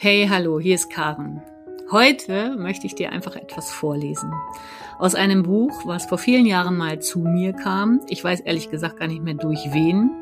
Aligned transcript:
Hey, 0.00 0.28
hallo, 0.30 0.60
hier 0.60 0.76
ist 0.76 0.90
Karen. 0.90 1.42
Heute 1.90 2.54
möchte 2.56 2.86
ich 2.86 2.94
dir 2.94 3.10
einfach 3.10 3.34
etwas 3.34 3.72
vorlesen. 3.72 4.32
Aus 4.96 5.16
einem 5.16 5.42
Buch, 5.42 5.72
was 5.86 6.06
vor 6.06 6.18
vielen 6.18 6.46
Jahren 6.46 6.76
mal 6.76 7.00
zu 7.00 7.18
mir 7.18 7.52
kam. 7.52 7.98
Ich 8.08 8.22
weiß 8.22 8.38
ehrlich 8.42 8.70
gesagt 8.70 9.00
gar 9.00 9.08
nicht 9.08 9.24
mehr 9.24 9.34
durch 9.34 9.72
wen. 9.72 10.12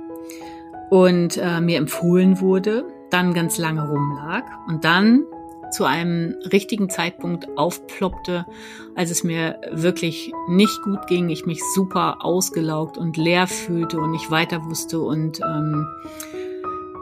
Und 0.88 1.36
äh, 1.36 1.60
mir 1.60 1.76
empfohlen 1.76 2.40
wurde, 2.40 2.86
dann 3.10 3.34
ganz 3.34 3.58
lange 3.58 3.86
rumlag 3.86 4.44
und 4.66 4.86
dann 4.86 5.24
zu 5.71 5.85
einem 5.85 6.37
richtigen 6.51 6.88
Zeitpunkt 6.88 7.58
aufploppte, 7.58 8.47
als 8.95 9.11
es 9.11 9.24
mir 9.24 9.61
wirklich 9.72 10.33
nicht 10.49 10.81
gut 10.85 11.06
ging, 11.06 11.29
ich 11.29 11.45
mich 11.45 11.61
super 11.74 12.24
ausgelaugt 12.24 12.97
und 12.97 13.19
leer 13.19 13.47
fühlte 13.47 13.99
und 13.99 14.13
nicht 14.13 14.31
weiter 14.31 14.65
wusste 14.65 15.01
und 15.01 15.40
ähm, 15.40 15.87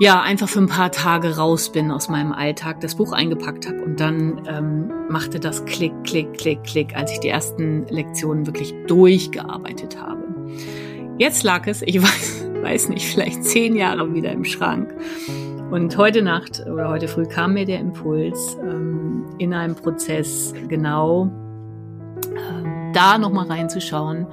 ja, 0.00 0.20
einfach 0.20 0.48
für 0.48 0.58
ein 0.58 0.68
paar 0.68 0.90
Tage 0.90 1.36
raus 1.36 1.70
bin 1.70 1.90
aus 1.90 2.08
meinem 2.08 2.32
Alltag, 2.32 2.80
das 2.80 2.96
Buch 2.96 3.12
eingepackt 3.12 3.68
habe 3.68 3.82
und 3.82 4.00
dann 4.00 4.42
ähm, 4.48 4.90
machte 5.08 5.38
das 5.38 5.64
Klick, 5.66 5.92
Klick, 6.04 6.34
Klick, 6.34 6.64
Klick, 6.64 6.96
als 6.96 7.12
ich 7.12 7.20
die 7.20 7.28
ersten 7.28 7.86
Lektionen 7.88 8.46
wirklich 8.46 8.74
durchgearbeitet 8.86 10.00
habe. 10.00 10.22
Jetzt 11.18 11.44
lag 11.44 11.66
es, 11.66 11.82
ich 11.82 12.02
weiß, 12.02 12.48
weiß 12.62 12.88
nicht, 12.88 13.06
vielleicht 13.06 13.44
zehn 13.44 13.76
Jahre 13.76 14.12
wieder 14.14 14.32
im 14.32 14.44
Schrank. 14.44 14.92
Und 15.70 15.96
heute 15.96 16.22
Nacht 16.22 16.64
oder 16.66 16.88
heute 16.88 17.08
früh 17.08 17.26
kam 17.26 17.54
mir 17.54 17.64
der 17.64 17.80
Impuls, 17.80 18.56
ähm, 18.62 19.24
in 19.38 19.54
einem 19.54 19.74
Prozess 19.74 20.54
genau 20.68 21.30
ähm, 22.36 22.92
da 22.92 23.18
nochmal 23.18 23.46
reinzuschauen 23.46 24.26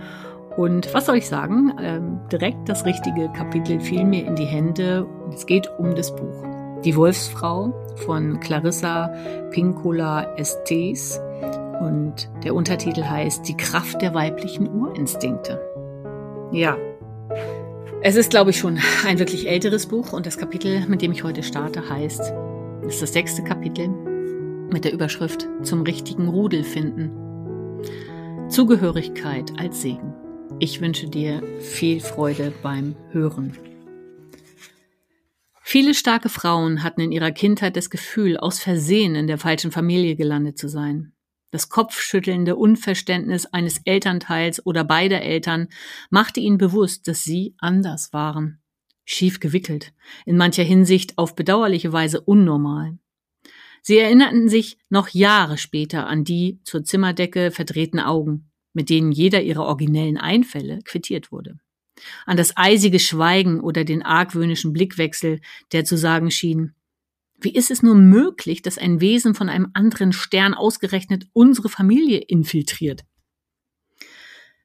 und 0.58 0.94
was 0.94 1.06
soll 1.06 1.18
ich 1.18 1.28
sagen? 1.28 1.74
Ähm, 1.82 2.20
direkt 2.32 2.68
das 2.68 2.86
richtige 2.86 3.30
Kapitel 3.30 3.80
fiel 3.80 4.04
mir 4.04 4.26
in 4.26 4.36
die 4.36 4.46
Hände. 4.46 5.08
Es 5.34 5.46
geht 5.46 5.70
um 5.78 5.96
das 5.96 6.16
Buch. 6.16 6.46
Die 6.84 6.96
Wolfsfrau 6.96 7.74
von 8.06 8.40
Clarissa 8.40 9.08
Pinkola 9.52 10.36
Estes. 10.36 11.20
Und 11.80 12.30
der 12.44 12.54
Untertitel 12.54 13.04
heißt 13.04 13.48
Die 13.48 13.56
Kraft 13.56 14.02
der 14.02 14.14
weiblichen 14.14 14.68
Urinstinkte. 14.68 15.60
Ja. 16.52 16.78
Es 18.04 18.16
ist, 18.16 18.32
glaube 18.32 18.50
ich, 18.50 18.58
schon 18.58 18.80
ein 19.08 19.20
wirklich 19.20 19.48
älteres 19.48 19.86
Buch 19.86 20.12
und 20.12 20.26
das 20.26 20.38
Kapitel, 20.38 20.86
mit 20.88 21.02
dem 21.02 21.12
ich 21.12 21.24
heute 21.24 21.44
starte, 21.44 21.88
heißt, 21.88 22.34
ist 22.88 23.02
das 23.02 23.14
sechste 23.14 23.44
Kapitel 23.44 23.90
mit 24.72 24.86
der 24.86 24.94
Überschrift 24.94 25.48
Zum 25.64 25.84
richtigen 25.84 26.28
Rudel 26.28 26.64
finden. 26.64 27.12
Zugehörigkeit 28.50 29.54
als 29.58 29.82
Segen. 29.82 30.11
Ich 30.64 30.80
wünsche 30.80 31.08
dir 31.08 31.42
viel 31.60 32.00
Freude 32.00 32.54
beim 32.62 32.96
Hören. 33.10 33.58
Viele 35.64 35.96
starke 35.96 36.30
Frauen 36.30 36.84
hatten 36.84 37.02
in 37.02 37.12
ihrer 37.12 37.32
Kindheit 37.32 37.76
das 37.76 37.90
Gefühl, 37.90 38.38
aus 38.38 38.60
Versehen 38.60 39.16
in 39.16 39.26
der 39.26 39.40
falschen 39.40 39.72
Familie 39.72 40.16
gelandet 40.16 40.60
zu 40.60 40.68
sein. 40.68 41.14
Das 41.50 41.70
kopfschüttelnde 41.70 42.56
Unverständnis 42.56 43.48
eines 43.48 43.80
Elternteils 43.86 44.64
oder 44.64 44.84
beider 44.84 45.24
Eltern 45.24 45.68
machte 46.12 46.40
ihnen 46.40 46.60
bewusst, 46.60 47.08
dass 47.08 47.24
sie 47.24 47.56
anders 47.58 48.14
waren. 48.14 48.62
Schief 49.04 49.40
gewickelt, 49.40 49.94
in 50.28 50.38
mancher 50.38 50.64
Hinsicht 50.64 51.18
auf 51.18 51.36
bedauerliche 51.36 51.92
Weise 51.92 52.22
unnormal. 52.22 53.00
Sie 53.82 53.98
erinnerten 53.98 54.48
sich 54.48 54.78
noch 54.90 55.10
Jahre 55.10 55.58
später 55.58 56.06
an 56.06 56.24
die 56.24 56.60
zur 56.66 56.84
Zimmerdecke 56.84 57.50
verdrehten 57.50 58.00
Augen, 58.00 58.51
mit 58.74 58.90
denen 58.90 59.12
jeder 59.12 59.42
ihrer 59.42 59.66
originellen 59.66 60.18
Einfälle 60.18 60.80
quittiert 60.84 61.32
wurde. 61.32 61.58
An 62.26 62.38
das 62.38 62.58
eisige 62.58 63.00
Schweigen 63.00 63.60
oder 63.60 63.84
den 63.84 64.02
argwöhnischen 64.02 64.74
Blickwechsel, 64.74 65.42
der 65.72 65.86
zu 65.86 65.98
sagen 65.98 66.32
schien, 66.32 66.74
wie 67.40 67.54
ist 67.54 67.72
es 67.72 67.82
nur 67.82 67.96
möglich, 67.96 68.62
dass 68.62 68.78
ein 68.78 69.02
Wesen 69.02 69.34
von 69.34 69.50
einem 69.50 69.72
anderen 69.74 70.14
Stern 70.14 70.54
ausgerechnet 70.54 71.28
unsere 71.34 71.70
Familie 71.70 72.20
infiltriert? 72.20 73.04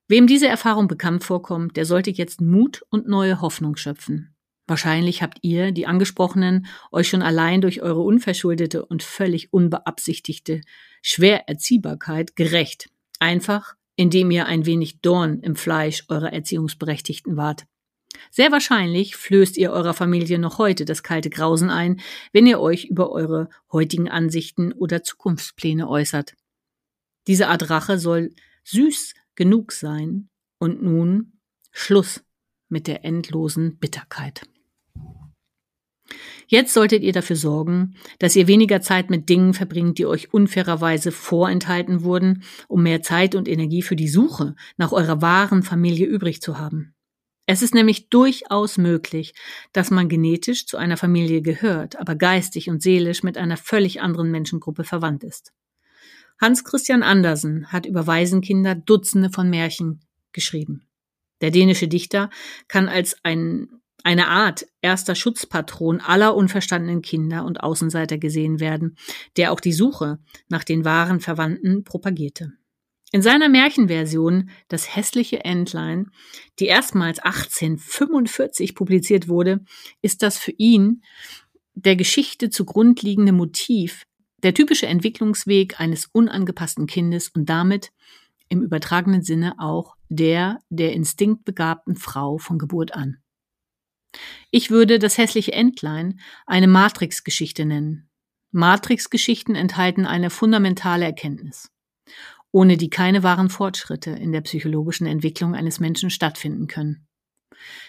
Wem 0.09 0.27
diese 0.27 0.47
Erfahrung 0.47 0.87
bekannt 0.87 1.25
vorkommt, 1.25 1.77
der 1.77 1.87
sollte 1.87 2.11
jetzt 2.11 2.41
Mut 2.41 2.83
und 2.91 3.09
neue 3.09 3.41
Hoffnung 3.41 3.77
schöpfen. 3.77 4.37
Wahrscheinlich 4.69 5.23
habt 5.23 5.39
ihr, 5.43 5.73
die 5.73 5.87
Angesprochenen, 5.87 6.67
euch 6.93 7.09
schon 7.09 7.23
allein 7.23 7.61
durch 7.61 7.83
eure 7.83 8.03
unverschuldete 8.03 8.85
und 8.85 9.03
völlig 9.03 9.53
unbeabsichtigte 9.53 10.61
Schwererziehbarkeit 11.03 12.37
gerecht. 12.37 12.91
Einfach, 13.21 13.75
indem 13.97 14.31
ihr 14.31 14.47
ein 14.47 14.67
wenig 14.67 15.01
Dorn 15.01 15.41
im 15.41 15.57
Fleisch 15.57 16.05
eurer 16.09 16.33
Erziehungsberechtigten 16.33 17.37
wart. 17.37 17.67
Sehr 18.31 18.53
wahrscheinlich 18.53 19.17
flößt 19.17 19.57
ihr 19.57 19.73
eurer 19.73 19.95
Familie 19.95 20.39
noch 20.39 20.59
heute 20.59 20.85
das 20.85 21.03
kalte 21.03 21.31
Grausen 21.31 21.71
ein, 21.71 22.01
wenn 22.33 22.47
ihr 22.47 22.61
euch 22.61 22.85
über 22.85 23.11
eure 23.11 23.49
heutigen 23.73 24.09
Ansichten 24.09 24.73
oder 24.73 25.03
Zukunftspläne 25.03 25.89
äußert. 25.89 26.35
Diese 27.27 27.49
Art 27.49 27.71
Rache 27.71 27.99
soll 27.99 28.35
süß 28.65 29.15
genug 29.35 29.73
sein 29.73 30.29
und 30.59 30.83
nun 30.83 31.41
Schluss 31.73 32.25
mit 32.69 32.87
der 32.87 33.05
endlosen 33.05 33.79
Bitterkeit. 33.79 34.43
Jetzt 36.49 36.75
solltet 36.75 37.03
ihr 37.03 37.13
dafür 37.13 37.37
sorgen, 37.37 37.97
dass 38.21 38.37
ihr 38.37 38.47
weniger 38.47 38.81
Zeit 38.81 39.11
mit 39.11 39.29
Dingen 39.29 39.53
verbringt, 39.53 39.99
die 39.99 40.07
euch 40.07 40.33
unfairerweise 40.33 41.11
vorenthalten 41.11 42.05
wurden, 42.05 42.45
um 42.69 42.85
mehr 42.85 43.03
Zeit 43.03 43.35
und 43.35 43.49
Energie 43.49 43.83
für 43.83 43.97
die 43.97 44.09
Suche 44.09 44.55
nach 44.77 44.93
eurer 44.93 45.21
wahren 45.21 45.65
Familie 45.65 46.07
übrig 46.07 46.41
zu 46.41 46.59
haben. 46.59 46.95
Es 47.47 47.63
ist 47.63 47.75
nämlich 47.75 48.09
durchaus 48.09 48.79
möglich, 48.79 49.35
dass 49.73 49.91
man 49.91 50.09
genetisch 50.09 50.67
zu 50.67 50.77
einer 50.77 50.97
Familie 50.97 51.43
gehört, 51.43 51.97
aber 51.97 52.17
geistig 52.17 52.69
und 52.69 52.83
seelisch 52.83 53.23
mit 53.23 53.39
einer 53.39 53.57
völlig 53.57 54.01
anderen 54.01 54.31
Menschengruppe 54.31 54.85
verwandt 54.85 55.25
ist. 55.25 55.53
Hans 56.41 56.65
Christian 56.65 57.03
Andersen 57.03 57.73
hat 57.73 57.87
über 57.87 58.07
Waisenkinder 58.07 58.75
Dutzende 58.75 59.31
von 59.31 59.49
Märchen 59.49 60.01
geschrieben. 60.33 60.87
Der 61.41 61.51
dänische 61.51 61.89
Dichter 61.89 62.31
kann 62.69 62.89
als 62.89 63.17
ein 63.23 63.69
eine 64.07 64.29
Art 64.29 64.67
erster 64.83 65.17
Schutzpatron 65.17 66.01
aller 66.01 66.37
unverstandenen 66.37 67.03
Kinder 67.03 67.45
und 67.45 67.61
Außenseiter 67.65 68.19
gesehen 68.19 68.61
werden, 68.61 68.97
der 69.37 69.51
auch 69.51 69.59
die 69.59 69.73
Suche 69.73 70.21
nach 70.49 70.63
den 70.63 70.85
wahren 70.85 71.19
Verwandten 71.19 71.83
propagierte. 71.83 72.53
In 73.11 73.21
seiner 73.21 73.49
Märchenversion 73.49 74.51
Das 74.69 74.95
hässliche 74.95 75.45
Entlein, 75.45 76.13
die 76.61 76.67
erstmals 76.67 77.19
1845 77.19 78.77
publiziert 78.77 79.27
wurde, 79.27 79.65
ist 80.03 80.23
das 80.23 80.39
für 80.39 80.53
ihn 80.53 81.03
der 81.75 81.97
Geschichte 81.97 82.49
zugrund 82.49 83.03
liegende 83.03 83.33
Motiv, 83.33 84.05
der 84.45 84.55
typische 84.55 84.87
Entwicklungsweg 84.87 85.81
eines 85.81 86.07
unangepassten 86.07 86.87
Kindes 86.87 87.29
und 87.31 87.47
damit 87.47 87.91
im 88.49 88.63
übertragenen 88.63 89.23
Sinne 89.23 89.57
auch 89.59 89.97
der 90.09 90.61
der 90.71 90.93
instinktbegabten 90.93 91.97
Frau 91.97 92.39
von 92.39 92.57
Geburt 92.57 92.95
an. 92.95 93.17
Ich 94.51 94.71
würde 94.71 94.99
das 94.99 95.19
hässliche 95.19 95.53
Entlein 95.53 96.21
eine 96.47 96.67
Matrix-Geschichte 96.67 97.65
nennen. 97.65 98.09
Matrix-Geschichten 98.53 99.55
enthalten 99.55 100.07
eine 100.07 100.31
fundamentale 100.31 101.05
Erkenntnis, 101.05 101.71
ohne 102.53 102.77
die 102.77 102.89
keine 102.89 103.23
wahren 103.23 103.51
Fortschritte 103.51 104.11
in 104.11 104.33
der 104.33 104.41
psychologischen 104.41 105.07
Entwicklung 105.07 105.55
eines 105.55 105.81
Menschen 105.81 106.11
stattfinden 106.11 106.67
können. 106.67 107.07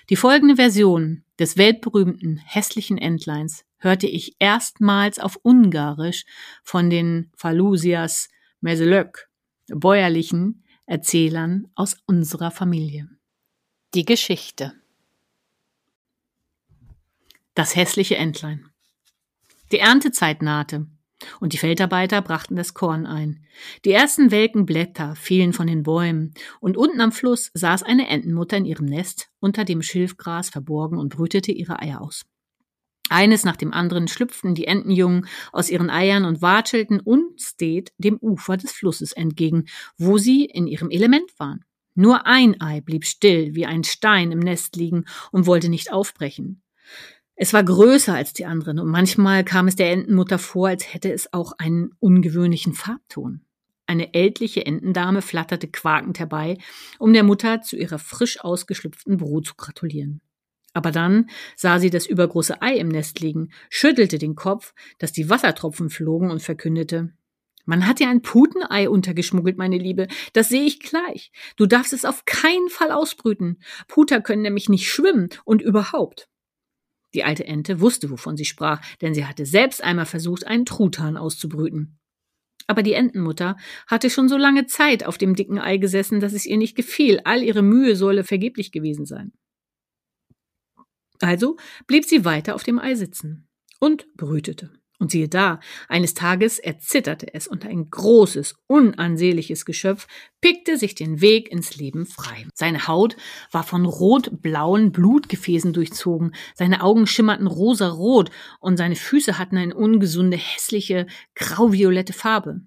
Die 0.09 0.15
folgende 0.15 0.55
Version 0.55 1.23
des 1.39 1.57
weltberühmten 1.57 2.37
hässlichen 2.37 2.97
Entleins 2.97 3.65
hörte 3.77 4.07
ich 4.07 4.35
erstmals 4.39 5.19
auf 5.19 5.37
Ungarisch 5.43 6.25
von 6.63 6.89
den 6.89 7.31
Falusias 7.35 8.29
Meselök, 8.59 9.29
bäuerlichen 9.67 10.63
Erzählern 10.85 11.67
aus 11.75 11.97
unserer 12.05 12.51
Familie. 12.51 13.09
Die 13.93 14.05
Geschichte 14.05 14.73
das 17.57 17.75
hässliche 17.75 18.17
Entlein. 18.17 18.69
Die 19.71 19.79
Erntezeit 19.79 20.41
nahte, 20.41 20.87
und 21.39 21.53
die 21.53 21.57
Feldarbeiter 21.57 22.21
brachten 22.21 22.55
das 22.55 22.75
Korn 22.75 23.07
ein. 23.07 23.43
Die 23.83 23.91
ersten 23.91 24.29
welken 24.29 24.67
Blätter 24.67 25.15
fielen 25.15 25.53
von 25.53 25.65
den 25.65 25.81
Bäumen, 25.81 26.35
und 26.59 26.77
unten 26.77 27.01
am 27.01 27.11
Fluss 27.11 27.49
saß 27.55 27.81
eine 27.81 28.07
Entenmutter 28.07 28.57
in 28.57 28.65
ihrem 28.65 28.85
Nest 28.85 29.29
unter 29.39 29.65
dem 29.65 29.81
Schilfgras 29.81 30.49
verborgen 30.49 30.99
und 30.99 31.09
brütete 31.09 31.51
ihre 31.51 31.81
Eier 31.81 32.01
aus. 32.01 32.25
Eines 33.09 33.45
nach 33.45 33.55
dem 33.55 33.73
anderen 33.73 34.07
schlüpften 34.07 34.53
die 34.53 34.67
Entenjungen 34.67 35.27
aus 35.51 35.69
ihren 35.69 35.89
Eiern 35.89 36.25
und 36.25 36.41
watschelten 36.41 36.99
unstet 36.99 37.91
dem 37.97 38.17
Ufer 38.17 38.57
des 38.57 38.71
Flusses 38.71 39.13
entgegen, 39.13 39.65
wo 39.97 40.17
sie 40.17 40.45
in 40.45 40.67
ihrem 40.67 40.91
Element 40.91 41.31
waren. 41.39 41.63
Nur 41.95 42.27
ein 42.27 42.61
Ei 42.61 42.81
blieb 42.81 43.05
still 43.05 43.55
wie 43.55 43.65
ein 43.65 43.83
Stein 43.83 44.31
im 44.31 44.39
Nest 44.39 44.75
liegen 44.75 45.05
und 45.31 45.47
wollte 45.47 45.69
nicht 45.69 45.91
aufbrechen. 45.91 46.61
Es 47.39 47.53
war 47.53 47.63
größer 47.63 48.15
als 48.15 48.33
die 48.33 48.47
anderen 48.47 48.79
und 48.79 48.89
manchmal 48.89 49.43
kam 49.43 49.67
es 49.67 49.75
der 49.75 49.91
Entenmutter 49.91 50.39
vor, 50.39 50.69
als 50.69 50.91
hätte 50.91 51.13
es 51.13 51.31
auch 51.33 51.53
einen 51.59 51.91
ungewöhnlichen 51.99 52.73
Farbton. 52.73 53.41
Eine 53.85 54.15
ältliche 54.15 54.65
Entendame 54.65 55.21
flatterte 55.21 55.67
quakend 55.67 56.17
herbei, 56.17 56.57
um 56.97 57.13
der 57.13 57.21
Mutter 57.21 57.61
zu 57.61 57.77
ihrer 57.77 57.99
frisch 57.99 58.41
ausgeschlüpften 58.41 59.17
Brut 59.17 59.45
zu 59.45 59.53
gratulieren. 59.55 60.21
Aber 60.73 60.91
dann 60.91 61.29
sah 61.55 61.77
sie 61.77 61.91
das 61.91 62.07
übergroße 62.07 62.63
Ei 62.63 62.75
im 62.75 62.87
Nest 62.87 63.19
liegen, 63.19 63.51
schüttelte 63.69 64.17
den 64.17 64.33
Kopf, 64.33 64.73
dass 64.97 65.11
die 65.11 65.29
Wassertropfen 65.29 65.91
flogen 65.91 66.31
und 66.31 66.41
verkündete, 66.41 67.13
man 67.65 67.85
hat 67.85 67.99
dir 67.99 68.07
ein 68.07 68.21
Putenei 68.21 68.89
untergeschmuggelt, 68.89 69.57
meine 69.57 69.77
Liebe. 69.77 70.07
Das 70.31 70.47
sehe 70.47 70.63
ich 70.63 70.79
gleich. 70.79 71.33
Du 71.57 71.65
darfst 71.65 71.91
es 71.91 72.05
auf 72.05 72.23
keinen 72.23 72.69
Fall 72.69 72.91
ausbrüten. 72.91 73.59
Puter 73.89 74.21
können 74.21 74.41
nämlich 74.41 74.69
nicht 74.69 74.89
schwimmen 74.89 75.29
und 75.43 75.61
überhaupt. 75.61 76.29
Die 77.17 77.23
alte 77.23 77.45
Ente 77.45 77.81
wusste, 77.81 78.11
wovon 78.11 78.37
sie 78.37 78.45
sprach, 78.45 78.79
denn 79.01 79.15
sie 79.15 79.25
hatte 79.25 79.47
selbst 79.47 79.83
einmal 79.83 80.05
versucht, 80.05 80.45
einen 80.45 80.65
Truthahn 80.65 81.17
auszubrüten. 81.17 81.97
Aber 82.67 82.83
die 82.83 82.93
Entenmutter 82.93 83.57
hatte 83.87 84.11
schon 84.11 84.29
so 84.29 84.37
lange 84.37 84.67
Zeit 84.67 85.03
auf 85.03 85.17
dem 85.17 85.33
dicken 85.35 85.57
Ei 85.57 85.77
gesessen, 85.77 86.19
dass 86.19 86.33
es 86.33 86.45
ihr 86.45 86.57
nicht 86.57 86.75
gefiel. 86.75 87.19
All 87.23 87.41
ihre 87.41 87.63
Mühe 87.63 87.95
solle 87.95 88.23
vergeblich 88.23 88.71
gewesen 88.71 89.07
sein. 89.07 89.31
Also 91.19 91.57
blieb 91.87 92.05
sie 92.05 92.23
weiter 92.23 92.53
auf 92.53 92.61
dem 92.61 92.77
Ei 92.77 92.93
sitzen 92.93 93.47
und 93.79 94.05
brütete. 94.13 94.69
Und 94.99 95.11
siehe 95.11 95.29
da, 95.29 95.59
eines 95.87 96.15
Tages 96.15 96.57
erzitterte 96.57 97.31
es 97.31 97.47
und 97.47 97.65
ein 97.65 97.91
großes, 97.91 98.55
unansehnliches 98.65 99.63
Geschöpf 99.63 100.07
pickte 100.41 100.75
sich 100.77 100.95
den 100.95 101.21
Weg 101.21 101.51
ins 101.51 101.75
Leben 101.75 102.07
frei. 102.07 102.47
Seine 102.55 102.87
Haut 102.87 103.15
war 103.51 103.61
von 103.61 103.85
rot-blauen 103.85 104.91
Blutgefäßen 104.91 105.71
durchzogen, 105.71 106.33
seine 106.55 106.81
Augen 106.81 107.05
schimmerten 107.05 107.45
rosarot 107.45 108.31
und 108.59 108.77
seine 108.77 108.95
Füße 108.95 109.37
hatten 109.37 109.57
eine 109.57 109.75
ungesunde, 109.75 110.37
hässliche, 110.37 111.05
grauviolette 111.35 112.13
Farbe. 112.13 112.61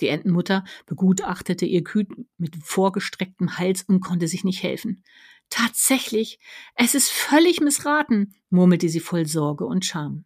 Die 0.00 0.08
Entenmutter 0.08 0.64
begutachtete 0.86 1.66
ihr 1.66 1.84
Küken 1.84 2.28
mit 2.38 2.56
vorgestrecktem 2.64 3.58
Hals 3.58 3.82
und 3.82 4.00
konnte 4.00 4.26
sich 4.26 4.42
nicht 4.42 4.62
helfen. 4.62 5.04
Tatsächlich, 5.50 6.40
es 6.76 6.94
ist 6.94 7.10
völlig 7.10 7.60
missraten, 7.60 8.34
murmelte 8.48 8.88
sie 8.88 9.00
voll 9.00 9.26
Sorge 9.26 9.66
und 9.66 9.84
Scham. 9.84 10.24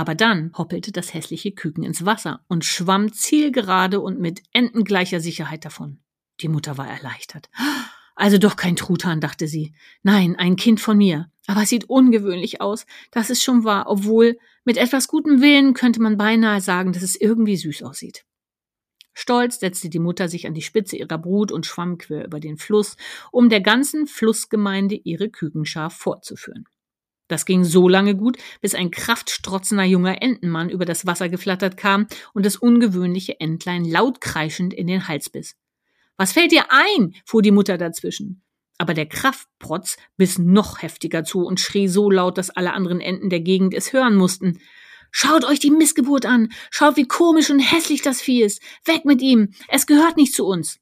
Aber 0.00 0.14
dann 0.14 0.50
hoppelte 0.56 0.92
das 0.92 1.12
hässliche 1.12 1.52
Küken 1.52 1.84
ins 1.84 2.06
Wasser 2.06 2.42
und 2.48 2.64
schwamm 2.64 3.12
zielgerade 3.12 4.00
und 4.00 4.18
mit 4.18 4.42
entengleicher 4.54 5.20
Sicherheit 5.20 5.66
davon. 5.66 5.98
Die 6.40 6.48
Mutter 6.48 6.78
war 6.78 6.88
erleichtert. 6.88 7.50
Also 8.16 8.38
doch 8.38 8.56
kein 8.56 8.76
Truthahn, 8.76 9.20
dachte 9.20 9.46
sie. 9.46 9.74
Nein, 10.02 10.36
ein 10.36 10.56
Kind 10.56 10.80
von 10.80 10.96
mir. 10.96 11.30
Aber 11.46 11.64
es 11.64 11.68
sieht 11.68 11.84
ungewöhnlich 11.84 12.62
aus. 12.62 12.86
Das 13.10 13.28
ist 13.28 13.42
schon 13.42 13.64
wahr, 13.64 13.90
obwohl 13.90 14.38
mit 14.64 14.78
etwas 14.78 15.06
gutem 15.06 15.42
Willen 15.42 15.74
könnte 15.74 16.00
man 16.00 16.16
beinahe 16.16 16.62
sagen, 16.62 16.94
dass 16.94 17.02
es 17.02 17.14
irgendwie 17.14 17.58
süß 17.58 17.82
aussieht. 17.82 18.24
Stolz 19.12 19.60
setzte 19.60 19.90
die 19.90 19.98
Mutter 19.98 20.30
sich 20.30 20.46
an 20.46 20.54
die 20.54 20.62
Spitze 20.62 20.96
ihrer 20.96 21.18
Brut 21.18 21.52
und 21.52 21.66
schwamm 21.66 21.98
quer 21.98 22.24
über 22.24 22.40
den 22.40 22.56
Fluss, 22.56 22.96
um 23.32 23.50
der 23.50 23.60
ganzen 23.60 24.06
Flussgemeinde 24.06 24.94
ihre 24.94 25.28
Kükenschar 25.28 25.90
vorzuführen. 25.90 26.64
Das 27.30 27.46
ging 27.46 27.62
so 27.62 27.88
lange 27.88 28.16
gut, 28.16 28.38
bis 28.60 28.74
ein 28.74 28.90
kraftstrotzender 28.90 29.84
junger 29.84 30.20
Entenmann 30.20 30.68
über 30.68 30.84
das 30.84 31.06
Wasser 31.06 31.28
geflattert 31.28 31.76
kam 31.76 32.08
und 32.34 32.44
das 32.44 32.56
ungewöhnliche 32.56 33.38
Entlein 33.38 33.84
laut 33.84 34.20
kreischend 34.20 34.74
in 34.74 34.88
den 34.88 35.06
Hals 35.06 35.30
biss. 35.30 35.54
Was 36.16 36.32
fällt 36.32 36.50
dir 36.50 36.64
ein? 36.70 37.14
fuhr 37.24 37.40
die 37.40 37.52
Mutter 37.52 37.78
dazwischen. 37.78 38.42
Aber 38.78 38.94
der 38.94 39.06
Kraftprotz 39.06 39.96
biss 40.16 40.38
noch 40.38 40.82
heftiger 40.82 41.22
zu 41.22 41.44
und 41.44 41.60
schrie 41.60 41.86
so 41.86 42.10
laut, 42.10 42.36
dass 42.36 42.50
alle 42.50 42.72
anderen 42.72 43.00
Enten 43.00 43.30
der 43.30 43.40
Gegend 43.40 43.74
es 43.74 43.92
hören 43.92 44.16
mussten. 44.16 44.58
Schaut 45.12 45.44
euch 45.44 45.60
die 45.60 45.70
Missgeburt 45.70 46.26
an. 46.26 46.48
Schaut, 46.70 46.96
wie 46.96 47.06
komisch 47.06 47.50
und 47.50 47.60
hässlich 47.60 48.02
das 48.02 48.20
Vieh 48.20 48.42
ist. 48.42 48.60
Weg 48.84 49.04
mit 49.04 49.22
ihm. 49.22 49.52
Es 49.68 49.86
gehört 49.86 50.16
nicht 50.16 50.34
zu 50.34 50.46
uns. 50.46 50.80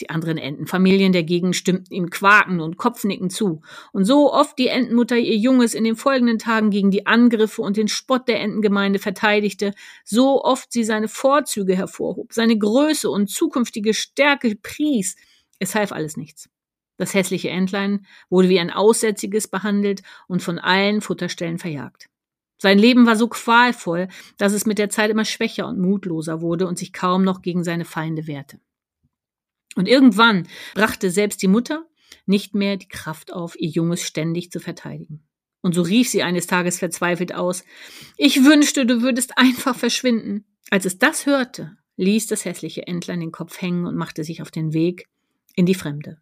Die 0.00 0.10
anderen 0.10 0.38
Entenfamilien 0.38 1.12
der 1.12 1.24
Gegend 1.24 1.56
stimmten 1.56 1.92
ihm 1.92 2.10
quaken 2.10 2.60
und 2.60 2.76
Kopfnicken 2.76 3.30
zu. 3.30 3.62
Und 3.92 4.04
so 4.04 4.32
oft 4.32 4.56
die 4.58 4.68
Entenmutter 4.68 5.16
ihr 5.16 5.36
Junges 5.36 5.74
in 5.74 5.84
den 5.84 5.96
folgenden 5.96 6.38
Tagen 6.38 6.70
gegen 6.70 6.90
die 6.90 7.06
Angriffe 7.06 7.62
und 7.62 7.76
den 7.76 7.88
Spott 7.88 8.28
der 8.28 8.40
Entengemeinde 8.40 9.00
verteidigte, 9.00 9.72
so 10.04 10.42
oft 10.44 10.72
sie 10.72 10.84
seine 10.84 11.08
Vorzüge 11.08 11.74
hervorhob, 11.76 12.32
seine 12.32 12.56
Größe 12.56 13.10
und 13.10 13.28
zukünftige 13.28 13.92
Stärke 13.92 14.54
pries, 14.54 15.16
es 15.58 15.74
half 15.74 15.90
alles 15.90 16.16
nichts. 16.16 16.48
Das 16.96 17.14
hässliche 17.14 17.50
Entlein 17.50 18.06
wurde 18.28 18.48
wie 18.48 18.60
ein 18.60 18.72
Aussätziges 18.72 19.48
behandelt 19.48 20.02
und 20.26 20.42
von 20.42 20.58
allen 20.58 21.00
Futterstellen 21.00 21.58
verjagt. 21.58 22.08
Sein 22.60 22.78
Leben 22.78 23.06
war 23.06 23.14
so 23.14 23.28
qualvoll, 23.28 24.08
dass 24.36 24.52
es 24.52 24.66
mit 24.66 24.78
der 24.78 24.90
Zeit 24.90 25.10
immer 25.10 25.24
schwächer 25.24 25.68
und 25.68 25.78
mutloser 25.78 26.40
wurde 26.40 26.66
und 26.66 26.76
sich 26.76 26.92
kaum 26.92 27.22
noch 27.22 27.40
gegen 27.40 27.62
seine 27.62 27.84
Feinde 27.84 28.26
wehrte. 28.26 28.60
Und 29.74 29.88
irgendwann 29.88 30.48
brachte 30.74 31.10
selbst 31.10 31.42
die 31.42 31.48
Mutter 31.48 31.86
nicht 32.26 32.54
mehr 32.54 32.76
die 32.76 32.88
Kraft 32.88 33.32
auf, 33.32 33.58
ihr 33.58 33.68
Junges 33.68 34.02
ständig 34.02 34.50
zu 34.50 34.60
verteidigen. 34.60 35.22
Und 35.60 35.74
so 35.74 35.82
rief 35.82 36.08
sie 36.08 36.22
eines 36.22 36.46
Tages 36.46 36.78
verzweifelt 36.78 37.34
aus, 37.34 37.64
ich 38.16 38.44
wünschte, 38.44 38.86
du 38.86 39.02
würdest 39.02 39.36
einfach 39.36 39.76
verschwinden. 39.76 40.44
Als 40.70 40.84
es 40.84 40.98
das 40.98 41.26
hörte, 41.26 41.76
ließ 41.96 42.26
das 42.28 42.44
hässliche 42.44 42.86
Entlein 42.86 43.20
den 43.20 43.32
Kopf 43.32 43.60
hängen 43.60 43.86
und 43.86 43.96
machte 43.96 44.24
sich 44.24 44.40
auf 44.42 44.50
den 44.50 44.72
Weg 44.72 45.08
in 45.54 45.66
die 45.66 45.74
Fremde. 45.74 46.20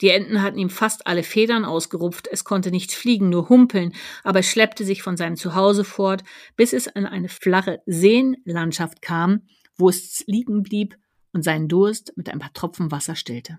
Die 0.00 0.08
Enten 0.08 0.42
hatten 0.42 0.58
ihm 0.58 0.70
fast 0.70 1.06
alle 1.06 1.22
Federn 1.22 1.64
ausgerupft, 1.64 2.28
es 2.30 2.44
konnte 2.44 2.70
nicht 2.70 2.92
fliegen, 2.92 3.28
nur 3.28 3.48
humpeln, 3.48 3.94
aber 4.24 4.40
es 4.40 4.50
schleppte 4.50 4.84
sich 4.84 5.02
von 5.02 5.16
seinem 5.16 5.36
Zuhause 5.36 5.84
fort, 5.84 6.24
bis 6.56 6.72
es 6.72 6.88
an 6.88 7.06
eine 7.06 7.28
flache 7.28 7.80
Seenlandschaft 7.86 9.02
kam, 9.02 9.42
wo 9.76 9.88
es 9.88 10.24
liegen 10.26 10.62
blieb 10.62 10.96
und 11.32 11.42
seinen 11.42 11.68
Durst 11.68 12.12
mit 12.16 12.28
ein 12.28 12.38
paar 12.38 12.52
Tropfen 12.52 12.90
Wasser 12.90 13.16
stillte. 13.16 13.58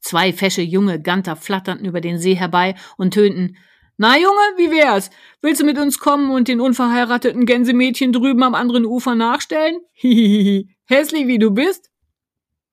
Zwei 0.00 0.32
fesche 0.32 0.62
junge 0.62 1.00
Ganter 1.00 1.36
flatterten 1.36 1.84
über 1.84 2.00
den 2.00 2.18
See 2.18 2.34
herbei 2.34 2.74
und 2.96 3.14
tönten 3.14 3.56
Na 3.96 4.16
Junge, 4.16 4.56
wie 4.56 4.70
wär's? 4.70 5.10
Willst 5.40 5.62
du 5.62 5.64
mit 5.64 5.78
uns 5.78 5.98
kommen 5.98 6.30
und 6.30 6.48
den 6.48 6.60
unverheirateten 6.60 7.46
Gänsemädchen 7.46 8.12
drüben 8.12 8.42
am 8.42 8.54
anderen 8.54 8.84
Ufer 8.84 9.14
nachstellen? 9.14 9.80
Hihihi, 9.92 10.68
hässlich 10.84 11.26
wie 11.26 11.38
du 11.38 11.50
bist? 11.50 11.90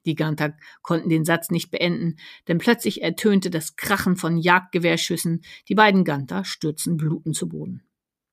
Die 0.05 0.15
Ganter 0.15 0.57
konnten 0.81 1.09
den 1.09 1.23
Satz 1.23 1.49
nicht 1.49 1.71
beenden, 1.71 2.17
denn 2.47 2.57
plötzlich 2.57 3.01
ertönte 3.01 3.49
das 3.49 3.77
Krachen 3.77 4.17
von 4.17 4.37
Jagdgewehrschüssen. 4.37 5.43
Die 5.69 5.75
beiden 5.75 6.03
Ganter 6.03 6.43
stürzten 6.43 6.97
blutend 6.97 7.35
zu 7.35 7.47
Boden. 7.47 7.83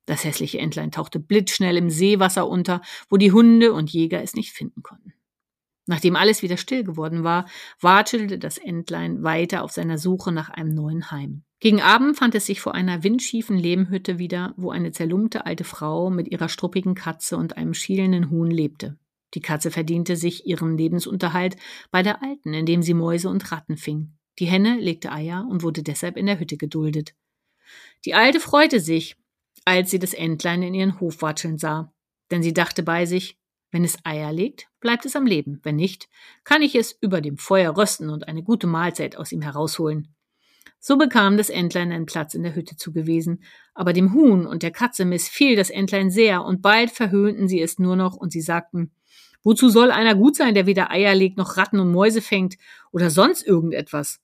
Das 0.06 0.24
hässliche 0.24 0.58
Entlein 0.58 0.90
tauchte 0.90 1.20
blitzschnell 1.20 1.76
im 1.76 1.88
Seewasser 1.88 2.48
unter, 2.48 2.82
wo 3.08 3.16
die 3.16 3.30
Hunde 3.30 3.72
und 3.72 3.92
Jäger 3.92 4.20
es 4.20 4.34
nicht 4.34 4.52
finden 4.52 4.82
konnten. 4.82 5.14
Nachdem 5.90 6.14
alles 6.14 6.42
wieder 6.42 6.56
still 6.56 6.84
geworden 6.84 7.24
war, 7.24 7.46
watschelte 7.80 8.38
das 8.38 8.58
Entlein 8.58 9.24
weiter 9.24 9.64
auf 9.64 9.72
seiner 9.72 9.98
Suche 9.98 10.30
nach 10.30 10.48
einem 10.48 10.72
neuen 10.72 11.10
Heim. 11.10 11.42
Gegen 11.58 11.80
Abend 11.82 12.16
fand 12.16 12.36
es 12.36 12.46
sich 12.46 12.60
vor 12.60 12.76
einer 12.76 13.02
windschiefen 13.02 13.58
Lehmhütte 13.58 14.16
wieder, 14.16 14.54
wo 14.56 14.70
eine 14.70 14.92
zerlumpte 14.92 15.46
alte 15.46 15.64
Frau 15.64 16.08
mit 16.08 16.28
ihrer 16.28 16.48
struppigen 16.48 16.94
Katze 16.94 17.36
und 17.36 17.56
einem 17.56 17.74
schielenden 17.74 18.30
Huhn 18.30 18.48
lebte. 18.48 19.00
Die 19.34 19.40
Katze 19.40 19.72
verdiente 19.72 20.14
sich 20.14 20.46
ihren 20.46 20.78
Lebensunterhalt 20.78 21.56
bei 21.90 22.04
der 22.04 22.22
Alten, 22.22 22.54
indem 22.54 22.84
sie 22.84 22.94
Mäuse 22.94 23.28
und 23.28 23.50
Ratten 23.50 23.76
fing. 23.76 24.12
Die 24.38 24.46
Henne 24.46 24.78
legte 24.78 25.10
Eier 25.10 25.44
und 25.50 25.64
wurde 25.64 25.82
deshalb 25.82 26.16
in 26.16 26.26
der 26.26 26.38
Hütte 26.38 26.56
geduldet. 26.56 27.16
Die 28.04 28.14
Alte 28.14 28.38
freute 28.38 28.78
sich, 28.78 29.16
als 29.64 29.90
sie 29.90 29.98
das 29.98 30.14
Entlein 30.14 30.62
in 30.62 30.74
ihren 30.74 31.00
Hof 31.00 31.20
watscheln 31.20 31.58
sah, 31.58 31.92
denn 32.30 32.44
sie 32.44 32.54
dachte 32.54 32.84
bei 32.84 33.06
sich, 33.06 33.39
wenn 33.70 33.84
es 33.84 33.98
Eier 34.04 34.32
legt, 34.32 34.68
bleibt 34.80 35.04
es 35.06 35.16
am 35.16 35.26
Leben, 35.26 35.60
wenn 35.62 35.76
nicht, 35.76 36.08
kann 36.44 36.62
ich 36.62 36.74
es 36.74 36.96
über 37.00 37.20
dem 37.20 37.36
Feuer 37.36 37.76
rösten 37.76 38.10
und 38.10 38.28
eine 38.28 38.42
gute 38.42 38.66
Mahlzeit 38.66 39.16
aus 39.16 39.32
ihm 39.32 39.42
herausholen. 39.42 40.14
So 40.78 40.96
bekam 40.96 41.36
das 41.36 41.50
Entlein 41.50 41.92
einen 41.92 42.06
Platz 42.06 42.34
in 42.34 42.42
der 42.42 42.54
Hütte 42.54 42.76
zugewiesen, 42.76 43.42
aber 43.74 43.92
dem 43.92 44.14
Huhn 44.14 44.46
und 44.46 44.62
der 44.62 44.70
Katze 44.70 45.04
missfiel 45.04 45.54
das 45.54 45.70
Entlein 45.70 46.10
sehr, 46.10 46.44
und 46.44 46.62
bald 46.62 46.90
verhöhnten 46.90 47.48
sie 47.48 47.60
es 47.60 47.78
nur 47.78 47.96
noch, 47.96 48.16
und 48.16 48.32
sie 48.32 48.40
sagten, 48.40 48.90
Wozu 49.42 49.70
soll 49.70 49.90
einer 49.90 50.14
gut 50.14 50.36
sein, 50.36 50.54
der 50.54 50.66
weder 50.66 50.90
Eier 50.90 51.14
legt 51.14 51.38
noch 51.38 51.56
Ratten 51.56 51.80
und 51.80 51.92
Mäuse 51.92 52.20
fängt 52.20 52.56
oder 52.92 53.08
sonst 53.08 53.42
irgendetwas? 53.46 54.20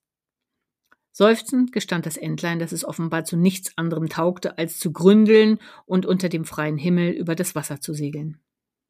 Seufzend 1.11 1.73
gestand 1.73 2.05
das 2.05 2.19
Entlein, 2.19 2.59
dass 2.59 2.73
es 2.73 2.85
offenbar 2.85 3.25
zu 3.25 3.39
nichts 3.39 3.73
anderem 3.79 4.11
taugte, 4.11 4.59
als 4.59 4.79
zu 4.79 4.93
gründeln 4.93 5.59
und 5.87 6.05
unter 6.05 6.29
dem 6.29 6.45
freien 6.45 6.77
Himmel 6.77 7.13
über 7.13 7.35
das 7.35 7.55
Wasser 7.55 7.81
zu 7.81 7.95
segeln. 7.95 8.39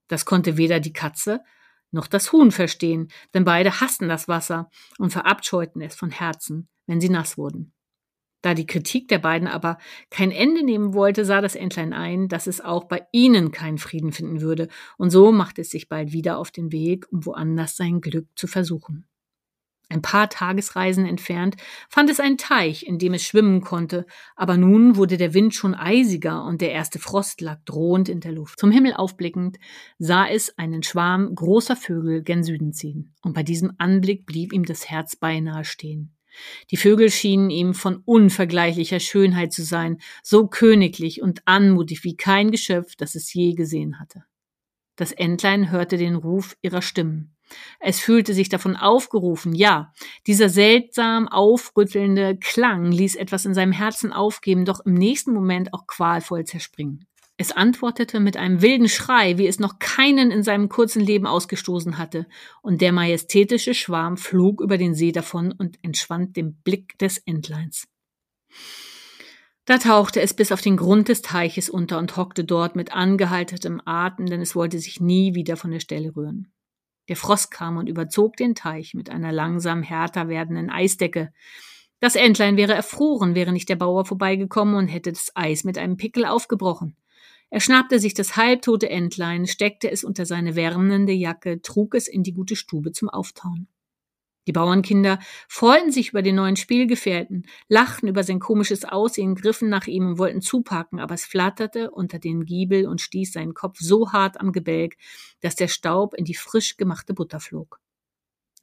Das 0.09 0.25
konnte 0.25 0.57
weder 0.57 0.81
die 0.81 0.93
Katze 0.93 1.43
noch 1.93 2.07
das 2.07 2.33
Huhn 2.33 2.51
verstehen, 2.51 3.09
denn 3.35 3.45
beide 3.45 3.81
hassten 3.81 4.09
das 4.09 4.29
Wasser 4.29 4.71
und 4.99 5.11
verabscheuten 5.11 5.81
es 5.83 5.95
von 5.95 6.11
Herzen, 6.11 6.69
wenn 6.87 7.01
sie 7.01 7.09
nass 7.09 7.39
wurden. 7.39 7.73
Da 8.43 8.55
die 8.55 8.67
Kritik 8.67 9.09
der 9.09 9.19
beiden 9.19 9.49
aber 9.49 9.79
kein 10.11 10.31
Ende 10.31 10.63
nehmen 10.63 10.95
wollte, 10.95 11.25
sah 11.25 11.41
das 11.41 11.55
Entlein 11.57 11.93
ein, 11.93 12.29
dass 12.29 12.47
es 12.47 12.61
auch 12.61 12.85
bei 12.85 13.07
ihnen 13.11 13.51
keinen 13.51 13.79
Frieden 13.79 14.13
finden 14.13 14.41
würde, 14.41 14.69
und 14.99 15.11
so 15.11 15.33
machte 15.33 15.63
es 15.63 15.71
sich 15.71 15.89
bald 15.89 16.13
wieder 16.13 16.39
auf 16.39 16.51
den 16.51 16.71
Weg, 16.71 17.07
um 17.11 17.25
woanders 17.27 17.77
sein 17.77 18.01
Glück 18.01 18.27
zu 18.37 18.47
versuchen. 18.47 19.07
Ein 19.89 20.03
paar 20.03 20.29
Tagesreisen 20.29 21.07
entfernt 21.07 21.57
fand 21.89 22.11
es 22.11 22.19
einen 22.19 22.39
Teich, 22.39 22.85
in 22.85 22.99
dem 22.99 23.15
es 23.15 23.23
schwimmen 23.23 23.61
konnte, 23.61 24.05
aber 24.35 24.57
nun 24.57 24.97
wurde 24.97 25.17
der 25.17 25.33
Wind 25.33 25.55
schon 25.55 25.75
eisiger 25.75 26.45
und 26.45 26.61
der 26.61 26.73
erste 26.73 26.99
Frost 26.99 27.41
lag 27.41 27.61
drohend 27.65 28.09
in 28.09 28.19
der 28.19 28.33
Luft. 28.33 28.59
Zum 28.59 28.73
Himmel 28.73 28.95
aufblickend 28.95 29.59
sah 29.99 30.27
es 30.27 30.55
gen 30.57 30.83
Schwarm 30.83 31.33
großer 31.33 31.77
Vögel 31.77 32.25
gen 32.25 32.43
Süden 32.43 32.73
ziehen, 32.73 33.15
und 33.23 33.35
bei 33.35 33.45
diesem 33.45 33.75
Anblick 33.79 34.27
blieb 34.27 34.53
ihm 34.53 34.65
das 34.65 34.91
Herz 34.91 35.15
beinahe 35.15 35.65
stehen. 35.65 36.17
Die 36.71 36.77
Vögel 36.77 37.11
schienen 37.11 37.51
ihm 37.51 37.73
von 37.73 38.03
unvergleichlicher 38.05 39.01
Schönheit 39.01 39.53
zu 39.53 39.63
sein, 39.63 39.99
so 40.23 40.49
königlich 40.49 41.23
und 41.23 41.43
anmutig 41.47 42.03
wie 42.03 42.17
kein 42.17 42.51
Geschöpf, 42.51 42.97
das 42.97 43.15
es 43.15 43.33
je 43.33 43.55
gesehen 43.55 44.01
hatte. 44.01 44.25
Das 44.97 45.13
Entlein 45.13 45.71
hörte 45.71 45.97
den 45.97 46.17
Ruf 46.17 46.57
ihrer 46.61 46.83
Stimmen. 46.83 47.36
Es 47.81 48.01
fühlte 48.01 48.35
sich 48.35 48.49
davon 48.49 48.77
aufgerufen, 48.77 49.55
ja, 49.55 49.93
dieser 50.27 50.49
seltsam 50.49 51.29
aufrüttelnde 51.29 52.37
Klang 52.37 52.91
ließ 52.91 53.17
etwas 53.17 53.45
in 53.45 53.55
seinem 53.55 53.73
Herzen 53.73 54.13
aufgeben, 54.13 54.65
doch 54.65 54.81
im 54.81 54.95
nächsten 54.95 55.33
Moment 55.33 55.73
auch 55.73 55.87
qualvoll 55.87 56.45
zerspringen. 56.45 57.07
Es 57.39 57.53
antwortete 57.53 58.19
mit 58.19 58.39
einem 58.39 58.63
wilden 58.63 58.89
Schrei, 58.89 59.37
wie 59.37 59.47
es 59.47 59.59
noch 59.59 59.79
keinen 59.79 60.31
in 60.31 60.43
seinem 60.43 60.71
kurzen 60.71 61.01
Leben 61.01 61.27
ausgestoßen 61.27 61.99
hatte, 61.99 62.27
und 62.63 62.81
der 62.81 62.93
majestätische 62.93 63.75
Schwarm 63.75 64.17
flog 64.17 64.63
über 64.63 64.79
den 64.79 64.95
See 64.95 65.13
davon 65.13 65.53
und 65.53 65.79
entschwand 65.83 66.37
dem 66.37 66.55
Blick 66.55 66.99
des 66.99 67.19
Entleins. 67.19 67.89
Da 69.67 69.79
tauchte 69.79 70.21
es 70.21 70.33
bis 70.33 70.53
auf 70.53 70.63
den 70.63 70.77
Grund 70.77 71.09
des 71.09 71.23
Teiches 71.23 71.69
unter 71.69 71.99
und 71.99 72.17
hockte 72.17 72.45
dort 72.45 72.75
mit 72.77 72.93
angehaltetem 72.93 73.83
Atem, 73.85 74.27
denn 74.27 74.41
es 74.41 74.55
wollte 74.55 74.79
sich 74.79 75.01
nie 75.01 75.35
wieder 75.35 75.57
von 75.57 75.73
der 75.73 75.81
Stelle 75.81 76.15
rühren. 76.17 76.53
Der 77.09 77.17
Frost 77.17 77.51
kam 77.51 77.77
und 77.77 77.89
überzog 77.89 78.37
den 78.37 78.55
Teich 78.55 78.95
mit 78.95 79.11
einer 79.11 79.33
langsam 79.33 79.83
härter 79.83 80.29
werdenden 80.29 80.71
Eisdecke. 80.71 81.33
Das 82.01 82.17
Entlein 82.17 82.57
wäre 82.57 82.75
erfroren, 82.75 83.35
wäre 83.35 83.53
nicht 83.53 83.69
der 83.69 83.77
Bauer 83.77 84.05
vorbeigekommen 84.05 84.75
und 84.75 84.89
hätte 84.89 85.13
das 85.13 85.33
Eis 85.35 85.65
mit 85.65 85.79
einem 85.79 85.97
Pickel 85.97 86.25
aufgebrochen. 86.25 86.97
Er 87.49 87.61
schnappte 87.61 88.01
sich 88.01 88.13
das 88.13 88.37
halbtote 88.37 88.91
Entlein, 88.91 89.47
steckte 89.47 89.91
es 89.91 90.05
unter 90.05 90.27
seine 90.27 90.57
wärmende 90.57 91.13
Jacke, 91.13 91.63
trug 91.63 91.95
es 91.95 92.09
in 92.09 92.23
die 92.23 92.33
gute 92.33 92.57
Stube 92.57 92.93
zum 92.93 93.09
Auftauen. 93.09 93.69
Die 94.47 94.53
Bauernkinder 94.53 95.19
freuten 95.49 95.91
sich 95.91 96.11
über 96.11 96.23
den 96.23 96.37
neuen 96.37 96.57
Spielgefährten, 96.57 97.47
lachten 97.69 98.09
über 98.09 98.23
sein 98.23 98.39
komisches 98.39 98.85
Aussehen, 98.85 99.35
griffen 99.35 99.69
nach 99.69 99.87
ihm 99.87 100.07
und 100.07 100.19
wollten 100.19 100.41
zupacken, 100.41 101.01
aber 101.01 101.15
es 101.15 101.25
flatterte 101.25 101.91
unter 101.91 102.19
den 102.19 102.45
Giebel 102.45 102.87
und 102.87 103.01
stieß 103.01 103.33
seinen 103.33 103.55
Kopf 103.55 103.79
so 103.81 104.13
hart 104.13 104.41
am 104.41 104.53
Gebälk, 104.53 104.97
dass 105.41 105.57
der 105.57 105.69
Staub 105.69 106.15
in 106.15 106.25
die 106.25 106.35
frisch 106.35 106.77
gemachte 106.77 107.13
Butter 107.13 107.41
flog. 107.41 107.81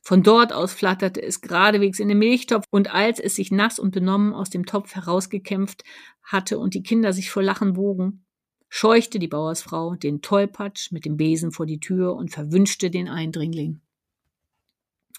Von 0.06 0.22
dort 0.22 0.52
aus 0.52 0.74
flatterte 0.74 1.22
es 1.22 1.40
geradewegs 1.40 2.00
in 2.00 2.10
den 2.10 2.20
Milchtopf, 2.20 2.66
und 2.70 2.94
als 2.94 3.20
es 3.20 3.36
sich 3.36 3.52
nass 3.52 3.80
und 3.80 3.92
benommen 3.92 4.34
aus 4.34 4.50
dem 4.50 4.66
Topf 4.66 4.96
herausgekämpft 4.96 5.84
hatte 6.22 6.60
und 6.60 6.74
die 6.74 6.84
Kinder 6.84 7.14
sich 7.14 7.30
vor 7.30 7.44
Lachen 7.44 7.74
bogen, 7.74 8.26
scheuchte 8.68 9.20
die 9.20 9.30
Bauersfrau 9.30 9.96
den 9.96 10.22
Tollpatsch 10.22 10.92
mit 10.92 11.06
dem 11.06 11.16
Besen 11.16 11.52
vor 11.52 11.66
die 11.66 11.80
Tür 11.80 12.16
und 12.16 12.32
verwünschte 12.32 12.90
den 12.90 13.08
Eindringling. 13.08 13.83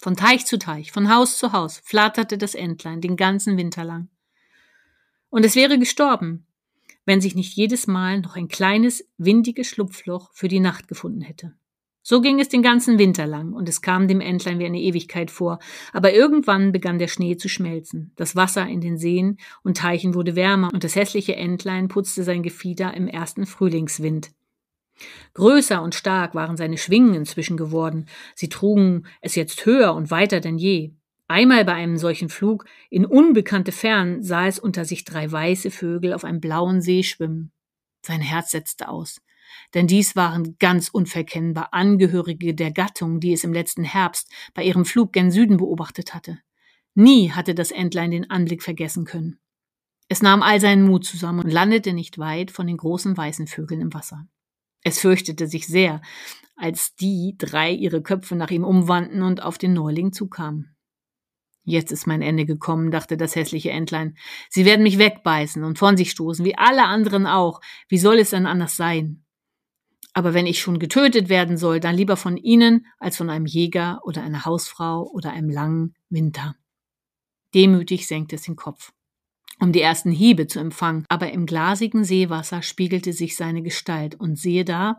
Von 0.00 0.16
Teich 0.16 0.46
zu 0.46 0.58
Teich, 0.58 0.92
von 0.92 1.12
Haus 1.12 1.38
zu 1.38 1.52
Haus 1.52 1.78
flatterte 1.84 2.38
das 2.38 2.54
Entlein 2.54 3.00
den 3.00 3.16
ganzen 3.16 3.56
Winter 3.56 3.84
lang. 3.84 4.08
Und 5.30 5.44
es 5.44 5.56
wäre 5.56 5.78
gestorben, 5.78 6.46
wenn 7.04 7.20
sich 7.20 7.34
nicht 7.34 7.56
jedes 7.56 7.86
Mal 7.86 8.20
noch 8.20 8.36
ein 8.36 8.48
kleines, 8.48 9.04
windiges 9.18 9.68
Schlupfloch 9.68 10.30
für 10.32 10.48
die 10.48 10.60
Nacht 10.60 10.88
gefunden 10.88 11.22
hätte. 11.22 11.54
So 12.06 12.20
ging 12.20 12.38
es 12.38 12.50
den 12.50 12.62
ganzen 12.62 12.98
Winter 12.98 13.26
lang, 13.26 13.54
und 13.54 13.66
es 13.66 13.80
kam 13.80 14.08
dem 14.08 14.20
Entlein 14.20 14.58
wie 14.58 14.66
eine 14.66 14.80
Ewigkeit 14.80 15.30
vor, 15.30 15.58
aber 15.94 16.12
irgendwann 16.12 16.70
begann 16.70 16.98
der 16.98 17.08
Schnee 17.08 17.38
zu 17.38 17.48
schmelzen, 17.48 18.12
das 18.16 18.36
Wasser 18.36 18.68
in 18.68 18.82
den 18.82 18.98
Seen 18.98 19.38
und 19.62 19.78
Teichen 19.78 20.14
wurde 20.14 20.36
wärmer, 20.36 20.68
und 20.70 20.84
das 20.84 20.96
hässliche 20.96 21.34
Entlein 21.34 21.88
putzte 21.88 22.22
sein 22.22 22.42
Gefieder 22.42 22.92
im 22.92 23.08
ersten 23.08 23.46
Frühlingswind. 23.46 24.32
Größer 25.34 25.82
und 25.82 25.94
stark 25.94 26.34
waren 26.34 26.56
seine 26.56 26.78
Schwingen 26.78 27.14
inzwischen 27.14 27.56
geworden, 27.56 28.06
sie 28.34 28.48
trugen 28.48 29.06
es 29.20 29.34
jetzt 29.34 29.66
höher 29.66 29.94
und 29.94 30.10
weiter 30.10 30.40
denn 30.40 30.58
je. 30.58 30.92
Einmal 31.26 31.64
bei 31.64 31.72
einem 31.72 31.96
solchen 31.96 32.28
Flug 32.28 32.66
in 32.90 33.06
unbekannte 33.06 33.72
Fern 33.72 34.22
sah 34.22 34.46
es 34.46 34.58
unter 34.58 34.84
sich 34.84 35.04
drei 35.04 35.30
weiße 35.30 35.70
Vögel 35.70 36.12
auf 36.12 36.24
einem 36.24 36.40
blauen 36.40 36.82
See 36.82 37.02
schwimmen. 37.02 37.50
Sein 38.02 38.20
Herz 38.20 38.50
setzte 38.50 38.88
aus, 38.88 39.20
denn 39.72 39.86
dies 39.86 40.14
waren 40.16 40.56
ganz 40.58 40.88
unverkennbar 40.88 41.72
Angehörige 41.72 42.54
der 42.54 42.70
Gattung, 42.70 43.20
die 43.20 43.32
es 43.32 43.44
im 43.44 43.52
letzten 43.52 43.84
Herbst 43.84 44.30
bei 44.52 44.62
ihrem 44.62 44.84
Flug 44.84 45.12
gen 45.12 45.30
Süden 45.30 45.56
beobachtet 45.56 46.14
hatte. 46.14 46.38
Nie 46.94 47.30
hatte 47.30 47.54
das 47.54 47.70
Entlein 47.70 48.10
den 48.10 48.30
Anblick 48.30 48.62
vergessen 48.62 49.04
können. 49.04 49.38
Es 50.08 50.22
nahm 50.22 50.42
all 50.42 50.60
seinen 50.60 50.84
Mut 50.84 51.04
zusammen 51.06 51.40
und 51.40 51.50
landete 51.50 51.92
nicht 51.92 52.18
weit 52.18 52.50
von 52.50 52.66
den 52.66 52.76
großen 52.76 53.16
weißen 53.16 53.46
Vögeln 53.46 53.80
im 53.80 53.94
Wasser. 53.94 54.26
Es 54.84 55.00
fürchtete 55.00 55.48
sich 55.48 55.66
sehr, 55.66 56.02
als 56.56 56.94
die 56.94 57.34
drei 57.38 57.72
ihre 57.72 58.02
Köpfe 58.02 58.36
nach 58.36 58.50
ihm 58.50 58.64
umwandten 58.64 59.22
und 59.22 59.42
auf 59.42 59.58
den 59.58 59.72
Neuling 59.72 60.12
zukamen. 60.12 60.76
Jetzt 61.64 61.90
ist 61.90 62.06
mein 62.06 62.20
Ende 62.20 62.44
gekommen, 62.44 62.90
dachte 62.90 63.16
das 63.16 63.34
hässliche 63.34 63.70
Entlein. 63.70 64.16
Sie 64.50 64.66
werden 64.66 64.82
mich 64.82 64.98
wegbeißen 64.98 65.64
und 65.64 65.78
von 65.78 65.96
sich 65.96 66.10
stoßen, 66.10 66.44
wie 66.44 66.58
alle 66.58 66.84
anderen 66.84 67.26
auch. 67.26 67.60
Wie 67.88 67.98
soll 67.98 68.18
es 68.18 68.30
denn 68.30 68.46
anders 68.46 68.76
sein? 68.76 69.24
Aber 70.12 70.34
wenn 70.34 70.46
ich 70.46 70.60
schon 70.60 70.78
getötet 70.78 71.30
werden 71.30 71.56
soll, 71.56 71.80
dann 71.80 71.96
lieber 71.96 72.16
von 72.16 72.36
Ihnen 72.36 72.86
als 72.98 73.16
von 73.16 73.30
einem 73.30 73.46
Jäger 73.46 74.00
oder 74.04 74.22
einer 74.22 74.44
Hausfrau 74.44 75.10
oder 75.10 75.32
einem 75.32 75.48
langen 75.48 75.94
Winter. 76.10 76.54
Demütig 77.54 78.06
senkte 78.06 78.36
es 78.36 78.42
den 78.42 78.56
Kopf 78.56 78.92
um 79.60 79.72
die 79.72 79.80
ersten 79.80 80.10
Hiebe 80.10 80.46
zu 80.46 80.58
empfangen, 80.58 81.04
aber 81.08 81.32
im 81.32 81.46
glasigen 81.46 82.04
Seewasser 82.04 82.62
spiegelte 82.62 83.12
sich 83.12 83.36
seine 83.36 83.62
Gestalt, 83.62 84.14
und 84.14 84.36
siehe 84.36 84.64
da, 84.64 84.96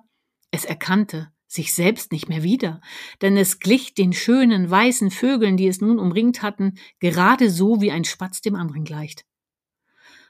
es 0.52 0.66
erkannte 0.66 1.30
sich 1.48 1.74
selbst 1.74 2.12
nicht 2.12 2.28
mehr 2.28 2.44
wieder, 2.44 2.82
denn 3.22 3.38
es 3.38 3.60
glich 3.60 3.94
den 3.94 4.14
schönen 4.14 4.70
weißen 4.70 5.12
Vögeln, 5.12 5.58
die 5.58 5.68
es 5.68 5.82
nun 5.82 6.00
umringt 6.00 6.42
hatten, 6.42 6.76
gerade 7.00 7.50
so 7.50 7.82
wie 7.82 7.92
ein 7.92 8.04
Spatz 8.04 8.42
dem 8.42 8.56
anderen 8.56 8.84
gleicht. 8.84 9.26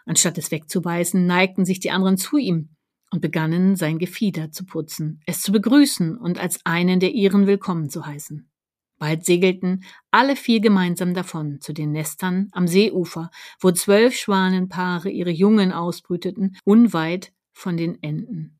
Anstatt 0.06 0.38
es 0.38 0.52
wegzubeißen, 0.52 1.26
neigten 1.26 1.66
sich 1.66 1.80
die 1.80 1.92
anderen 1.92 2.18
zu 2.18 2.38
ihm 2.38 2.76
und 3.12 3.22
begannen 3.22 3.76
sein 3.76 3.98
Gefieder 3.98 4.52
zu 4.52 4.66
putzen, 4.66 5.22
es 5.26 5.42
zu 5.42 5.52
begrüßen 5.52 6.18
und 6.18 6.40
als 6.40 6.60
einen 6.66 7.00
der 7.00 7.12
ihren 7.14 7.48
willkommen 7.48 7.90
zu 7.90 8.06
heißen. 8.06 8.50
Bald 8.98 9.26
segelten 9.26 9.84
alle 10.10 10.36
vier 10.36 10.62
gemeinsam 10.62 11.14
davon 11.14 11.60
zu 11.60 11.74
den 11.74 11.92
Nestern 11.92 12.48
am 12.54 12.68
Seeufer, 12.68 13.30
wo 13.60 13.72
zwölf 13.72 14.16
Schwanenpaare 14.16 15.10
ihre 15.10 15.32
Jungen 15.32 15.72
ausbrüteten, 15.72 16.58
unweit 16.64 17.34
von 17.52 17.76
den 17.76 18.02
Enden. 18.02 18.60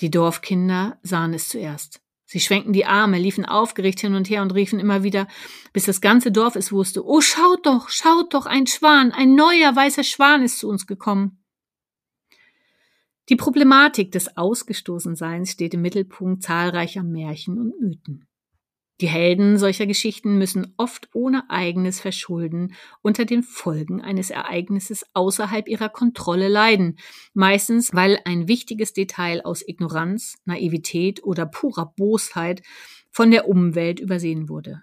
Die 0.00 0.10
Dorfkinder 0.10 0.98
sahen 1.02 1.34
es 1.34 1.48
zuerst. 1.48 2.00
Sie 2.24 2.40
schwenkten 2.40 2.72
die 2.72 2.86
Arme, 2.86 3.18
liefen 3.18 3.44
aufgeregt 3.44 4.00
hin 4.00 4.14
und 4.14 4.30
her 4.30 4.42
und 4.42 4.54
riefen 4.54 4.78
immer 4.78 5.02
wieder, 5.02 5.26
bis 5.72 5.84
das 5.84 6.00
ganze 6.00 6.30
Dorf 6.30 6.54
es 6.54 6.70
wusste, 6.70 7.04
Oh, 7.04 7.20
schaut 7.20 7.66
doch, 7.66 7.88
schaut 7.88 8.32
doch, 8.34 8.46
ein 8.46 8.66
Schwan, 8.66 9.12
ein 9.12 9.34
neuer 9.34 9.74
weißer 9.74 10.04
Schwan 10.04 10.42
ist 10.42 10.60
zu 10.60 10.68
uns 10.68 10.86
gekommen. 10.86 11.44
Die 13.28 13.36
Problematik 13.36 14.12
des 14.12 14.36
Ausgestoßenseins 14.36 15.50
steht 15.50 15.74
im 15.74 15.82
Mittelpunkt 15.82 16.42
zahlreicher 16.42 17.02
Märchen 17.02 17.58
und 17.58 17.80
Mythen. 17.80 18.29
Die 19.00 19.08
Helden 19.08 19.56
solcher 19.56 19.86
Geschichten 19.86 20.36
müssen 20.36 20.74
oft 20.76 21.08
ohne 21.14 21.48
eigenes 21.48 22.00
Verschulden 22.00 22.74
unter 23.00 23.24
den 23.24 23.42
Folgen 23.42 24.02
eines 24.02 24.28
Ereignisses 24.28 25.06
außerhalb 25.14 25.68
ihrer 25.68 25.88
Kontrolle 25.88 26.48
leiden, 26.48 26.98
meistens 27.32 27.94
weil 27.94 28.18
ein 28.26 28.46
wichtiges 28.46 28.92
Detail 28.92 29.40
aus 29.42 29.66
Ignoranz, 29.66 30.36
Naivität 30.44 31.24
oder 31.24 31.46
purer 31.46 31.94
Bosheit 31.96 32.62
von 33.10 33.30
der 33.30 33.48
Umwelt 33.48 34.00
übersehen 34.00 34.50
wurde. 34.50 34.82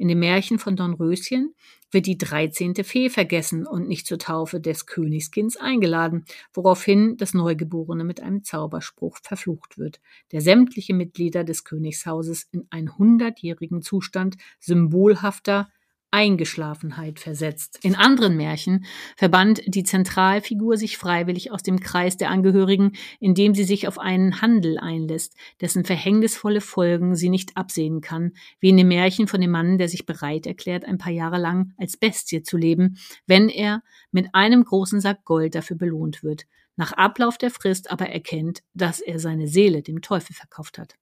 In 0.00 0.06
dem 0.06 0.20
Märchen 0.20 0.60
von 0.60 0.76
Dornröschen 0.76 1.56
wird 1.90 2.06
die 2.06 2.16
dreizehnte 2.16 2.84
Fee 2.84 3.10
vergessen 3.10 3.66
und 3.66 3.88
nicht 3.88 4.06
zur 4.06 4.18
Taufe 4.18 4.60
des 4.60 4.86
Königskinds 4.86 5.56
eingeladen, 5.56 6.24
woraufhin 6.54 7.16
das 7.16 7.34
Neugeborene 7.34 8.04
mit 8.04 8.20
einem 8.20 8.44
Zauberspruch 8.44 9.18
verflucht 9.20 9.76
wird, 9.76 10.00
der 10.30 10.40
sämtliche 10.40 10.94
Mitglieder 10.94 11.42
des 11.42 11.64
Königshauses 11.64 12.46
in 12.52 12.68
einen 12.70 12.96
hundertjährigen 12.96 13.82
Zustand 13.82 14.36
symbolhafter 14.60 15.68
Eingeschlafenheit 16.10 17.20
versetzt. 17.20 17.78
In 17.82 17.94
anderen 17.94 18.36
Märchen 18.36 18.86
verbannt 19.16 19.60
die 19.66 19.82
Zentralfigur 19.82 20.76
sich 20.76 20.96
freiwillig 20.96 21.52
aus 21.52 21.62
dem 21.62 21.80
Kreis 21.80 22.16
der 22.16 22.30
Angehörigen, 22.30 22.92
indem 23.20 23.54
sie 23.54 23.64
sich 23.64 23.86
auf 23.86 23.98
einen 23.98 24.40
Handel 24.40 24.78
einlässt, 24.78 25.36
dessen 25.60 25.84
verhängnisvolle 25.84 26.60
Folgen 26.60 27.14
sie 27.14 27.28
nicht 27.28 27.56
absehen 27.56 28.00
kann, 28.00 28.32
wie 28.60 28.70
in 28.70 28.76
dem 28.78 28.88
Märchen 28.88 29.28
von 29.28 29.40
dem 29.40 29.50
Mann, 29.50 29.76
der 29.76 29.88
sich 29.88 30.06
bereit 30.06 30.46
erklärt, 30.46 30.84
ein 30.84 30.98
paar 30.98 31.12
Jahre 31.12 31.38
lang 31.38 31.72
als 31.76 31.96
Bestie 31.96 32.42
zu 32.42 32.56
leben, 32.56 32.96
wenn 33.26 33.48
er 33.48 33.82
mit 34.10 34.34
einem 34.34 34.64
großen 34.64 35.00
Sack 35.00 35.24
Gold 35.24 35.54
dafür 35.54 35.76
belohnt 35.76 36.22
wird, 36.22 36.44
nach 36.76 36.92
Ablauf 36.92 37.36
der 37.36 37.50
Frist 37.50 37.90
aber 37.90 38.08
erkennt, 38.08 38.62
dass 38.72 39.00
er 39.00 39.18
seine 39.18 39.48
Seele 39.48 39.82
dem 39.82 40.00
Teufel 40.00 40.34
verkauft 40.34 40.78
hat. 40.78 40.94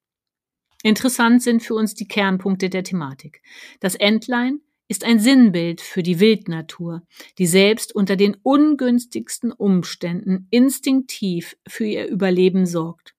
Interessant 0.83 1.43
sind 1.43 1.63
für 1.63 1.75
uns 1.75 1.95
die 1.95 2.09
Kernpunkte 2.09 2.71
der 2.71 2.83
Thematik. 2.83 3.43
Das 3.81 3.95
Entlein, 3.95 4.61
ist 4.89 5.05
ein 5.05 5.19
Sinnbild 5.19 5.81
für 5.81 6.03
die 6.03 6.21
Wildnatur, 6.21 7.03
die 7.39 7.47
selbst 7.47 7.95
unter 7.95 8.17
den 8.17 8.37
ungünstigsten 8.43 9.53
Umständen 9.53 10.47
instinktiv 10.51 11.57
für 11.67 11.85
ihr 11.85 12.07
Überleben 12.07 12.67
sorgt. 12.67 13.15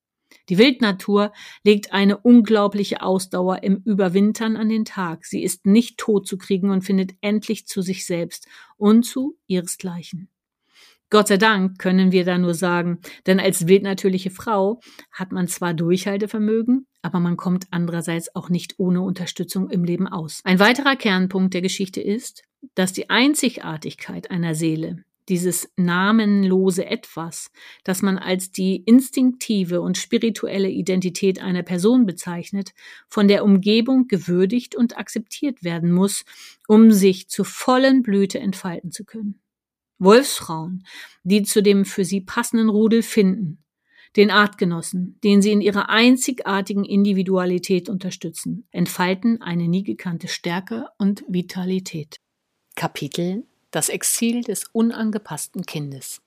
Die 0.49 0.57
Wildnatur 0.57 1.33
legt 1.63 1.91
eine 1.91 2.17
unglaubliche 2.17 3.01
Ausdauer 3.01 3.63
im 3.63 3.81
Überwintern 3.83 4.55
an 4.55 4.69
den 4.69 4.85
Tag. 4.85 5.25
Sie 5.25 5.43
ist 5.43 5.65
nicht 5.65 5.97
tot 5.97 6.25
zu 6.25 6.37
kriegen 6.37 6.69
und 6.69 6.83
findet 6.83 7.15
endlich 7.21 7.67
zu 7.67 7.81
sich 7.81 8.05
selbst 8.05 8.47
und 8.77 9.03
zu 9.03 9.37
ihresgleichen. 9.47 10.29
Gott 11.09 11.29
sei 11.29 11.37
Dank 11.37 11.79
können 11.79 12.11
wir 12.11 12.25
da 12.25 12.37
nur 12.37 12.53
sagen, 12.53 12.99
denn 13.25 13.39
als 13.39 13.67
wildnatürliche 13.67 14.29
Frau 14.29 14.81
hat 15.11 15.31
man 15.31 15.47
zwar 15.47 15.73
Durchhaltevermögen, 15.73 16.85
aber 17.01 17.21
man 17.21 17.37
kommt 17.37 17.67
andererseits 17.71 18.35
auch 18.35 18.49
nicht 18.49 18.75
ohne 18.77 19.01
Unterstützung 19.01 19.69
im 19.69 19.85
Leben 19.85 20.07
aus. 20.07 20.41
Ein 20.43 20.59
weiterer 20.59 20.97
Kernpunkt 20.97 21.53
der 21.53 21.61
Geschichte 21.61 22.01
ist, 22.01 22.43
dass 22.75 22.91
die 22.91 23.09
Einzigartigkeit 23.09 24.31
einer 24.31 24.53
Seele, 24.53 25.05
dieses 25.29 25.69
namenlose 25.77 26.85
Etwas, 26.85 27.51
das 27.85 28.01
man 28.01 28.17
als 28.17 28.51
die 28.51 28.77
instinktive 28.85 29.79
und 29.79 29.97
spirituelle 29.97 30.69
Identität 30.69 31.41
einer 31.41 31.63
Person 31.63 32.05
bezeichnet, 32.05 32.71
von 33.07 33.29
der 33.29 33.45
Umgebung 33.45 34.07
gewürdigt 34.07 34.75
und 34.75 34.97
akzeptiert 34.97 35.63
werden 35.63 35.91
muss, 35.93 36.25
um 36.67 36.91
sich 36.91 37.29
zur 37.29 37.45
vollen 37.45 38.03
Blüte 38.03 38.39
entfalten 38.39 38.91
zu 38.91 39.05
können. 39.05 39.39
Wolfsfrauen, 39.99 40.85
die 41.23 41.43
zu 41.43 41.61
dem 41.61 41.85
für 41.85 42.05
sie 42.05 42.21
passenden 42.21 42.69
Rudel 42.69 43.03
finden, 43.03 43.63
den 44.15 44.31
Artgenossen, 44.31 45.19
den 45.23 45.41
sie 45.41 45.51
in 45.51 45.61
ihrer 45.61 45.89
einzigartigen 45.89 46.85
Individualität 46.85 47.89
unterstützen, 47.89 48.67
entfalten 48.71 49.41
eine 49.41 49.67
nie 49.67 49.83
gekannte 49.83 50.27
Stärke 50.27 50.87
und 50.97 51.23
Vitalität. 51.27 52.17
Kapitel 52.75 53.45
Das 53.71 53.89
Exil 53.89 54.41
des 54.41 54.65
unangepassten 54.71 55.65
Kindes. 55.65 56.21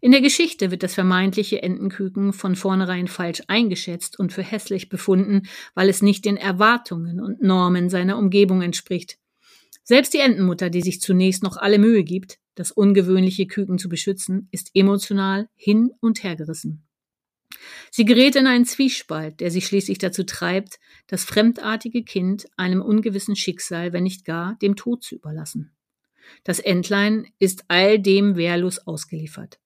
In 0.00 0.12
der 0.12 0.20
Geschichte 0.20 0.70
wird 0.70 0.82
das 0.82 0.94
vermeintliche 0.94 1.62
Entenküken 1.62 2.32
von 2.32 2.54
vornherein 2.54 3.08
falsch 3.08 3.42
eingeschätzt 3.48 4.18
und 4.18 4.32
für 4.32 4.42
hässlich 4.42 4.88
befunden, 4.88 5.48
weil 5.74 5.88
es 5.88 6.02
nicht 6.02 6.24
den 6.24 6.36
Erwartungen 6.36 7.20
und 7.20 7.42
Normen 7.42 7.90
seiner 7.90 8.18
Umgebung 8.18 8.62
entspricht. 8.62 9.18
Selbst 9.82 10.14
die 10.14 10.20
Entenmutter, 10.20 10.70
die 10.70 10.82
sich 10.82 11.00
zunächst 11.00 11.42
noch 11.42 11.56
alle 11.56 11.78
Mühe 11.78 12.04
gibt, 12.04 12.38
das 12.54 12.70
ungewöhnliche 12.70 13.46
Küken 13.46 13.78
zu 13.78 13.88
beschützen, 13.88 14.48
ist 14.50 14.70
emotional 14.74 15.48
hin 15.54 15.92
und 16.00 16.22
her 16.22 16.36
gerissen. 16.36 16.84
Sie 17.90 18.04
gerät 18.04 18.36
in 18.36 18.46
einen 18.46 18.64
Zwiespalt, 18.64 19.40
der 19.40 19.50
sie 19.50 19.62
schließlich 19.62 19.98
dazu 19.98 20.24
treibt, 20.24 20.80
das 21.06 21.24
fremdartige 21.24 22.02
Kind 22.02 22.46
einem 22.56 22.82
ungewissen 22.82 23.36
Schicksal, 23.36 23.92
wenn 23.92 24.04
nicht 24.04 24.24
gar 24.24 24.56
dem 24.56 24.76
Tod 24.76 25.04
zu 25.04 25.14
überlassen. 25.14 25.72
Das 26.42 26.58
Entlein 26.58 27.28
ist 27.38 27.64
all 27.68 27.98
dem 27.98 28.36
wehrlos 28.36 28.78
ausgeliefert. 28.86 29.58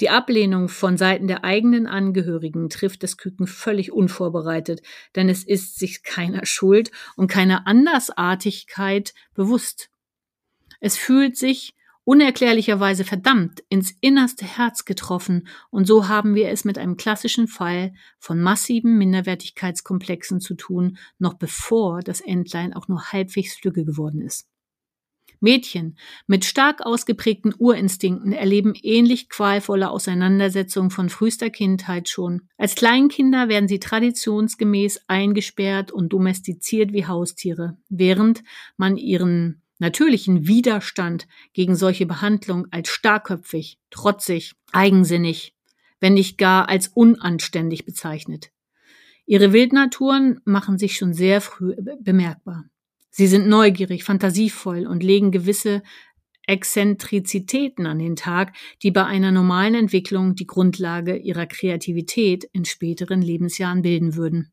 Die 0.00 0.08
Ablehnung 0.08 0.68
von 0.68 0.96
Seiten 0.96 1.26
der 1.26 1.44
eigenen 1.44 1.86
Angehörigen 1.86 2.70
trifft 2.70 3.02
das 3.02 3.18
Küken 3.18 3.46
völlig 3.46 3.92
unvorbereitet, 3.92 4.80
denn 5.14 5.28
es 5.28 5.44
ist 5.44 5.78
sich 5.78 6.02
keiner 6.02 6.46
Schuld 6.46 6.90
und 7.16 7.30
keiner 7.30 7.66
Andersartigkeit 7.66 9.12
bewusst. 9.34 9.90
Es 10.80 10.96
fühlt 10.96 11.36
sich 11.36 11.74
unerklärlicherweise 12.04 13.04
verdammt 13.04 13.62
ins 13.68 13.92
innerste 14.00 14.44
Herz 14.44 14.84
getroffen, 14.84 15.48
und 15.70 15.86
so 15.86 16.08
haben 16.08 16.34
wir 16.34 16.48
es 16.48 16.64
mit 16.64 16.78
einem 16.78 16.96
klassischen 16.96 17.48
Fall 17.48 17.92
von 18.18 18.40
massiven 18.40 18.98
Minderwertigkeitskomplexen 18.98 20.40
zu 20.40 20.54
tun, 20.54 20.98
noch 21.18 21.34
bevor 21.34 22.00
das 22.00 22.20
Entlein 22.20 22.74
auch 22.74 22.88
nur 22.88 23.12
halbwegs 23.12 23.54
flügge 23.54 23.84
geworden 23.84 24.20
ist. 24.22 24.50
Mädchen 25.40 25.96
mit 26.26 26.44
stark 26.44 26.84
ausgeprägten 26.84 27.54
Urinstinkten 27.56 28.32
erleben 28.32 28.74
ähnlich 28.82 29.30
qualvolle 29.30 29.90
Auseinandersetzungen 29.90 30.90
von 30.90 31.08
frühester 31.08 31.48
Kindheit 31.48 32.08
schon. 32.08 32.42
Als 32.58 32.74
Kleinkinder 32.74 33.48
werden 33.48 33.68
sie 33.68 33.80
traditionsgemäß 33.80 35.00
eingesperrt 35.08 35.92
und 35.92 36.12
domestiziert 36.12 36.92
wie 36.92 37.06
Haustiere, 37.06 37.78
während 37.88 38.42
man 38.76 38.98
ihren 38.98 39.62
natürlichen 39.80 40.46
Widerstand 40.46 41.26
gegen 41.52 41.74
solche 41.74 42.06
Behandlung 42.06 42.66
als 42.70 42.88
starkköpfig, 42.88 43.78
trotzig, 43.90 44.54
eigensinnig, 44.72 45.54
wenn 45.98 46.14
nicht 46.14 46.38
gar 46.38 46.68
als 46.68 46.88
unanständig 46.88 47.84
bezeichnet. 47.84 48.50
Ihre 49.26 49.52
Wildnaturen 49.52 50.40
machen 50.44 50.78
sich 50.78 50.96
schon 50.96 51.14
sehr 51.14 51.40
früh 51.40 51.74
bemerkbar. 52.00 52.64
Sie 53.10 53.26
sind 53.26 53.48
neugierig, 53.48 54.04
fantasievoll 54.04 54.86
und 54.86 55.02
legen 55.02 55.30
gewisse 55.30 55.82
Exzentrizitäten 56.46 57.86
an 57.86 57.98
den 57.98 58.16
Tag, 58.16 58.56
die 58.82 58.90
bei 58.90 59.04
einer 59.04 59.30
normalen 59.30 59.74
Entwicklung 59.74 60.34
die 60.34 60.46
Grundlage 60.46 61.16
ihrer 61.16 61.46
Kreativität 61.46 62.44
in 62.52 62.64
späteren 62.64 63.22
Lebensjahren 63.22 63.82
bilden 63.82 64.16
würden. 64.16 64.52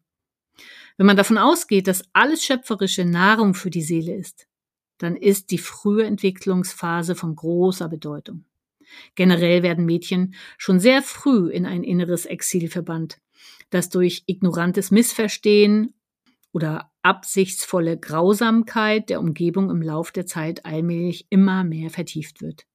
Wenn 0.97 1.07
man 1.07 1.17
davon 1.17 1.37
ausgeht, 1.37 1.87
dass 1.87 2.03
alles 2.13 2.43
Schöpferische 2.43 3.05
Nahrung 3.05 3.53
für 3.53 3.69
die 3.69 3.81
Seele 3.81 4.15
ist, 4.15 4.47
dann 4.97 5.15
ist 5.15 5.51
die 5.51 5.57
frühe 5.57 6.05
Entwicklungsphase 6.05 7.15
von 7.15 7.35
großer 7.35 7.87
Bedeutung. 7.87 8.45
Generell 9.15 9.63
werden 9.63 9.85
Mädchen 9.85 10.33
schon 10.57 10.79
sehr 10.79 11.01
früh 11.01 11.49
in 11.49 11.65
ein 11.65 11.83
inneres 11.83 12.25
Exil 12.25 12.69
verbannt, 12.69 13.19
das 13.69 13.89
durch 13.89 14.23
ignorantes 14.27 14.91
Missverstehen 14.91 15.93
oder 16.51 16.91
absichtsvolle 17.03 17.99
Grausamkeit 17.99 19.09
der 19.09 19.19
Umgebung 19.19 19.69
im 19.69 19.81
Lauf 19.81 20.11
der 20.11 20.25
Zeit 20.25 20.65
allmählich 20.65 21.27
immer 21.29 21.63
mehr 21.63 21.89
vertieft 21.89 22.41
wird. 22.41 22.65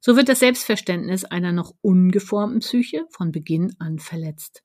So 0.00 0.16
wird 0.16 0.28
das 0.28 0.40
Selbstverständnis 0.40 1.24
einer 1.24 1.52
noch 1.52 1.74
ungeformten 1.80 2.60
Psyche 2.60 3.06
von 3.10 3.30
Beginn 3.30 3.74
an 3.78 3.98
verletzt. 3.98 4.63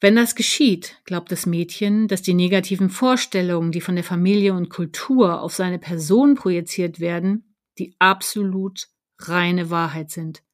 Wenn 0.00 0.14
das 0.14 0.36
geschieht, 0.36 0.96
glaubt 1.04 1.32
das 1.32 1.44
Mädchen, 1.44 2.06
dass 2.06 2.22
die 2.22 2.34
negativen 2.34 2.88
Vorstellungen, 2.88 3.72
die 3.72 3.80
von 3.80 3.96
der 3.96 4.04
Familie 4.04 4.54
und 4.54 4.70
Kultur 4.70 5.42
auf 5.42 5.54
seine 5.54 5.80
Person 5.80 6.36
projiziert 6.36 7.00
werden, 7.00 7.54
die 7.78 7.96
absolut 7.98 8.88
reine 9.18 9.70
Wahrheit 9.70 10.12
sind, 10.12 10.44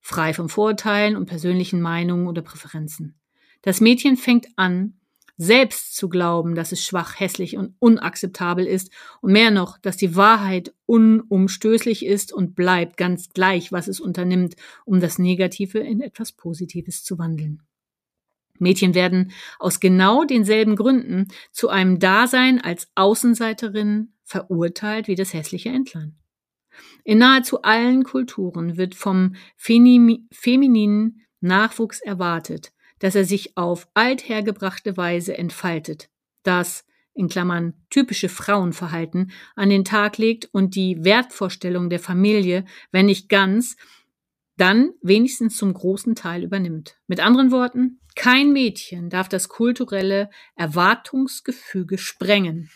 frei 0.00 0.32
von 0.32 0.48
Vorurteilen 0.48 1.16
und 1.16 1.26
persönlichen 1.26 1.80
Meinungen 1.80 2.28
oder 2.28 2.42
Präferenzen. 2.42 3.18
Das 3.62 3.80
Mädchen 3.80 4.16
fängt 4.16 4.46
an, 4.54 4.94
selbst 5.36 5.96
zu 5.96 6.08
glauben, 6.08 6.54
dass 6.54 6.70
es 6.70 6.84
schwach, 6.84 7.18
hässlich 7.18 7.56
und 7.56 7.74
unakzeptabel 7.80 8.64
ist 8.64 8.92
und 9.20 9.32
mehr 9.32 9.50
noch, 9.50 9.78
dass 9.78 9.96
die 9.96 10.14
Wahrheit 10.14 10.72
unumstößlich 10.86 12.04
ist 12.04 12.32
und 12.32 12.54
bleibt 12.54 12.96
ganz 12.96 13.28
gleich, 13.30 13.72
was 13.72 13.88
es 13.88 14.00
unternimmt, 14.00 14.54
um 14.84 15.00
das 15.00 15.18
Negative 15.18 15.78
in 15.78 16.00
etwas 16.00 16.32
Positives 16.32 17.02
zu 17.02 17.18
wandeln. 17.18 17.62
Mädchen 18.60 18.94
werden 18.94 19.32
aus 19.58 19.80
genau 19.80 20.24
denselben 20.24 20.76
Gründen 20.76 21.28
zu 21.52 21.68
einem 21.68 21.98
Dasein 21.98 22.60
als 22.60 22.88
Außenseiterin 22.94 24.12
verurteilt 24.24 25.08
wie 25.08 25.14
das 25.14 25.32
hässliche 25.32 25.70
Entlein. 25.70 26.16
In 27.04 27.18
nahezu 27.18 27.62
allen 27.62 28.04
Kulturen 28.04 28.76
wird 28.76 28.94
vom 28.94 29.34
femininen 29.56 31.22
Nachwuchs 31.40 32.00
erwartet, 32.00 32.72
dass 32.98 33.14
er 33.14 33.24
sich 33.24 33.56
auf 33.56 33.88
althergebrachte 33.94 34.96
Weise 34.96 35.36
entfaltet, 35.36 36.10
das 36.42 36.84
in 37.14 37.28
Klammern 37.28 37.74
typische 37.90 38.28
Frauenverhalten 38.28 39.32
an 39.56 39.70
den 39.70 39.84
Tag 39.84 40.18
legt 40.18 40.48
und 40.52 40.76
die 40.76 41.04
Wertvorstellung 41.04 41.90
der 41.90 41.98
Familie, 41.98 42.64
wenn 42.92 43.06
nicht 43.06 43.28
ganz, 43.28 43.76
dann 44.58 44.90
wenigstens 45.00 45.56
zum 45.56 45.72
großen 45.72 46.14
Teil 46.14 46.44
übernimmt. 46.44 46.96
Mit 47.06 47.20
anderen 47.20 47.50
Worten, 47.50 48.00
kein 48.14 48.52
Mädchen 48.52 49.10
darf 49.10 49.28
das 49.28 49.48
kulturelle 49.48 50.28
Erwartungsgefüge 50.56 51.98
sprengen. 51.98 52.68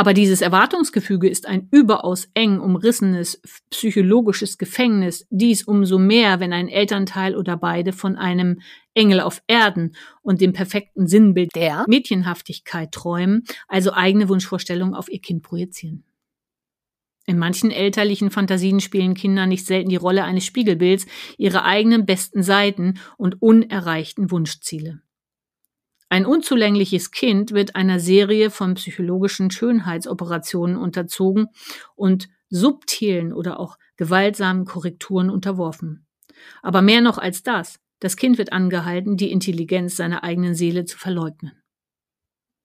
Aber 0.00 0.14
dieses 0.14 0.42
Erwartungsgefüge 0.42 1.28
ist 1.28 1.46
ein 1.46 1.66
überaus 1.72 2.28
eng 2.34 2.60
umrissenes 2.60 3.42
psychologisches 3.70 4.56
Gefängnis, 4.56 5.26
dies 5.28 5.64
umso 5.64 5.98
mehr, 5.98 6.38
wenn 6.38 6.52
ein 6.52 6.68
Elternteil 6.68 7.34
oder 7.34 7.56
beide 7.56 7.92
von 7.92 8.14
einem 8.14 8.60
Engel 8.94 9.18
auf 9.18 9.42
Erden 9.48 9.96
und 10.22 10.40
dem 10.40 10.52
perfekten 10.52 11.08
Sinnbild 11.08 11.50
der 11.56 11.84
Mädchenhaftigkeit 11.88 12.92
träumen, 12.92 13.42
also 13.66 13.92
eigene 13.92 14.28
Wunschvorstellungen 14.28 14.94
auf 14.94 15.08
ihr 15.08 15.20
Kind 15.20 15.42
projizieren. 15.42 16.04
In 17.28 17.36
manchen 17.36 17.70
elterlichen 17.70 18.30
Fantasien 18.30 18.80
spielen 18.80 19.12
Kinder 19.12 19.44
nicht 19.44 19.66
selten 19.66 19.90
die 19.90 19.96
Rolle 19.96 20.24
eines 20.24 20.46
Spiegelbilds 20.46 21.04
ihrer 21.36 21.66
eigenen 21.66 22.06
besten 22.06 22.42
Seiten 22.42 22.98
und 23.18 23.42
unerreichten 23.42 24.30
Wunschziele. 24.30 25.02
Ein 26.08 26.24
unzulängliches 26.24 27.10
Kind 27.10 27.52
wird 27.52 27.76
einer 27.76 28.00
Serie 28.00 28.50
von 28.50 28.76
psychologischen 28.76 29.50
Schönheitsoperationen 29.50 30.78
unterzogen 30.78 31.48
und 31.96 32.30
subtilen 32.48 33.34
oder 33.34 33.60
auch 33.60 33.76
gewaltsamen 33.98 34.64
Korrekturen 34.64 35.28
unterworfen. 35.28 36.06
Aber 36.62 36.80
mehr 36.80 37.02
noch 37.02 37.18
als 37.18 37.42
das, 37.42 37.78
das 38.00 38.16
Kind 38.16 38.38
wird 38.38 38.54
angehalten, 38.54 39.18
die 39.18 39.30
Intelligenz 39.30 39.96
seiner 39.96 40.24
eigenen 40.24 40.54
Seele 40.54 40.86
zu 40.86 40.96
verleugnen. 40.96 41.62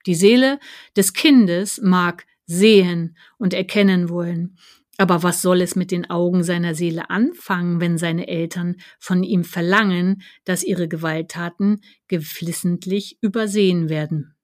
Die 0.05 0.15
Seele 0.15 0.57
des 0.95 1.11
Kindes 1.11 1.81
mag 1.81 2.25
sehen 2.45 3.17
und 3.37 3.53
erkennen 3.53 4.09
wollen, 4.09 4.57
Aber 4.97 5.23
was 5.23 5.41
soll 5.41 5.61
es 5.61 5.75
mit 5.75 5.89
den 5.91 6.09
Augen 6.09 6.43
seiner 6.43 6.75
Seele 6.75 7.09
anfangen, 7.09 7.81
wenn 7.81 7.97
seine 7.97 8.27
Eltern 8.27 8.75
von 8.99 9.23
ihm 9.23 9.43
verlangen, 9.43 10.21
dass 10.45 10.63
ihre 10.63 10.87
Gewalttaten 10.87 11.81
geflissentlich 12.07 13.17
übersehen 13.21 13.89
werden? 13.89 14.35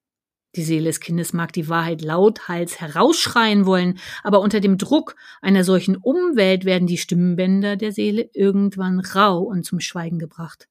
Die 0.56 0.64
Seele 0.64 0.86
des 0.86 1.00
Kindes 1.00 1.34
mag 1.34 1.54
die 1.54 1.70
Wahrheit 1.70 2.02
lauthals 2.02 2.82
herausschreien 2.82 3.68
wollen, 3.68 4.00
aber 4.24 4.42
unter 4.42 4.60
dem 4.60 4.80
Druck 4.80 5.16
einer 5.42 5.64
solchen 5.64 5.96
Umwelt 5.96 6.66
werden 6.66 6.88
die 6.88 6.98
Stimmbänder 6.98 7.76
der 7.76 7.92
Seele 7.92 8.30
irgendwann 8.34 9.00
rau 9.00 9.42
und 9.42 9.64
zum 9.64 9.80
Schweigen 9.80 10.18
gebracht. 10.18 10.68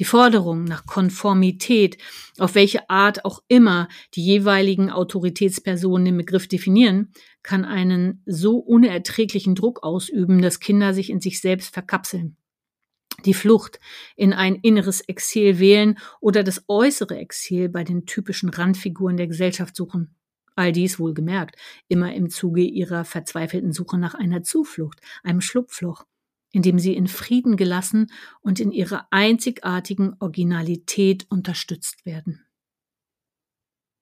Die 0.00 0.06
Forderung 0.06 0.64
nach 0.64 0.86
Konformität, 0.86 1.98
auf 2.38 2.54
welche 2.54 2.88
Art 2.88 3.26
auch 3.26 3.42
immer 3.48 3.86
die 4.14 4.24
jeweiligen 4.24 4.90
Autoritätspersonen 4.90 6.06
den 6.06 6.16
Begriff 6.16 6.48
definieren, 6.48 7.12
kann 7.42 7.66
einen 7.66 8.22
so 8.24 8.56
unerträglichen 8.56 9.54
Druck 9.54 9.82
ausüben, 9.82 10.40
dass 10.40 10.58
Kinder 10.58 10.94
sich 10.94 11.10
in 11.10 11.20
sich 11.20 11.42
selbst 11.42 11.74
verkapseln. 11.74 12.38
Die 13.26 13.34
Flucht 13.34 13.78
in 14.16 14.32
ein 14.32 14.54
inneres 14.54 15.02
Exil 15.02 15.58
wählen 15.58 15.98
oder 16.22 16.44
das 16.44 16.64
äußere 16.66 17.18
Exil 17.18 17.68
bei 17.68 17.84
den 17.84 18.06
typischen 18.06 18.48
Randfiguren 18.48 19.18
der 19.18 19.26
Gesellschaft 19.26 19.76
suchen. 19.76 20.14
All 20.56 20.72
dies 20.72 20.98
wohlgemerkt, 20.98 21.56
immer 21.88 22.14
im 22.14 22.30
Zuge 22.30 22.62
ihrer 22.62 23.04
verzweifelten 23.04 23.72
Suche 23.74 23.98
nach 23.98 24.14
einer 24.14 24.42
Zuflucht, 24.42 24.98
einem 25.22 25.42
Schlupfloch, 25.42 26.06
indem 26.52 26.78
sie 26.78 26.94
in 26.94 27.06
Frieden 27.06 27.56
gelassen 27.56 28.10
und 28.40 28.60
in 28.60 28.72
ihrer 28.72 29.06
einzigartigen 29.10 30.14
Originalität 30.18 31.26
unterstützt 31.30 32.04
werden. 32.04 32.44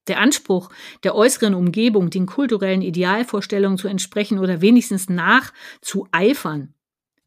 Der 0.09 0.21
Anspruch 0.21 0.71
der 1.05 1.15
äußeren 1.15 1.55
Umgebung, 1.55 2.09
den 2.09 2.27
kulturellen 2.27 2.83
Idealvorstellungen 2.83 3.77
zu 3.77 3.89
entsprechen 3.89 4.39
oder 4.39 4.63
wenigstens 4.63 5.11
nachzueifern, 5.11 6.75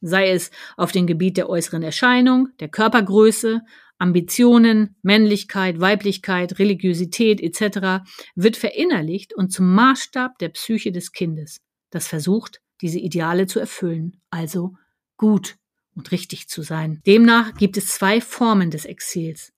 sei 0.02 0.32
es 0.32 0.50
auf 0.78 0.92
dem 0.92 1.06
Gebiet 1.06 1.38
der 1.38 1.48
äußeren 1.48 1.84
Erscheinung, 1.84 2.50
der 2.60 2.70
Körpergröße, 2.70 3.62
Ambitionen, 4.00 4.96
Männlichkeit, 5.04 5.80
Weiblichkeit, 5.80 6.58
Religiosität 6.58 7.40
etc., 7.40 8.04
wird 8.34 8.58
verinnerlicht 8.58 9.36
und 9.36 9.52
zum 9.52 9.72
Maßstab 9.76 10.40
der 10.40 10.50
Psyche 10.50 10.92
des 10.92 11.12
Kindes, 11.12 11.62
das 11.92 12.08
versucht, 12.08 12.62
diese 12.82 12.98
Ideale 12.98 13.46
zu 13.46 13.60
erfüllen, 13.60 14.20
also 14.32 14.74
gut 15.22 15.58
und 15.96 16.12
richtig 16.12 16.50
zu 16.50 16.64
sein. 16.64 17.00
Demnach 17.06 17.54
gibt 17.54 17.78
es 17.78 17.94
zwei 17.94 18.20
Formen 18.20 18.72
des 18.72 18.86
Exils. 18.86 19.54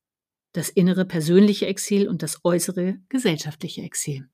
Das 0.52 0.70
innere 0.70 1.06
persönliche 1.06 1.68
Exil 1.68 2.10
und 2.10 2.22
das 2.22 2.42
äußere 2.44 2.98
gesellschaftliche 3.08 3.82
Exil. 3.82 4.28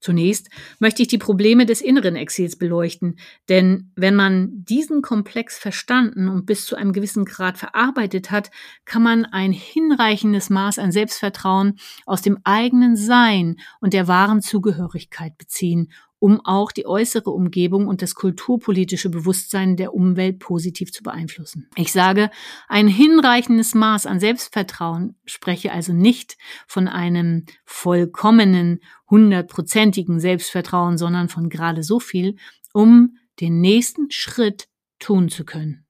Zunächst 0.00 0.48
möchte 0.78 1.02
ich 1.02 1.08
die 1.08 1.18
Probleme 1.18 1.66
des 1.66 1.82
inneren 1.82 2.16
Exils 2.16 2.56
beleuchten, 2.56 3.18
denn 3.50 3.92
wenn 3.96 4.16
man 4.16 4.64
diesen 4.64 5.02
Komplex 5.02 5.58
verstanden 5.58 6.30
und 6.30 6.46
bis 6.46 6.64
zu 6.64 6.74
einem 6.74 6.94
gewissen 6.94 7.26
Grad 7.26 7.58
verarbeitet 7.58 8.30
hat, 8.30 8.50
kann 8.86 9.02
man 9.02 9.26
ein 9.26 9.52
hinreichendes 9.52 10.48
Maß 10.48 10.78
an 10.78 10.90
Selbstvertrauen 10.90 11.78
aus 12.06 12.22
dem 12.22 12.38
eigenen 12.44 12.96
Sein 12.96 13.56
und 13.82 13.92
der 13.92 14.08
wahren 14.08 14.40
Zugehörigkeit 14.40 15.36
beziehen 15.36 15.92
um 16.20 16.40
auch 16.44 16.70
die 16.70 16.86
äußere 16.86 17.30
Umgebung 17.30 17.88
und 17.88 18.02
das 18.02 18.14
kulturpolitische 18.14 19.08
Bewusstsein 19.08 19.76
der 19.76 19.94
Umwelt 19.94 20.38
positiv 20.38 20.92
zu 20.92 21.02
beeinflussen. 21.02 21.68
Ich 21.74 21.90
sage, 21.90 22.30
ein 22.68 22.86
hinreichendes 22.86 23.74
Maß 23.74 24.06
an 24.06 24.20
Selbstvertrauen 24.20 25.16
spreche 25.24 25.72
also 25.72 25.92
nicht 25.92 26.36
von 26.68 26.86
einem 26.86 27.46
vollkommenen, 27.64 28.80
hundertprozentigen 29.08 30.20
Selbstvertrauen, 30.20 30.98
sondern 30.98 31.28
von 31.28 31.48
gerade 31.48 31.82
so 31.82 31.98
viel, 31.98 32.36
um 32.72 33.16
den 33.40 33.60
nächsten 33.60 34.10
Schritt 34.10 34.68
tun 34.98 35.30
zu 35.30 35.44
können. 35.44 35.86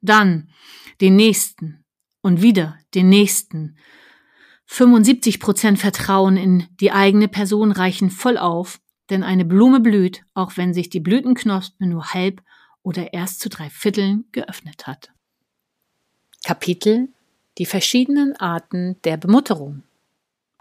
Dann 0.00 0.50
den 1.00 1.16
nächsten 1.16 1.84
und 2.20 2.42
wieder 2.42 2.76
den 2.94 3.08
nächsten. 3.08 3.76
75 4.66 5.40
Prozent 5.40 5.78
Vertrauen 5.78 6.36
in 6.36 6.66
die 6.80 6.90
eigene 6.90 7.28
Person 7.28 7.70
reichen 7.70 8.10
voll 8.10 8.36
auf, 8.36 8.80
denn 9.10 9.22
eine 9.22 9.44
Blume 9.44 9.80
blüht, 9.80 10.22
auch 10.34 10.56
wenn 10.56 10.74
sich 10.74 10.90
die 10.90 11.00
Blütenknospe 11.00 11.86
nur 11.86 12.14
halb 12.14 12.42
oder 12.82 13.12
erst 13.12 13.40
zu 13.40 13.48
drei 13.48 13.70
Vierteln 13.70 14.24
geöffnet 14.32 14.86
hat. 14.86 15.12
Kapitel 16.44 17.08
Die 17.58 17.66
verschiedenen 17.66 18.36
Arten 18.36 18.96
der 19.04 19.16
Bemutterung. 19.16 19.82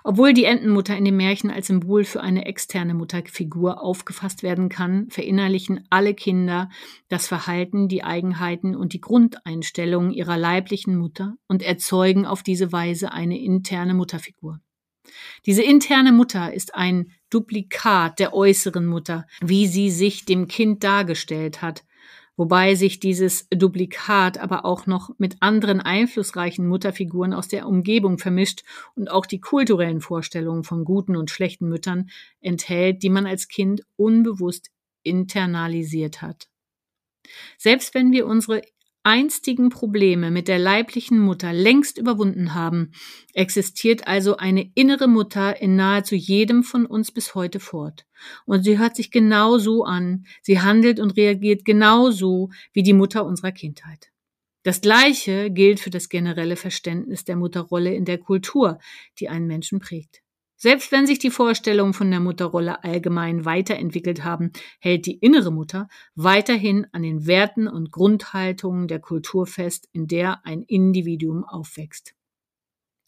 Obwohl 0.05 0.33
die 0.33 0.43
Entenmutter 0.43 0.97
in 0.97 1.05
dem 1.05 1.15
Märchen 1.15 1.49
als 1.49 1.67
Symbol 1.67 2.03
für 2.03 2.21
eine 2.21 2.45
externe 2.45 2.93
Mutterfigur 2.93 3.81
aufgefasst 3.81 4.43
werden 4.43 4.67
kann, 4.67 5.09
verinnerlichen 5.09 5.85
alle 5.89 6.13
Kinder 6.13 6.69
das 7.07 7.27
Verhalten, 7.27 7.87
die 7.87 8.03
Eigenheiten 8.03 8.75
und 8.75 8.91
die 8.91 8.99
Grundeinstellungen 8.99 10.11
ihrer 10.11 10.37
leiblichen 10.37 10.97
Mutter 10.97 11.35
und 11.47 11.63
erzeugen 11.63 12.25
auf 12.25 12.43
diese 12.43 12.73
Weise 12.73 13.13
eine 13.13 13.39
interne 13.39 13.93
Mutterfigur. 13.93 14.59
Diese 15.45 15.63
interne 15.63 16.11
Mutter 16.11 16.53
ist 16.53 16.75
ein 16.75 17.11
Duplikat 17.29 18.19
der 18.19 18.33
äußeren 18.33 18.85
Mutter, 18.85 19.25
wie 19.41 19.67
sie 19.67 19.89
sich 19.89 20.25
dem 20.25 20.47
Kind 20.47 20.83
dargestellt 20.83 21.61
hat, 21.61 21.83
wobei 22.37 22.75
sich 22.75 22.99
dieses 22.99 23.47
Duplikat 23.49 24.37
aber 24.37 24.65
auch 24.65 24.87
noch 24.87 25.11
mit 25.17 25.37
anderen 25.41 25.81
einflussreichen 25.81 26.67
Mutterfiguren 26.67 27.33
aus 27.33 27.47
der 27.47 27.67
Umgebung 27.67 28.17
vermischt 28.17 28.63
und 28.95 29.09
auch 29.09 29.25
die 29.25 29.39
kulturellen 29.39 30.01
Vorstellungen 30.01 30.63
von 30.63 30.85
guten 30.85 31.15
und 31.15 31.29
schlechten 31.29 31.67
Müttern 31.67 32.09
enthält, 32.39 33.03
die 33.03 33.09
man 33.09 33.25
als 33.25 33.47
Kind 33.47 33.81
unbewusst 33.95 34.69
internalisiert 35.03 36.21
hat. 36.21 36.47
Selbst 37.57 37.93
wenn 37.93 38.11
wir 38.11 38.25
unsere 38.25 38.61
einstigen 39.03 39.69
Probleme 39.69 40.31
mit 40.31 40.47
der 40.47 40.59
leiblichen 40.59 41.19
Mutter 41.19 41.53
längst 41.53 41.97
überwunden 41.97 42.53
haben, 42.53 42.91
existiert 43.33 44.07
also 44.07 44.37
eine 44.37 44.71
innere 44.75 45.07
Mutter 45.07 45.61
in 45.61 45.75
nahezu 45.75 46.15
jedem 46.15 46.63
von 46.63 46.85
uns 46.85 47.11
bis 47.11 47.35
heute 47.35 47.59
fort. 47.59 48.05
Und 48.45 48.63
sie 48.63 48.79
hört 48.79 48.95
sich 48.95 49.11
genau 49.11 49.57
so 49.57 49.83
an, 49.83 50.25
sie 50.41 50.61
handelt 50.61 50.99
und 50.99 51.17
reagiert 51.17 51.65
genauso 51.65 52.49
wie 52.71 52.83
die 52.83 52.93
Mutter 52.93 53.25
unserer 53.25 53.51
Kindheit. 53.51 54.09
Das 54.63 54.79
Gleiche 54.79 55.51
gilt 55.51 55.81
für 55.81 55.89
das 55.89 56.07
generelle 56.07 56.55
Verständnis 56.55 57.25
der 57.25 57.35
Mutterrolle 57.35 57.93
in 57.93 58.05
der 58.05 58.17
Kultur, 58.17 58.79
die 59.19 59.27
einen 59.27 59.45
Menschen 59.45 59.79
prägt. 59.79 60.22
Selbst 60.63 60.93
wenn 60.93 61.05
sich 61.05 61.19
die 61.19 61.29
Vorstellungen 61.29 61.93
von 61.93 62.09
der 62.09 62.21
Mutterrolle 62.21 62.85
allgemein 62.85 63.43
weiterentwickelt 63.43 64.23
haben, 64.23 64.53
hält 64.79 65.05
die 65.05 65.17
innere 65.17 65.51
Mutter 65.51 65.89
weiterhin 66.15 66.87
an 66.93 67.03
den 67.03 67.27
Werten 67.27 67.67
und 67.67 67.91
Grundhaltungen 67.91 68.87
der 68.87 68.99
Kultur 68.99 69.45
fest, 69.45 69.89
in 69.91 70.07
der 70.07 70.45
ein 70.45 70.61
Individuum 70.61 71.43
aufwächst. 71.43 72.15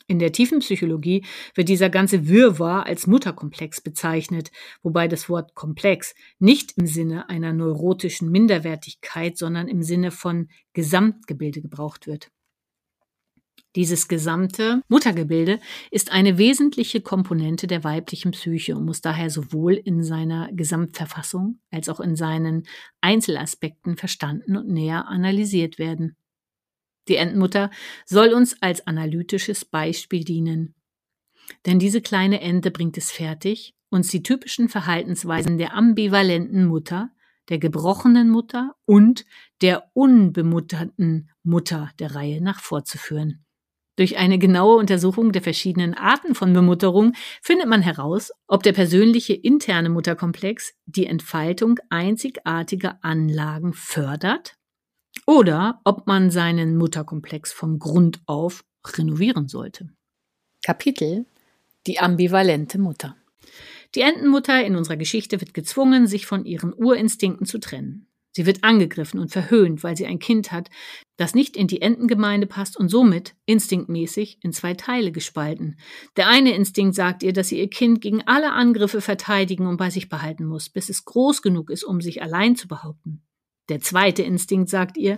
In 0.08 0.20
der 0.20 0.34
tiefen 0.34 0.60
Psychologie 0.60 1.24
wird 1.54 1.70
dieser 1.70 1.90
ganze 1.90 2.28
Wirrwarr 2.28 2.88
als 2.88 3.08
Mutterkomplex 3.08 3.80
bezeichnet, 3.80 4.52
wobei 4.84 5.08
das 5.08 5.30
Wort 5.30 5.56
Komplex 5.56 6.14
nicht 6.40 6.74
im 6.78 6.88
Sinne 6.88 7.30
einer 7.30 7.54
neurotischen 7.54 8.32
Minderwertigkeit, 8.32 9.38
sondern 9.38 9.70
im 9.70 9.82
Sinne 9.82 10.12
von 10.12 10.50
Gesamtgebilde 10.74 11.62
gebraucht 11.62 12.06
wird. 12.06 12.35
Dieses 13.76 14.08
gesamte 14.08 14.82
Muttergebilde 14.88 15.60
ist 15.92 16.14
eine 16.14 16.38
wesentliche 16.38 17.02
Komponente 17.02 17.68
der 17.68 17.84
weiblichen 17.84 18.32
Psyche 18.32 18.76
und 18.76 18.86
muss 18.86 19.02
daher 19.02 19.30
sowohl 19.30 19.74
in 19.74 20.02
seiner 20.02 20.50
Gesamtverfassung 20.54 21.60
als 21.72 21.90
auch 21.90 22.00
in 22.00 22.16
seinen 22.16 22.64
Einzelaspekten 23.02 23.98
verstanden 23.98 24.56
und 24.56 24.70
näher 24.70 25.10
analysiert 25.10 25.78
werden. 25.78 26.16
Die 27.10 27.18
Entenmutter 27.18 27.70
soll 28.06 28.30
uns 28.34 28.62
als 28.62 28.88
analytisches 28.88 29.66
Beispiel 29.66 30.24
dienen. 30.24 30.74
Denn 31.66 31.78
diese 31.78 32.02
kleine 32.02 32.40
Ente 32.40 32.72
bringt 32.72 32.98
es 32.98 33.12
fertig, 33.12 33.76
uns 33.90 34.08
die 34.08 34.24
typischen 34.24 34.70
Verhaltensweisen 34.70 35.58
der 35.58 35.74
ambivalenten 35.74 36.66
Mutter, 36.66 37.12
der 37.50 37.60
gebrochenen 37.60 38.30
Mutter 38.30 38.74
und 38.86 39.26
der 39.62 39.92
unbemutterten 39.94 41.30
Mutter 41.44 41.92
der 42.00 42.16
Reihe 42.16 42.42
nach 42.42 42.62
vorzuführen. 42.62 43.46
Durch 43.98 44.18
eine 44.18 44.38
genaue 44.38 44.78
Untersuchung 44.78 45.32
der 45.32 45.42
verschiedenen 45.42 45.94
Arten 45.94 46.36
von 46.36 46.52
Bemutterung 46.52 47.14
findet 47.42 47.68
man 47.68 47.82
heraus, 47.82 48.32
ob 48.48 48.64
der 48.64 48.74
persönliche 48.74 49.34
interne 49.34 49.90
Mutterkomplex 49.90 50.74
die 50.86 51.06
Entfaltung 51.06 51.80
einzigartiger 51.90 53.00
Anlagen 53.02 53.74
fördert 53.74 54.58
oder 55.26 55.80
ob 55.86 56.08
man 56.08 56.30
seinen 56.30 56.78
Mutterkomplex 56.78 57.54
von 57.54 57.80
Grund 57.80 58.20
auf 58.26 58.66
renovieren 58.86 59.48
sollte. 59.48 59.90
Kapitel 60.64 61.26
Die 61.88 62.00
ambivalente 62.00 62.78
Mutter. 62.78 63.16
Die 63.96 64.02
Entenmutter 64.02 64.64
in 64.66 64.76
unserer 64.76 64.98
Geschichte 64.98 65.40
wird 65.40 65.54
gezwungen, 65.54 66.06
sich 66.06 66.26
von 66.26 66.46
ihren 66.46 66.74
Urinstinkten 66.74 67.46
zu 67.46 67.60
trennen. 67.60 68.08
Sie 68.36 68.46
wird 68.46 68.66
angegriffen 68.66 69.18
und 69.22 69.32
verhöhnt, 69.32 69.82
weil 69.82 69.96
sie 69.96 70.06
ein 70.06 70.20
Kind 70.20 70.52
hat, 70.52 70.70
das 71.16 71.36
nicht 71.36 71.56
in 71.56 71.68
die 71.68 71.82
Entengemeinde 71.82 72.48
passt 72.48 72.76
und 72.76 72.90
somit 72.90 73.34
instinktmäßig 73.46 74.40
in 74.42 74.52
zwei 74.52 74.74
Teile 74.74 75.14
gespalten. 75.14 75.78
Der 76.18 76.28
eine 76.28 76.54
Instinkt 76.54 76.96
sagt 76.96 77.24
ihr, 77.24 77.32
dass 77.32 77.48
sie 77.48 77.60
ihr 77.60 77.70
Kind 77.70 78.02
gegen 78.02 78.24
alle 78.24 78.52
Angriffe 78.52 79.00
verteidigen 79.00 79.68
und 79.68 79.78
bei 79.78 79.90
sich 79.90 80.10
behalten 80.10 80.44
muss, 80.44 80.68
bis 80.68 80.90
es 80.90 81.06
groß 81.06 81.42
genug 81.44 81.70
ist, 81.70 81.86
um 81.86 82.02
sich 82.02 82.22
allein 82.22 82.58
zu 82.58 82.68
behaupten. 82.68 83.24
Der 83.70 83.80
zweite 83.80 84.24
Instinkt 84.24 84.70
sagt 84.70 84.98
ihr, 84.98 85.18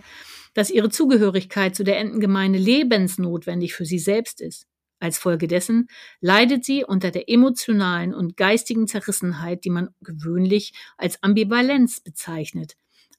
dass 0.53 0.69
ihre 0.69 0.89
Zugehörigkeit 0.89 1.75
zu 1.75 1.83
der 1.83 1.97
Entengemeinde 1.97 2.59
lebensnotwendig 2.59 3.73
für 3.73 3.85
sie 3.85 3.99
selbst 3.99 4.41
ist. 4.41 4.67
Als 4.99 5.17
Folge 5.17 5.47
dessen 5.47 5.87
leidet 6.21 6.65
sie 6.65 6.83
unter 6.83 7.09
der 7.09 7.29
emotionalen 7.29 8.13
und 8.13 8.37
geistigen 8.37 8.85
Zerrissenheit, 8.85 9.65
die 9.65 9.71
man 9.71 9.89
gewöhnlich 10.01 10.73
als 10.97 11.21
Ambivalenz 11.23 11.99
bezeichnet, 12.01 12.75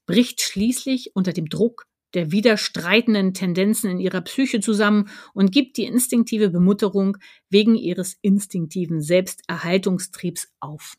bricht 0.09 0.41
schließlich 0.41 1.11
unter 1.15 1.33
dem 1.33 1.49
Druck 1.49 1.85
der 2.15 2.31
widerstreitenden 2.31 3.35
Tendenzen 3.35 3.91
in 3.91 3.99
ihrer 3.99 4.21
Psyche 4.21 4.59
zusammen 4.59 5.07
und 5.35 5.51
gibt 5.51 5.77
die 5.77 5.83
instinktive 5.83 6.49
Bemutterung 6.49 7.17
wegen 7.51 7.75
ihres 7.75 8.17
instinktiven 8.23 9.01
Selbsterhaltungstriebs 9.01 10.51
auf. 10.59 10.95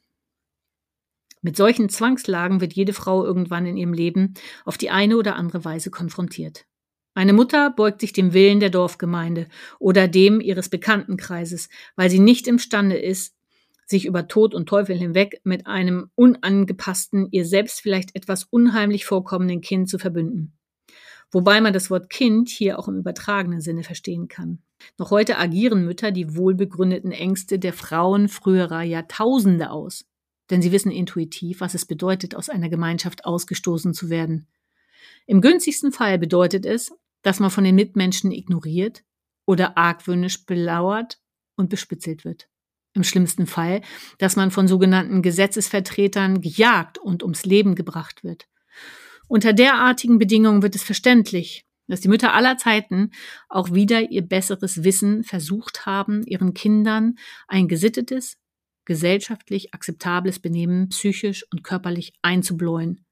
Mit 1.42 1.56
solchen 1.56 1.88
Zwangslagen 1.88 2.60
wird 2.60 2.74
jede 2.74 2.92
Frau 2.92 3.24
irgendwann 3.24 3.66
in 3.66 3.76
ihrem 3.76 3.94
Leben 3.94 4.34
auf 4.64 4.78
die 4.78 4.90
eine 4.90 5.16
oder 5.16 5.34
andere 5.34 5.64
Weise 5.64 5.90
konfrontiert. 5.90 6.66
Eine 7.12 7.32
Mutter 7.32 7.70
beugt 7.70 8.02
sich 8.02 8.12
dem 8.12 8.32
Willen 8.32 8.60
der 8.60 8.70
Dorfgemeinde 8.70 9.48
oder 9.80 10.06
dem 10.06 10.40
ihres 10.40 10.68
Bekanntenkreises, 10.68 11.68
weil 11.96 12.10
sie 12.10 12.20
nicht 12.20 12.46
imstande 12.46 12.96
ist, 12.96 13.34
sich 13.90 14.06
über 14.06 14.28
Tod 14.28 14.54
und 14.54 14.68
Teufel 14.68 14.96
hinweg 14.96 15.40
mit 15.44 15.66
einem 15.66 16.10
unangepassten, 16.14 17.28
ihr 17.30 17.44
selbst 17.44 17.80
vielleicht 17.80 18.14
etwas 18.14 18.44
unheimlich 18.44 19.04
vorkommenden 19.04 19.60
Kind 19.60 19.88
zu 19.88 19.98
verbünden. 19.98 20.56
Wobei 21.32 21.60
man 21.60 21.72
das 21.72 21.90
Wort 21.90 22.10
Kind 22.10 22.48
hier 22.48 22.78
auch 22.78 22.88
im 22.88 22.98
übertragenen 22.98 23.60
Sinne 23.60 23.84
verstehen 23.84 24.28
kann. 24.28 24.62
Noch 24.98 25.10
heute 25.10 25.38
agieren 25.38 25.84
Mütter 25.84 26.10
die 26.10 26.36
wohlbegründeten 26.36 27.12
Ängste 27.12 27.58
der 27.58 27.72
Frauen 27.72 28.28
früherer 28.28 28.82
Jahrtausende 28.82 29.70
aus. 29.70 30.06
Denn 30.50 30.62
sie 30.62 30.72
wissen 30.72 30.90
intuitiv, 30.90 31.60
was 31.60 31.74
es 31.74 31.86
bedeutet, 31.86 32.34
aus 32.34 32.48
einer 32.48 32.68
Gemeinschaft 32.68 33.24
ausgestoßen 33.24 33.94
zu 33.94 34.10
werden. 34.10 34.48
Im 35.26 35.40
günstigsten 35.40 35.92
Fall 35.92 36.18
bedeutet 36.18 36.66
es, 36.66 36.92
dass 37.22 37.38
man 37.38 37.50
von 37.50 37.62
den 37.62 37.76
Mitmenschen 37.76 38.32
ignoriert 38.32 39.04
oder 39.46 39.76
argwöhnisch 39.76 40.46
belauert 40.46 41.20
und 41.56 41.68
bespitzelt 41.68 42.24
wird. 42.24 42.49
Im 42.94 43.04
schlimmsten 43.04 43.46
Fall, 43.46 43.82
dass 44.18 44.34
man 44.36 44.50
von 44.50 44.66
sogenannten 44.66 45.22
Gesetzesvertretern 45.22 46.40
gejagt 46.40 46.98
und 46.98 47.22
ums 47.22 47.44
Leben 47.44 47.74
gebracht 47.74 48.24
wird. 48.24 48.48
Unter 49.28 49.52
derartigen 49.52 50.18
Bedingungen 50.18 50.62
wird 50.62 50.74
es 50.74 50.82
verständlich, 50.82 51.64
dass 51.86 52.00
die 52.00 52.08
Mütter 52.08 52.34
aller 52.34 52.56
Zeiten 52.56 53.10
auch 53.48 53.72
wieder 53.72 54.10
ihr 54.10 54.22
besseres 54.22 54.82
Wissen 54.82 55.22
versucht 55.22 55.86
haben, 55.86 56.24
ihren 56.24 56.52
Kindern 56.52 57.16
ein 57.46 57.68
gesittetes, 57.68 58.38
gesellschaftlich 58.84 59.72
akzeptables 59.72 60.40
Benehmen 60.40 60.88
psychisch 60.88 61.44
und 61.52 61.62
körperlich 61.62 62.12
einzubläuen. 62.22 63.04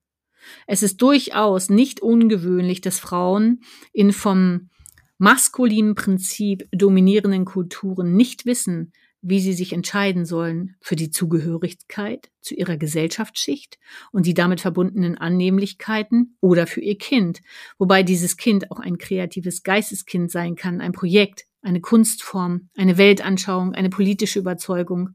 Es 0.67 0.83
ist 0.83 1.03
durchaus 1.03 1.71
nicht 1.71 2.01
ungewöhnlich, 2.01 2.81
dass 2.81 2.99
Frauen 2.99 3.61
in 3.93 4.13
vom 4.13 4.71
maskulinen 5.19 5.95
Prinzip 5.95 6.69
dominierenden 6.73 7.45
Kulturen 7.45 8.17
nicht 8.17 8.47
wissen, 8.47 8.93
wie 9.21 9.41
sie 9.41 9.53
sich 9.53 9.73
entscheiden 9.73 10.25
sollen 10.25 10.77
für 10.81 10.97
die 10.97 11.11
Zugehörigkeit 11.11 12.31
zu 12.41 12.55
ihrer 12.55 12.77
Gesellschaftsschicht 12.77 13.79
und 14.13 14.27
die 14.27 14.35
damit 14.35 14.61
verbundenen 14.61 15.19
Annehmlichkeiten 15.19 16.37
oder 16.41 16.67
für 16.67 16.81
ihr 16.81 16.99
Kind, 16.99 17.41
wobei 17.79 18.03
dieses 18.03 18.37
Kind 18.37 18.71
auch 18.71 18.79
ein 18.79 18.99
kreatives 18.99 19.63
Geisteskind 19.63 20.31
sein 20.31 20.55
kann, 20.55 20.81
ein 20.81 20.93
Projekt, 20.93 21.47
eine 21.63 21.81
Kunstform, 21.81 22.69
eine 22.77 22.97
Weltanschauung, 22.99 23.75
eine 23.75 23.91
politische 23.91 24.39
Überzeugung. 24.39 25.11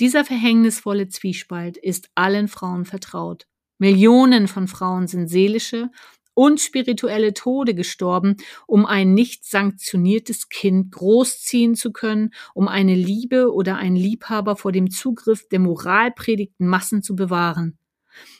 Dieser 0.00 0.24
verhängnisvolle 0.24 1.08
Zwiespalt 1.08 1.76
ist 1.76 2.10
allen 2.14 2.48
Frauen 2.48 2.84
vertraut. 2.84 3.46
Millionen 3.78 4.48
von 4.48 4.68
Frauen 4.68 5.06
sind 5.06 5.28
seelische 5.28 5.90
und 6.34 6.60
spirituelle 6.60 7.34
Tode 7.34 7.74
gestorben, 7.74 8.36
um 8.66 8.86
ein 8.86 9.14
nicht 9.14 9.44
sanktioniertes 9.44 10.48
Kind 10.48 10.92
großziehen 10.92 11.74
zu 11.74 11.92
können, 11.92 12.30
um 12.54 12.68
eine 12.68 12.94
Liebe 12.94 13.52
oder 13.52 13.76
einen 13.76 13.96
Liebhaber 13.96 14.56
vor 14.56 14.72
dem 14.72 14.90
Zugriff 14.90 15.48
der 15.48 15.60
moralpredigten 15.60 16.66
Massen 16.66 17.02
zu 17.02 17.14
bewahren. 17.14 17.78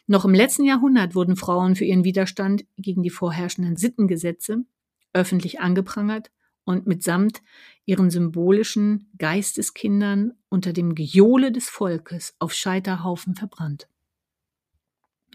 Noch 0.06 0.24
im 0.24 0.34
letzten 0.34 0.64
Jahrhundert 0.64 1.14
wurden 1.14 1.36
Frauen 1.36 1.76
für 1.76 1.84
ihren 1.84 2.04
Widerstand 2.04 2.64
gegen 2.76 3.02
die 3.02 3.10
vorherrschenden 3.10 3.76
Sittengesetze 3.76 4.64
öffentlich 5.12 5.60
angeprangert 5.60 6.30
und 6.64 6.86
mitsamt 6.86 7.42
ihren 7.84 8.10
symbolischen 8.10 9.10
Geisteskindern 9.18 10.32
unter 10.48 10.72
dem 10.72 10.94
Gejohle 10.94 11.52
des 11.52 11.68
Volkes 11.68 12.34
auf 12.38 12.52
Scheiterhaufen 12.52 13.34
verbrannt. 13.34 13.88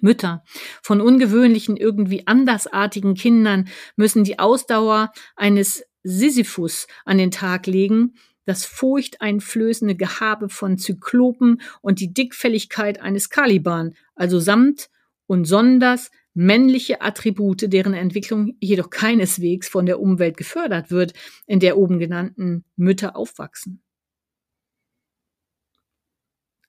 Mütter 0.02 0.44
von 0.82 1.02
ungewöhnlichen, 1.02 1.78
irgendwie 1.78 2.28
andersartigen 2.28 3.16
Kindern 3.16 3.68
müssen 3.96 4.24
die 4.24 4.40
Ausdauer 4.40 5.12
eines 5.36 5.84
Sisyphus 6.04 6.88
an 7.06 7.18
den 7.18 7.32
Tag 7.32 7.68
legen, 7.68 8.16
das 8.46 8.66
furchteinflößende 8.66 9.96
Gehabe 9.96 10.50
von 10.50 10.78
Zyklopen 10.78 11.62
und 11.82 12.00
die 12.00 12.14
Dickfälligkeit 12.14 13.02
eines 13.02 13.30
Caliban, 13.30 13.94
also 14.16 14.40
samt 14.40 14.90
und 15.28 15.46
sonders 15.46 16.12
männliche 16.34 17.02
Attribute, 17.02 17.74
deren 17.74 17.94
Entwicklung 17.94 18.56
jedoch 18.62 18.90
keineswegs 18.90 19.68
von 19.68 19.86
der 19.86 20.00
Umwelt 20.00 20.38
gefördert 20.38 20.92
wird, 20.92 21.14
in 21.46 21.60
der 21.60 21.78
oben 21.78 22.00
genannten 22.00 22.64
Mütter 22.76 23.16
aufwachsen. 23.16 23.82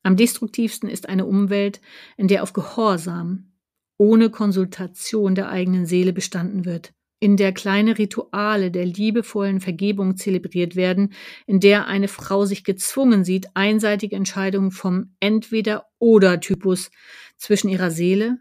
Am 0.03 0.17
destruktivsten 0.17 0.89
ist 0.89 1.09
eine 1.09 1.27
Umwelt, 1.27 1.81
in 2.17 2.29
der 2.29 2.43
auf 2.43 2.53
Gehorsam, 2.53 3.53
ohne 3.99 4.31
Konsultation 4.31 5.35
der 5.35 5.49
eigenen 5.49 5.87
Seele 5.87 6.13
bestanden 6.13 6.65
wird, 6.65 6.93
in 7.21 7.37
der 7.37 7.53
kleine 7.53 7.99
Rituale 7.99 8.71
der 8.71 8.87
liebevollen 8.87 9.61
Vergebung 9.61 10.17
zelebriert 10.17 10.77
werden, 10.77 11.13
in 11.47 11.59
der 11.61 11.87
eine 11.89 12.09
Frau 12.09 12.45
sich 12.45 12.63
gezwungen 12.63 13.25
sieht, 13.25 13.49
einseitige 13.55 14.15
Entscheidungen 14.15 14.71
vom 14.71 15.15
Entweder-oder-Typus 15.21 16.91
zwischen 17.37 17.69
ihrer 17.69 17.91
Seele 17.91 18.39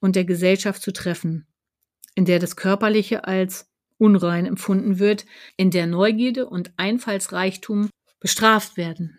und 0.00 0.14
der 0.14 0.24
Gesellschaft 0.24 0.82
zu 0.82 0.92
treffen, 0.92 1.46
in 2.14 2.26
der 2.26 2.38
das 2.38 2.56
Körperliche 2.56 3.24
als 3.24 3.70
unrein 3.96 4.46
empfunden 4.46 4.98
wird, 4.98 5.24
in 5.56 5.70
der 5.70 5.86
Neugierde 5.86 6.46
und 6.46 6.72
Einfallsreichtum 6.76 7.88
bestraft 8.20 8.76
werden. 8.76 9.16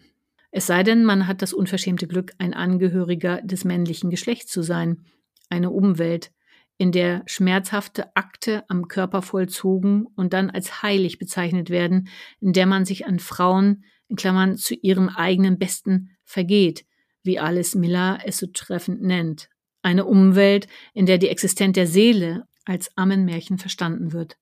Es 0.52 0.68
sei 0.68 0.84
denn, 0.84 1.04
man 1.06 1.28
hat 1.28 1.42
das 1.42 1.54
unverschämte 1.54 2.08
Glück, 2.08 2.34
ein 2.40 2.54
Angehöriger 2.54 3.42
des 3.42 3.66
männlichen 3.66 4.10
Geschlechts 4.10 4.52
zu 4.52 4.64
sein. 4.64 5.06
Eine 5.50 5.70
Umwelt, 5.70 6.32
in 6.78 6.92
der 6.92 7.24
schmerzhafte 7.26 8.16
Akte 8.16 8.64
am 8.70 8.88
Körper 8.88 9.22
vollzogen 9.22 10.08
und 10.16 10.34
dann 10.34 10.50
als 10.50 10.82
heilig 10.82 11.20
bezeichnet 11.20 11.70
werden, 11.70 12.08
in 12.40 12.54
der 12.54 12.66
man 12.66 12.86
sich 12.86 13.06
an 13.06 13.20
Frauen, 13.20 13.84
in 14.08 14.16
Klammern, 14.16 14.58
zu 14.58 14.74
ihrem 14.74 15.10
eigenen 15.10 15.60
Besten 15.60 16.12
vergeht, 16.24 16.86
wie 17.22 17.38
Alice 17.38 17.76
Miller 17.76 18.20
es 18.26 18.38
so 18.38 18.48
treffend 18.48 19.02
nennt. 19.02 19.50
Eine 19.82 20.06
Umwelt, 20.06 20.68
in 20.94 21.06
der 21.06 21.18
die 21.18 21.28
Existenz 21.28 21.76
der 21.76 21.86
Seele 21.86 22.48
als 22.66 22.96
Ammenmärchen 22.98 23.58
verstanden 23.58 24.14
wird. 24.14 24.38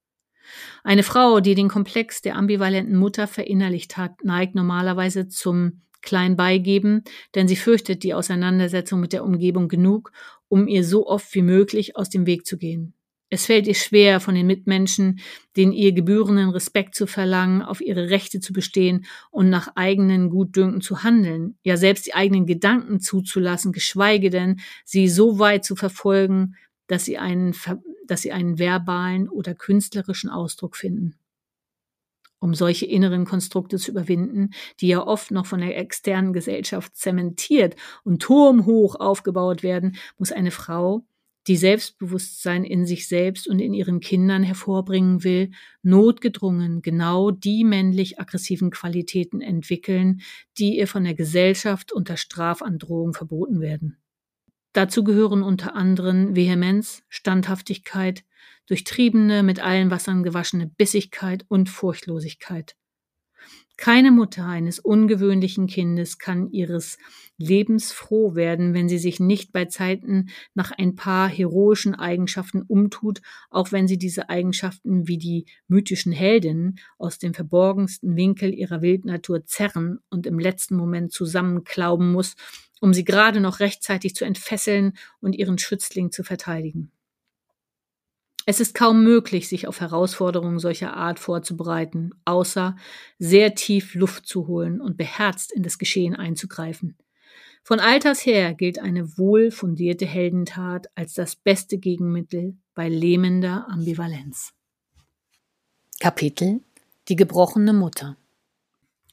Eine 0.83 1.03
Frau, 1.03 1.39
die 1.39 1.55
den 1.55 1.69
Komplex 1.69 2.21
der 2.21 2.35
ambivalenten 2.35 2.95
Mutter 2.95 3.27
verinnerlicht 3.27 3.97
hat, 3.97 4.23
neigt 4.23 4.55
normalerweise 4.55 5.27
zum 5.27 5.81
klein 6.01 6.35
beigeben, 6.35 7.03
denn 7.35 7.47
sie 7.47 7.55
fürchtet 7.55 8.03
die 8.03 8.13
Auseinandersetzung 8.13 8.99
mit 8.99 9.13
der 9.13 9.23
Umgebung 9.23 9.67
genug, 9.67 10.11
um 10.47 10.67
ihr 10.67 10.83
so 10.83 11.07
oft 11.07 11.33
wie 11.33 11.41
möglich 11.41 11.95
aus 11.95 12.09
dem 12.09 12.25
Weg 12.25 12.45
zu 12.45 12.57
gehen. 12.57 12.93
Es 13.29 13.45
fällt 13.45 13.67
ihr 13.67 13.75
schwer, 13.75 14.21
von 14.21 14.35
den 14.35 14.47
Mitmenschen 14.47 15.19
den 15.57 15.73
ihr 15.73 15.91
gebührenden 15.91 16.49
Respekt 16.49 16.95
zu 16.95 17.07
verlangen, 17.07 17.61
auf 17.61 17.81
ihre 17.81 18.09
Rechte 18.09 18.39
zu 18.39 18.53
bestehen 18.53 19.05
und 19.31 19.49
nach 19.49 19.69
eigenen 19.75 20.29
Gutdünken 20.29 20.81
zu 20.81 21.03
handeln, 21.03 21.57
ja 21.63 21.75
selbst 21.75 22.05
die 22.05 22.13
eigenen 22.13 22.45
Gedanken 22.45 22.99
zuzulassen, 23.01 23.73
geschweige 23.73 24.29
denn, 24.29 24.61
sie 24.85 25.09
so 25.09 25.39
weit 25.39 25.65
zu 25.65 25.75
verfolgen, 25.75 26.55
dass 26.87 27.03
sie 27.03 27.17
einen, 27.17 27.53
dass 28.05 28.21
sie 28.21 28.31
einen 28.31 28.59
verbalen 28.59 29.27
oder 29.27 29.55
künstlerischen 29.55 30.29
Ausdruck 30.29 30.77
finden. 30.77 31.15
Um 32.39 32.53
solche 32.53 32.85
inneren 32.85 33.25
Konstrukte 33.25 33.77
zu 33.77 33.91
überwinden, 33.91 34.51
die 34.79 34.87
ja 34.87 35.05
oft 35.05 35.31
noch 35.31 35.45
von 35.45 35.59
der 35.59 35.77
externen 35.77 36.33
Gesellschaft 36.33 36.95
zementiert 36.95 37.75
und 38.03 38.21
turmhoch 38.21 38.95
aufgebaut 38.95 39.63
werden, 39.63 39.97
muss 40.17 40.31
eine 40.31 40.51
Frau, 40.51 41.05
die 41.47 41.57
Selbstbewusstsein 41.57 42.63
in 42.65 42.85
sich 42.85 43.07
selbst 43.07 43.47
und 43.47 43.59
in 43.59 43.73
ihren 43.73 44.01
Kindern 44.01 44.43
hervorbringen 44.43 45.23
will, 45.23 45.51
notgedrungen 45.81 46.81
genau 46.81 47.31
die 47.31 47.63
männlich 47.63 48.19
aggressiven 48.19 48.69
Qualitäten 48.69 49.41
entwickeln, 49.41 50.21
die 50.57 50.77
ihr 50.77 50.87
von 50.87 51.05
der 51.05 51.15
Gesellschaft 51.15 51.91
unter 51.91 52.17
Strafandrohung 52.17 53.13
verboten 53.13 53.61
werden. 53.61 53.97
Dazu 54.73 55.03
gehören 55.03 55.41
unter 55.41 55.75
anderem 55.75 56.35
Vehemenz, 56.35 57.01
Standhaftigkeit, 57.07 58.23
durchtriebene, 58.67 59.43
mit 59.43 59.59
allen 59.59 59.91
Wassern 59.91 60.23
gewaschene 60.23 60.67
Bissigkeit 60.67 61.45
und 61.47 61.69
Furchtlosigkeit. 61.69 62.75
Keine 63.77 64.09
Mutter 64.09 64.47
eines 64.47 64.79
ungewöhnlichen 64.79 65.67
Kindes 65.67 66.17
kann 66.17 66.49
ihres 66.49 66.97
Lebens 67.37 67.91
froh 67.91 68.33
werden, 68.33 68.73
wenn 68.73 68.89
sie 68.89 68.97
sich 68.97 69.19
nicht 69.19 69.53
bei 69.53 69.65
Zeiten 69.65 70.29
nach 70.55 70.71
ein 70.71 70.95
paar 70.95 71.29
heroischen 71.29 71.93
Eigenschaften 71.93 72.63
umtut, 72.63 73.21
auch 73.51 73.71
wenn 73.71 73.87
sie 73.87 73.99
diese 73.99 74.29
Eigenschaften 74.29 75.07
wie 75.07 75.19
die 75.19 75.45
mythischen 75.67 76.11
Heldinnen 76.11 76.79
aus 76.97 77.19
dem 77.19 77.35
verborgensten 77.35 78.15
Winkel 78.15 78.51
ihrer 78.51 78.81
Wildnatur 78.81 79.45
zerren 79.45 79.99
und 80.09 80.25
im 80.25 80.39
letzten 80.39 80.75
Moment 80.75 81.11
zusammenklauben 81.11 82.11
muss, 82.11 82.35
um 82.81 82.95
sie 82.95 83.05
gerade 83.05 83.39
noch 83.39 83.59
rechtzeitig 83.59 84.15
zu 84.15 84.25
entfesseln 84.25 84.97
und 85.21 85.33
ihren 85.33 85.59
Schützling 85.59 86.11
zu 86.11 86.23
verteidigen. 86.23 86.91
Es 88.49 88.61
ist 88.61 88.73
kaum 88.73 89.03
möglich, 89.03 89.49
sich 89.49 89.67
auf 89.67 89.81
Herausforderungen 89.81 90.57
solcher 90.57 90.95
Art 90.95 91.19
vorzubereiten, 91.19 92.11
außer 92.23 92.77
sehr 93.19 93.55
tief 93.55 93.93
Luft 93.93 94.25
zu 94.25 94.47
holen 94.47 94.79
und 94.79 94.95
beherzt 94.95 95.51
in 95.51 95.63
das 95.63 95.77
Geschehen 95.77 96.15
einzugreifen. 96.15 96.95
Von 97.61 97.81
alters 97.81 98.25
her 98.25 98.53
gilt 98.53 98.79
eine 98.79 99.17
wohl 99.17 99.51
fundierte 99.51 100.05
Heldentat 100.05 100.87
als 100.95 101.13
das 101.13 101.35
beste 101.35 101.77
Gegenmittel 101.77 102.55
bei 102.73 102.87
lähmender 102.87 103.67
Ambivalenz. 103.69 104.53
Kapitel 105.99 106.61
Die 107.09 107.17
gebrochene 107.17 107.73
Mutter 107.73 108.15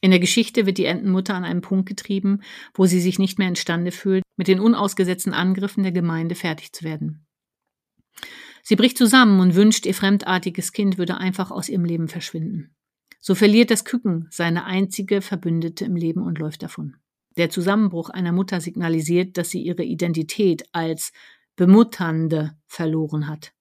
in 0.00 0.12
der 0.12 0.20
Geschichte 0.20 0.64
wird 0.64 0.78
die 0.78 0.84
Entenmutter 0.84 1.34
an 1.34 1.44
einem 1.44 1.62
Punkt 1.62 1.88
getrieben, 1.88 2.42
wo 2.74 2.86
sie 2.86 3.00
sich 3.00 3.18
nicht 3.18 3.40
mehr 3.40 3.48
imstande 3.48 3.90
fühlt, 3.90 4.22
mit 4.36 4.46
den 4.46 4.60
unausgesetzten 4.60 5.32
Angriffen 5.32 5.82
der 5.82 5.92
Gemeinde 5.92 6.36
fertig 6.36 6.72
zu 6.72 6.84
werden. 6.84 7.26
Sie 8.66 8.76
bricht 8.76 8.96
zusammen 8.96 9.40
und 9.40 9.54
wünscht, 9.54 9.84
ihr 9.84 9.94
fremdartiges 9.94 10.72
Kind 10.72 10.96
würde 10.96 11.18
einfach 11.18 11.50
aus 11.50 11.68
ihrem 11.68 11.84
Leben 11.84 12.08
verschwinden. 12.08 12.74
So 13.20 13.34
verliert 13.34 13.70
das 13.70 13.84
Küken 13.84 14.26
seine 14.30 14.64
einzige 14.64 15.20
Verbündete 15.20 15.84
im 15.84 15.96
Leben 15.96 16.22
und 16.22 16.38
läuft 16.38 16.62
davon. 16.62 16.96
Der 17.36 17.50
Zusammenbruch 17.50 18.08
einer 18.08 18.32
Mutter 18.32 18.60
signalisiert, 18.60 19.36
dass 19.36 19.50
sie 19.50 19.60
ihre 19.60 19.84
Identität 19.84 20.64
als 20.72 21.12
Bemutternde 21.56 22.56
verloren 22.66 23.28
hat. 23.28 23.52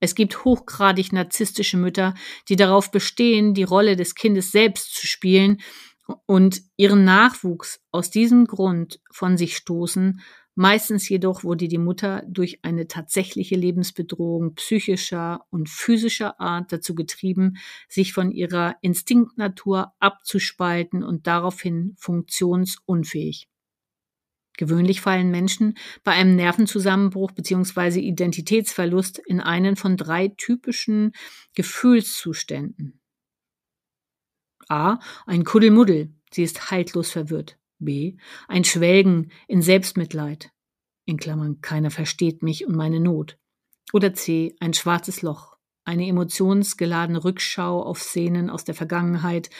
Es 0.00 0.16
gibt 0.16 0.44
hochgradig 0.44 1.12
narzisstische 1.12 1.76
Mütter, 1.76 2.14
die 2.48 2.56
darauf 2.56 2.90
bestehen, 2.90 3.54
die 3.54 3.62
Rolle 3.62 3.94
des 3.94 4.16
Kindes 4.16 4.50
selbst 4.50 4.96
zu 4.96 5.06
spielen 5.06 5.60
und 6.26 6.62
ihren 6.76 7.04
Nachwuchs 7.04 7.80
aus 7.92 8.10
diesem 8.10 8.46
Grund 8.46 9.00
von 9.12 9.36
sich 9.36 9.56
stoßen 9.56 10.20
Meistens 10.54 11.08
jedoch 11.08 11.44
wurde 11.44 11.66
die 11.66 11.78
Mutter 11.78 12.22
durch 12.28 12.62
eine 12.62 12.86
tatsächliche 12.86 13.56
Lebensbedrohung 13.56 14.54
psychischer 14.54 15.46
und 15.50 15.70
physischer 15.70 16.40
Art 16.40 16.72
dazu 16.72 16.94
getrieben, 16.94 17.56
sich 17.88 18.12
von 18.12 18.30
ihrer 18.30 18.76
Instinktnatur 18.82 19.94
abzuspalten 19.98 21.02
und 21.02 21.26
daraufhin 21.26 21.94
funktionsunfähig. 21.96 23.48
Gewöhnlich 24.58 25.00
fallen 25.00 25.30
Menschen 25.30 25.78
bei 26.04 26.12
einem 26.12 26.36
Nervenzusammenbruch 26.36 27.32
bzw. 27.32 28.00
Identitätsverlust 28.00 29.18
in 29.18 29.40
einen 29.40 29.76
von 29.76 29.96
drei 29.96 30.28
typischen 30.28 31.12
Gefühlszuständen. 31.54 33.00
A. 34.68 34.98
Ein 35.24 35.44
Kuddelmuddel. 35.44 36.14
Sie 36.30 36.42
ist 36.42 36.70
haltlos 36.70 37.10
verwirrt. 37.10 37.58
B. 37.84 38.16
Ein 38.48 38.64
Schwelgen 38.64 39.30
in 39.48 39.62
Selbstmitleid. 39.62 40.50
In 41.04 41.16
Klammern, 41.16 41.60
keiner 41.60 41.90
versteht 41.90 42.42
mich 42.42 42.66
und 42.66 42.76
meine 42.76 43.00
Not. 43.00 43.38
Oder 43.92 44.14
C. 44.14 44.54
Ein 44.60 44.74
schwarzes 44.74 45.22
Loch. 45.22 45.56
Eine 45.84 46.06
emotionsgeladene 46.06 47.24
Rückschau 47.24 47.82
auf 47.82 48.00
Szenen 48.00 48.50
aus 48.50 48.64
der 48.64 48.74
Vergangenheit, 48.74 49.50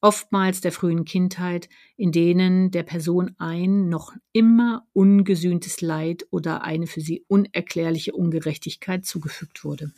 oftmals 0.00 0.60
der 0.60 0.72
frühen 0.72 1.04
Kindheit, 1.04 1.68
in 1.96 2.12
denen 2.12 2.70
der 2.70 2.82
Person 2.82 3.34
ein 3.38 3.88
noch 3.88 4.14
immer 4.32 4.86
ungesühntes 4.92 5.80
Leid 5.80 6.26
oder 6.30 6.62
eine 6.62 6.86
für 6.86 7.00
sie 7.00 7.24
unerklärliche 7.28 8.12
Ungerechtigkeit 8.12 9.04
zugefügt 9.04 9.64
wurde. 9.64 9.92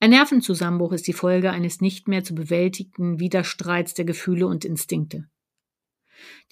Ein 0.00 0.10
Nervenzusammenbruch 0.10 0.92
ist 0.92 1.06
die 1.06 1.12
Folge 1.12 1.52
eines 1.52 1.80
nicht 1.80 2.08
mehr 2.08 2.24
zu 2.24 2.34
bewältigenden 2.34 3.20
Widerstreits 3.20 3.94
der 3.94 4.04
Gefühle 4.04 4.48
und 4.48 4.64
Instinkte. 4.64 5.28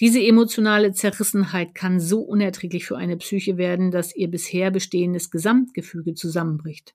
Diese 0.01 0.21
emotionale 0.21 0.93
Zerrissenheit 0.93 1.75
kann 1.75 2.01
so 2.01 2.21
unerträglich 2.21 2.87
für 2.87 2.97
eine 2.97 3.17
Psyche 3.17 3.57
werden, 3.57 3.91
dass 3.91 4.15
ihr 4.15 4.29
bisher 4.29 4.71
bestehendes 4.71 5.31
Gesamtgefüge 5.31 6.15
zusammenbricht. 6.15 6.95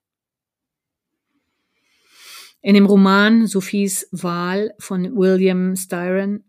In 2.62 2.74
dem 2.74 2.86
Roman 2.86 3.46
Sophies 3.46 4.08
Wahl 4.10 4.74
von 4.78 5.16
William 5.16 5.76
Styron 5.76 6.42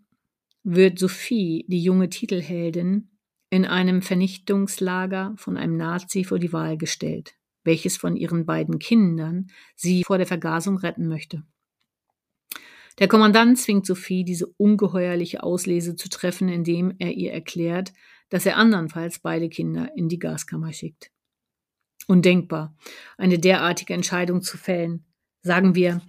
wird 0.63 0.99
Sophie, 0.99 1.65
die 1.67 1.81
junge 1.81 2.09
Titelheldin, 2.09 3.11
in 3.49 3.65
einem 3.65 4.01
Vernichtungslager 4.01 5.35
von 5.37 5.57
einem 5.57 5.77
Nazi 5.77 6.23
vor 6.23 6.39
die 6.39 6.51
Wahl 6.51 6.77
gestellt, 6.77 7.35
welches 7.63 7.97
von 7.97 8.15
ihren 8.15 8.45
beiden 8.45 8.79
Kindern 8.79 9.47
sie 9.75 10.03
vor 10.03 10.17
der 10.17 10.27
Vergasung 10.27 10.77
retten 10.77 11.07
möchte. 11.07 11.43
Der 12.99 13.07
Kommandant 13.07 13.59
zwingt 13.59 13.85
Sophie, 13.85 14.23
diese 14.23 14.47
ungeheuerliche 14.57 15.43
Auslese 15.43 15.95
zu 15.95 16.09
treffen, 16.09 16.49
indem 16.49 16.95
er 16.97 17.11
ihr 17.11 17.31
erklärt, 17.31 17.93
dass 18.29 18.45
er 18.45 18.57
andernfalls 18.57 19.19
beide 19.19 19.49
Kinder 19.49 19.91
in 19.95 20.09
die 20.09 20.19
Gaskammer 20.19 20.73
schickt. 20.73 21.11
Undenkbar, 22.07 22.75
eine 23.17 23.37
derartige 23.37 23.93
Entscheidung 23.93 24.41
zu 24.41 24.57
fällen. 24.57 25.05
Sagen 25.43 25.75
wir, 25.75 26.01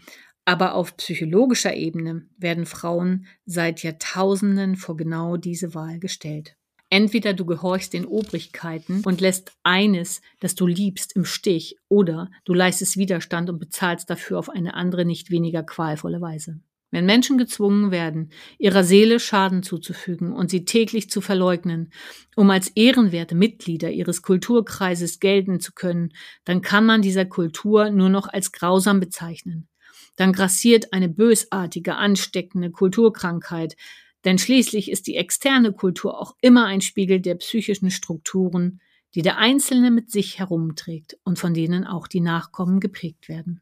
aber 0.45 0.75
auf 0.75 0.97
psychologischer 0.97 1.75
Ebene 1.75 2.27
werden 2.39 2.65
Frauen 2.65 3.27
seit 3.45 3.83
Jahrtausenden 3.83 4.77
vor 4.77 4.97
genau 4.97 5.37
diese 5.37 5.75
Wahl 5.75 5.99
gestellt. 5.99 6.57
Entweder 6.89 7.35
du 7.35 7.45
gehorchst 7.45 7.93
den 7.93 8.07
Obrigkeiten 8.07 9.03
und 9.05 9.21
lässt 9.21 9.53
eines, 9.63 10.23
das 10.41 10.55
du 10.55 10.67
liebst, 10.67 11.15
im 11.17 11.27
Stich, 11.27 11.77
oder 11.89 12.31
du 12.47 12.55
leistest 12.55 12.97
Widerstand 12.97 13.51
und 13.51 13.59
bezahlst 13.59 14.09
dafür 14.09 14.39
auf 14.39 14.49
eine 14.49 14.73
andere, 14.73 15.05
nicht 15.05 15.31
weniger 15.31 15.63
qualvolle 15.63 16.23
Weise. 16.23 16.61
Wenn 16.91 17.05
Menschen 17.05 17.37
gezwungen 17.37 17.91
werden, 17.91 18.31
ihrer 18.59 18.83
Seele 18.83 19.21
Schaden 19.21 19.63
zuzufügen 19.63 20.33
und 20.33 20.51
sie 20.51 20.65
täglich 20.65 21.11
zu 21.11 21.21
verleugnen, 21.21 21.93
um 22.35 22.49
als 22.51 22.69
ehrenwerte 22.69 23.35
Mitglieder 23.35 23.91
ihres 23.91 24.23
Kulturkreises 24.23 25.21
gelten 25.21 25.61
zu 25.61 25.73
können, 25.73 26.15
dann 26.45 26.63
kann 26.63 26.87
man 26.87 27.03
dieser 27.03 27.27
Kultur 27.27 27.91
nur 27.91 28.09
noch 28.09 28.27
als 28.27 28.53
grausam 28.53 29.01
bezeichnen. 29.01 29.69
Dann 30.17 30.33
grassiert 30.33 30.93
eine 30.95 31.11
bösartige, 31.11 31.97
ansteckende 31.97 32.71
Kulturkrankheit, 32.71 33.77
denn 34.25 34.39
schließlich 34.39 34.91
ist 34.91 35.07
die 35.07 35.17
externe 35.17 35.73
Kultur 35.73 36.19
auch 36.19 36.35
immer 36.41 36.65
ein 36.67 36.81
Spiegel 36.81 37.21
der 37.21 37.37
psychischen 37.37 37.91
Strukturen, 37.91 38.81
die 39.15 39.23
der 39.23 39.39
Einzelne 39.39 39.91
mit 39.91 40.11
sich 40.11 40.39
herumträgt 40.39 41.19
und 41.23 41.39
von 41.39 41.55
denen 41.55 41.87
auch 41.87 42.09
die 42.09 42.21
Nachkommen 42.21 42.81
geprägt 42.81 43.29
werden. 43.29 43.61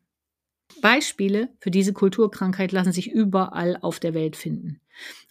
Beispiele 0.80 1.48
für 1.58 1.70
diese 1.70 1.92
Kulturkrankheit 1.92 2.72
lassen 2.72 2.92
sich 2.92 3.10
überall 3.10 3.78
auf 3.80 4.00
der 4.00 4.14
Welt 4.14 4.36
finden. 4.36 4.80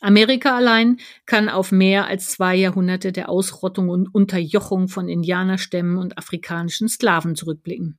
Amerika 0.02 0.56
allein 0.56 0.98
kann 1.26 1.50
auf 1.50 1.72
mehr 1.72 2.08
als 2.08 2.32
zwei 2.32 2.56
Jahrhunderte 2.56 3.12
der 3.12 3.30
Ausrottung 3.30 3.90
und 3.90 4.14
Unterjochung 4.14 4.88
von 4.88 5.10
Indianerstämmen 5.10 5.98
und 5.98 6.18
afrikanischen 6.18 6.88
Sklaven 6.88 7.36
zurückblicken. 7.36 7.98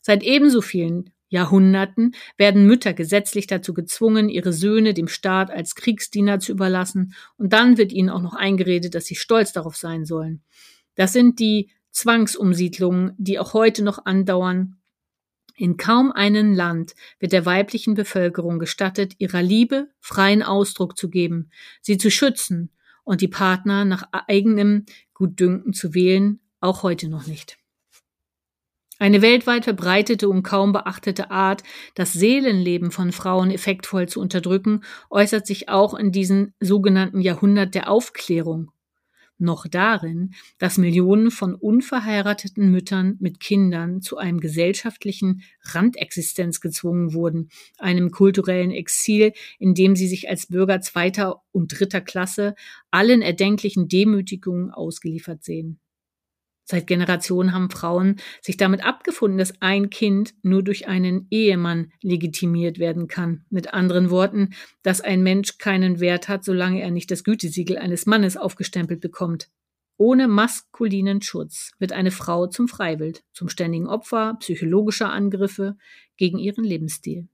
Seit 0.00 0.22
ebenso 0.22 0.60
vielen 0.60 1.10
Jahrhunderten 1.28 2.14
werden 2.36 2.66
Mütter 2.66 2.92
gesetzlich 2.92 3.46
dazu 3.46 3.72
gezwungen, 3.72 4.28
ihre 4.28 4.52
Söhne 4.52 4.94
dem 4.94 5.08
Staat 5.08 5.50
als 5.50 5.76
Kriegsdiener 5.76 6.40
zu 6.40 6.52
überlassen, 6.52 7.14
und 7.36 7.52
dann 7.52 7.78
wird 7.78 7.92
ihnen 7.92 8.10
auch 8.10 8.22
noch 8.22 8.34
eingeredet, 8.34 8.94
dass 8.94 9.06
sie 9.06 9.14
stolz 9.14 9.52
darauf 9.52 9.76
sein 9.76 10.04
sollen. 10.04 10.42
Das 10.96 11.12
sind 11.12 11.38
die 11.38 11.70
Zwangsumsiedlungen, 11.92 13.14
die 13.16 13.38
auch 13.38 13.54
heute 13.54 13.82
noch 13.84 14.04
andauern 14.04 14.79
in 15.60 15.76
kaum 15.76 16.10
einem 16.10 16.54
Land 16.54 16.94
wird 17.18 17.32
der 17.32 17.44
weiblichen 17.44 17.94
Bevölkerung 17.94 18.58
gestattet, 18.58 19.14
ihrer 19.18 19.42
Liebe 19.42 19.88
freien 20.00 20.42
Ausdruck 20.42 20.96
zu 20.96 21.10
geben, 21.10 21.50
sie 21.82 21.98
zu 21.98 22.10
schützen 22.10 22.70
und 23.04 23.20
die 23.20 23.28
Partner 23.28 23.84
nach 23.84 24.08
eigenem 24.26 24.86
Gutdünken 25.12 25.74
zu 25.74 25.92
wählen, 25.92 26.40
auch 26.60 26.82
heute 26.82 27.08
noch 27.08 27.26
nicht. 27.26 27.58
Eine 28.98 29.20
weltweit 29.20 29.64
verbreitete 29.64 30.28
und 30.30 30.42
kaum 30.42 30.72
beachtete 30.72 31.30
Art, 31.30 31.62
das 31.94 32.14
Seelenleben 32.14 32.90
von 32.90 33.12
Frauen 33.12 33.50
effektvoll 33.50 34.08
zu 34.08 34.20
unterdrücken, 34.20 34.82
äußert 35.10 35.46
sich 35.46 35.68
auch 35.68 35.92
in 35.92 36.10
diesem 36.10 36.54
sogenannten 36.60 37.20
Jahrhundert 37.20 37.74
der 37.74 37.90
Aufklärung 37.90 38.72
noch 39.40 39.66
darin, 39.66 40.34
dass 40.58 40.78
Millionen 40.78 41.30
von 41.30 41.54
unverheirateten 41.54 42.70
Müttern 42.70 43.16
mit 43.20 43.40
Kindern 43.40 44.02
zu 44.02 44.16
einem 44.16 44.40
gesellschaftlichen 44.40 45.42
Randexistenz 45.62 46.60
gezwungen 46.60 47.14
wurden, 47.14 47.48
einem 47.78 48.10
kulturellen 48.10 48.70
Exil, 48.70 49.32
in 49.58 49.74
dem 49.74 49.96
sie 49.96 50.08
sich 50.08 50.28
als 50.28 50.46
Bürger 50.46 50.80
zweiter 50.80 51.42
und 51.52 51.78
dritter 51.78 52.00
Klasse 52.00 52.54
allen 52.90 53.22
erdenklichen 53.22 53.88
Demütigungen 53.88 54.70
ausgeliefert 54.70 55.44
sehen. 55.44 55.80
Seit 56.64 56.86
Generationen 56.86 57.52
haben 57.52 57.68
Frauen 57.68 58.20
sich 58.40 58.56
damit 58.56 58.84
abgefunden, 58.84 59.38
dass 59.38 59.60
ein 59.60 59.90
Kind 59.90 60.34
nur 60.42 60.62
durch 60.62 60.86
einen 60.86 61.26
Ehemann 61.30 61.92
legitimiert 62.00 62.78
werden 62.78 63.08
kann. 63.08 63.44
Mit 63.50 63.74
anderen 63.74 64.10
Worten, 64.10 64.50
dass 64.82 65.00
ein 65.00 65.22
Mensch 65.22 65.58
keinen 65.58 65.98
Wert 65.98 66.28
hat, 66.28 66.44
solange 66.44 66.80
er 66.80 66.92
nicht 66.92 67.10
das 67.10 67.24
Gütesiegel 67.24 67.76
eines 67.76 68.06
Mannes 68.06 68.36
aufgestempelt 68.36 69.00
bekommt. 69.00 69.48
Ohne 69.96 70.28
maskulinen 70.28 71.20
Schutz 71.22 71.72
wird 71.78 71.92
eine 71.92 72.10
Frau 72.10 72.46
zum 72.46 72.68
Freiwild, 72.68 73.24
zum 73.32 73.48
ständigen 73.48 73.88
Opfer 73.88 74.36
psychologischer 74.38 75.10
Angriffe 75.10 75.76
gegen 76.16 76.38
ihren 76.38 76.64
Lebensstil. 76.64 77.28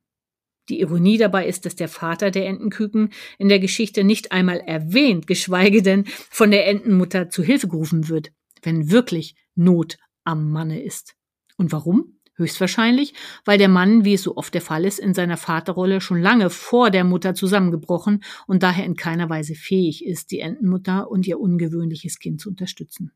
Die 0.68 0.81
Ironie 0.81 1.18
dabei 1.18 1.47
ist, 1.47 1.64
dass 1.64 1.77
der 1.77 1.89
Vater 1.89 2.31
der 2.31 2.47
Entenküken 2.47 3.11
in 3.39 3.49
der 3.49 3.61
Geschichte 3.61 4.03
nicht 4.03 4.33
einmal 4.33 4.59
erwähnt, 4.59 5.27
geschweige 5.27 5.83
denn 5.83 6.07
von 6.07 6.51
der 6.51 6.66
Entenmutter 6.66 7.29
zu 7.29 7.43
Hilfe 7.45 7.68
gerufen 7.68 8.09
wird 8.09 8.33
wenn 8.67 8.91
wirklich 8.91 9.37
Not 9.55 9.97
am 10.25 10.51
Manne 10.51 10.83
ist. 10.83 11.14
Und 11.57 11.73
warum? 11.73 12.19
Höchstwahrscheinlich, 12.35 13.14
weil 13.47 13.57
der 13.57 13.71
Mann, 13.71 14.05
wie 14.05 14.12
es 14.12 14.23
so 14.23 14.37
oft 14.37 14.53
der 14.53 14.61
Fall 14.61 14.85
ist, 14.85 14.99
in 14.99 15.14
seiner 15.14 15.39
Vaterrolle 15.39 16.03
schon 16.03 16.21
lange 16.21 16.51
vor 16.51 16.91
der 16.91 17.03
Mutter 17.03 17.35
zusammengebrochen 17.35 18.23
und 18.47 18.62
daher 18.62 18.85
in 18.85 18.95
keiner 18.95 19.31
Weise 19.31 19.55
fähig 19.55 20.05
ist, 20.05 20.33
die 20.33 20.41
Entenmutter 20.41 21.11
und 21.11 21.27
ihr 21.27 21.41
ungewöhnliches 21.41 22.19
Kind 22.19 22.43
zu 22.43 22.51
unterstützen. 22.51 23.12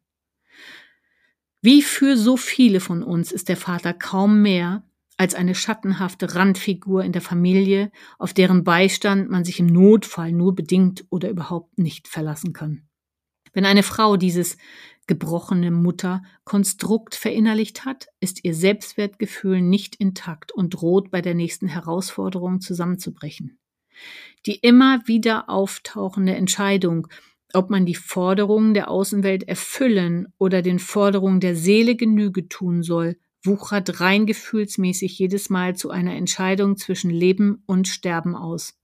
Wie 1.61 1.83
für 1.83 2.17
so 2.17 2.39
viele 2.39 2.81
von 2.81 3.03
uns 3.03 3.31
ist 3.31 3.51
der 3.51 3.59
Vater 3.59 3.93
kaum 3.93 4.41
mehr 4.41 4.85
als 5.19 5.35
eine 5.35 5.55
schattenhafte 5.55 6.35
Randfigur 6.35 7.05
in 7.05 7.13
der 7.13 7.21
Familie, 7.21 7.93
auf 8.19 8.33
deren 8.33 8.65
Beistand 8.65 9.29
man 9.29 9.45
sich 9.45 9.61
im 9.61 9.67
Notfall 9.67 10.33
nur 10.33 10.55
bedingt 10.55 11.05
oder 11.11 11.29
überhaupt 11.29 11.79
nicht 11.79 12.09
verlassen 12.09 12.55
kann. 12.55 12.89
Wenn 13.53 13.67
eine 13.67 13.83
Frau 13.83 14.17
dieses 14.17 14.57
gebrochene 15.11 15.73
Mutter 15.73 16.23
Konstrukt 16.45 17.17
verinnerlicht 17.17 17.85
hat, 17.85 18.07
ist 18.21 18.45
ihr 18.45 18.55
Selbstwertgefühl 18.55 19.61
nicht 19.61 19.97
intakt 19.97 20.53
und 20.53 20.71
droht 20.71 21.11
bei 21.11 21.21
der 21.21 21.35
nächsten 21.35 21.67
Herausforderung 21.67 22.61
zusammenzubrechen. 22.61 23.59
Die 24.47 24.55
immer 24.55 25.01
wieder 25.07 25.51
auftauchende 25.51 26.37
Entscheidung, 26.37 27.09
ob 27.53 27.71
man 27.71 27.87
die 27.87 27.97
Forderungen 27.97 28.73
der 28.73 28.89
Außenwelt 28.89 29.49
erfüllen 29.49 30.29
oder 30.39 30.63
den 30.63 30.79
Forderungen 30.79 31.41
der 31.41 31.57
Seele 31.57 31.97
Genüge 31.97 32.49
tun 32.49 32.85
soll, 32.85 33.17
wuchert 33.43 34.01
rein 34.01 34.27
gefühlsmäßig 34.27 35.19
jedes 35.19 35.51
Mal 35.51 35.75
zu 35.75 35.91
einer 35.91 36.15
Entscheidung 36.15 36.77
zwischen 36.77 37.11
Leben 37.11 37.65
und 37.67 37.89
Sterben 37.89 38.37
aus. 38.37 38.80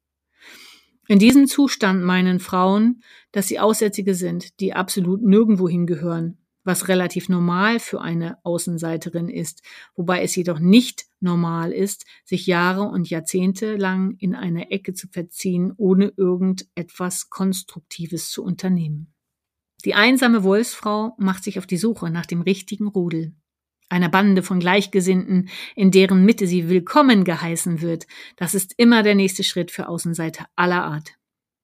In 1.09 1.21
diesem 1.21 1.47
Zustand 1.47 2.03
meinen 2.03 2.41
Frauen, 2.41 3.03
dass 3.31 3.47
sie 3.47 3.61
Aussätzige 3.61 4.15
sind, 4.15 4.59
die 4.59 4.75
absolut 4.75 5.23
nirgendwo 5.23 5.69
hingehören, 5.69 6.39
was 6.65 6.89
relativ 6.89 7.29
normal 7.29 7.79
für 7.79 8.01
eine 8.01 8.45
Außenseiterin 8.45 9.29
ist, 9.29 9.63
wobei 9.95 10.23
es 10.23 10.35
jedoch 10.35 10.59
nicht 10.59 11.07
normal 11.21 11.71
ist, 11.71 12.07
sich 12.25 12.47
Jahre 12.47 12.83
und 12.83 13.09
Jahrzehnte 13.09 13.77
lang 13.77 14.17
in 14.19 14.35
eine 14.35 14.73
Ecke 14.73 14.95
zu 14.95 15.07
verziehen, 15.07 15.73
ohne 15.77 16.13
irgendetwas 16.17 17.31
Konstruktives 17.31 18.31
zu 18.31 18.43
unternehmen. 18.43 19.15
Die 19.85 19.95
einsame 19.95 20.43
Wolfsfrau 20.43 21.15
macht 21.19 21.45
sich 21.45 21.61
auf 21.61 21.69
die 21.69 21.77
Suche 21.77 22.11
nach 22.11 22.27
dem 22.27 22.41
richtigen 22.41 22.89
Rudel 22.89 23.33
einer 23.89 24.09
Bande 24.09 24.43
von 24.43 24.61
Gleichgesinnten, 24.61 25.49
in 25.75 25.91
deren 25.91 26.25
Mitte 26.25 26.47
sie 26.47 26.69
willkommen 26.69 27.25
geheißen 27.25 27.81
wird, 27.81 28.07
das 28.37 28.55
ist 28.55 28.75
immer 28.77 29.03
der 29.03 29.15
nächste 29.15 29.45
Schritt 29.45 29.71
für 29.71 29.89
Außenseiter 29.89 30.47
aller 30.57 30.85
Art. 30.85 31.15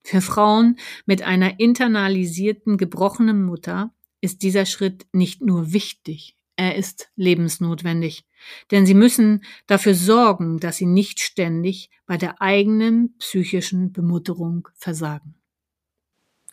Für 0.05 0.21
Frauen 0.21 0.79
mit 1.07 1.23
einer 1.23 1.61
internalisierten, 1.61 2.77
gebrochenen 2.77 3.45
Mutter 3.45 3.93
ist 4.21 4.43
dieser 4.43 4.67
Schritt 4.67 5.07
nicht 5.13 5.43
nur 5.43 5.73
wichtig, 5.73 6.37
er 6.57 6.77
ist 6.77 7.11
lebensnotwendig. 7.17 8.25
Denn 8.71 8.87
sie 8.87 8.95
müssen 8.95 9.45
dafür 9.67 9.95
sorgen, 9.95 10.59
dass 10.61 10.77
sie 10.77 10.87
nicht 10.87 11.21
ständig 11.21 11.91
bei 12.07 12.17
der 12.17 12.43
eigenen 12.43 13.17
psychischen 13.19 13.93
Bemutterung 13.93 14.69
versagen. 14.75 15.35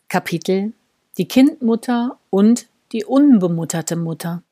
Kapitel 0.08 0.72
Die 1.18 1.28
Kindmutter 1.28 2.18
und 2.30 2.68
die 2.92 3.04
unbemutterte 3.04 3.96
Mutter. 3.96 4.42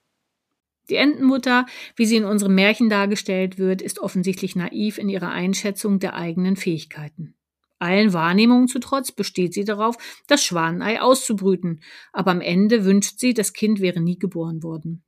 Die 0.90 0.96
Entenmutter, 0.96 1.66
wie 1.96 2.06
sie 2.06 2.16
in 2.16 2.24
unserem 2.24 2.54
Märchen 2.54 2.88
dargestellt 2.88 3.58
wird, 3.58 3.82
ist 3.82 3.98
offensichtlich 3.98 4.56
naiv 4.56 4.98
in 4.98 5.08
ihrer 5.08 5.30
Einschätzung 5.30 5.98
der 5.98 6.14
eigenen 6.14 6.56
Fähigkeiten. 6.56 7.34
Allen 7.78 8.12
Wahrnehmungen 8.12 8.68
zu 8.68 8.80
trotz 8.80 9.12
besteht 9.12 9.54
sie 9.54 9.64
darauf, 9.64 9.96
das 10.26 10.42
Schwanenei 10.42 11.00
auszubrüten, 11.00 11.80
aber 12.12 12.32
am 12.32 12.40
Ende 12.40 12.84
wünscht 12.84 13.18
sie, 13.18 13.34
das 13.34 13.52
Kind 13.52 13.80
wäre 13.80 14.00
nie 14.00 14.18
geboren 14.18 14.62
worden. 14.62 15.04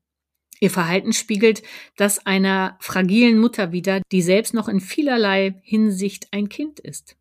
Ihr 0.61 0.71
Verhalten 0.71 1.13
spiegelt 1.13 1.63
das 1.97 2.25
einer 2.27 2.77
fragilen 2.81 3.39
Mutter 3.39 3.73
wider, 3.73 4.03
die 4.13 4.23
selbst 4.23 4.53
noch 4.53 4.69
in 4.69 4.81
vielerlei 4.81 5.61
Hinsicht 5.63 6.29
ein 6.33 6.49
Kind 6.51 6.79
ist. 6.79 7.17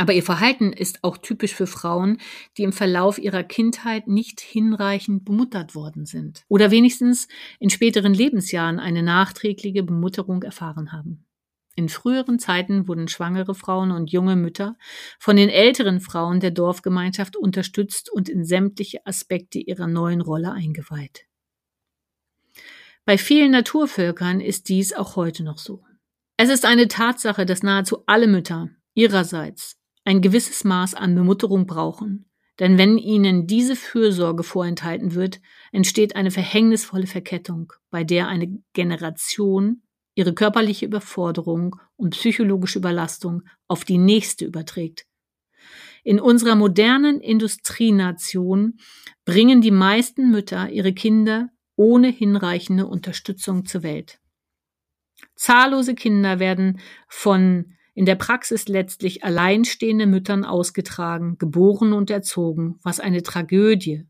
Aber 0.00 0.12
ihr 0.12 0.22
Verhalten 0.22 0.72
ist 0.72 1.02
auch 1.02 1.18
typisch 1.18 1.52
für 1.52 1.66
Frauen, 1.66 2.18
die 2.56 2.62
im 2.62 2.72
Verlauf 2.72 3.18
ihrer 3.18 3.42
Kindheit 3.42 4.06
nicht 4.06 4.40
hinreichend 4.40 5.24
bemuttert 5.24 5.74
worden 5.74 6.06
sind 6.06 6.44
oder 6.46 6.70
wenigstens 6.70 7.26
in 7.58 7.68
späteren 7.68 8.14
Lebensjahren 8.14 8.78
eine 8.78 9.02
nachträgliche 9.02 9.82
Bemutterung 9.82 10.44
erfahren 10.44 10.92
haben. 10.92 11.26
In 11.74 11.88
früheren 11.88 12.38
Zeiten 12.38 12.86
wurden 12.86 13.08
schwangere 13.08 13.56
Frauen 13.56 13.90
und 13.90 14.12
junge 14.12 14.36
Mütter 14.36 14.76
von 15.18 15.36
den 15.36 15.48
älteren 15.48 16.00
Frauen 16.00 16.38
der 16.38 16.52
Dorfgemeinschaft 16.52 17.36
unterstützt 17.36 18.08
und 18.08 18.28
in 18.28 18.44
sämtliche 18.44 19.04
Aspekte 19.04 19.58
ihrer 19.58 19.88
neuen 19.88 20.20
Rolle 20.20 20.52
eingeweiht. 20.52 21.26
Bei 23.04 23.18
vielen 23.18 23.50
Naturvölkern 23.50 24.40
ist 24.40 24.68
dies 24.68 24.92
auch 24.92 25.16
heute 25.16 25.42
noch 25.42 25.58
so. 25.58 25.84
Es 26.36 26.50
ist 26.50 26.64
eine 26.64 26.86
Tatsache, 26.86 27.46
dass 27.46 27.64
nahezu 27.64 28.04
alle 28.06 28.28
Mütter 28.28 28.70
ihrerseits 28.94 29.77
ein 30.08 30.22
gewisses 30.22 30.64
Maß 30.64 30.94
an 30.94 31.14
Bemutterung 31.14 31.66
brauchen. 31.66 32.24
Denn 32.58 32.78
wenn 32.78 32.96
ihnen 32.96 33.46
diese 33.46 33.76
Fürsorge 33.76 34.42
vorenthalten 34.42 35.14
wird, 35.14 35.38
entsteht 35.70 36.16
eine 36.16 36.30
verhängnisvolle 36.30 37.06
Verkettung, 37.06 37.74
bei 37.90 38.04
der 38.04 38.26
eine 38.26 38.58
Generation 38.72 39.82
ihre 40.14 40.32
körperliche 40.32 40.86
Überforderung 40.86 41.76
und 41.96 42.14
psychologische 42.14 42.78
Überlastung 42.78 43.42
auf 43.68 43.84
die 43.84 43.98
nächste 43.98 44.46
überträgt. 44.46 45.04
In 46.04 46.20
unserer 46.20 46.56
modernen 46.56 47.20
Industrienation 47.20 48.78
bringen 49.26 49.60
die 49.60 49.70
meisten 49.70 50.30
Mütter 50.30 50.70
ihre 50.70 50.94
Kinder 50.94 51.50
ohne 51.76 52.08
hinreichende 52.08 52.86
Unterstützung 52.86 53.66
zur 53.66 53.82
Welt. 53.82 54.20
Zahllose 55.36 55.94
Kinder 55.94 56.38
werden 56.38 56.80
von 57.08 57.74
in 57.98 58.06
der 58.06 58.14
Praxis 58.14 58.68
letztlich 58.68 59.24
alleinstehende 59.24 60.06
Müttern 60.06 60.44
ausgetragen, 60.44 61.36
geboren 61.36 61.92
und 61.92 62.10
erzogen, 62.10 62.78
was 62.84 63.00
eine 63.00 63.24
Tragödie 63.24 64.06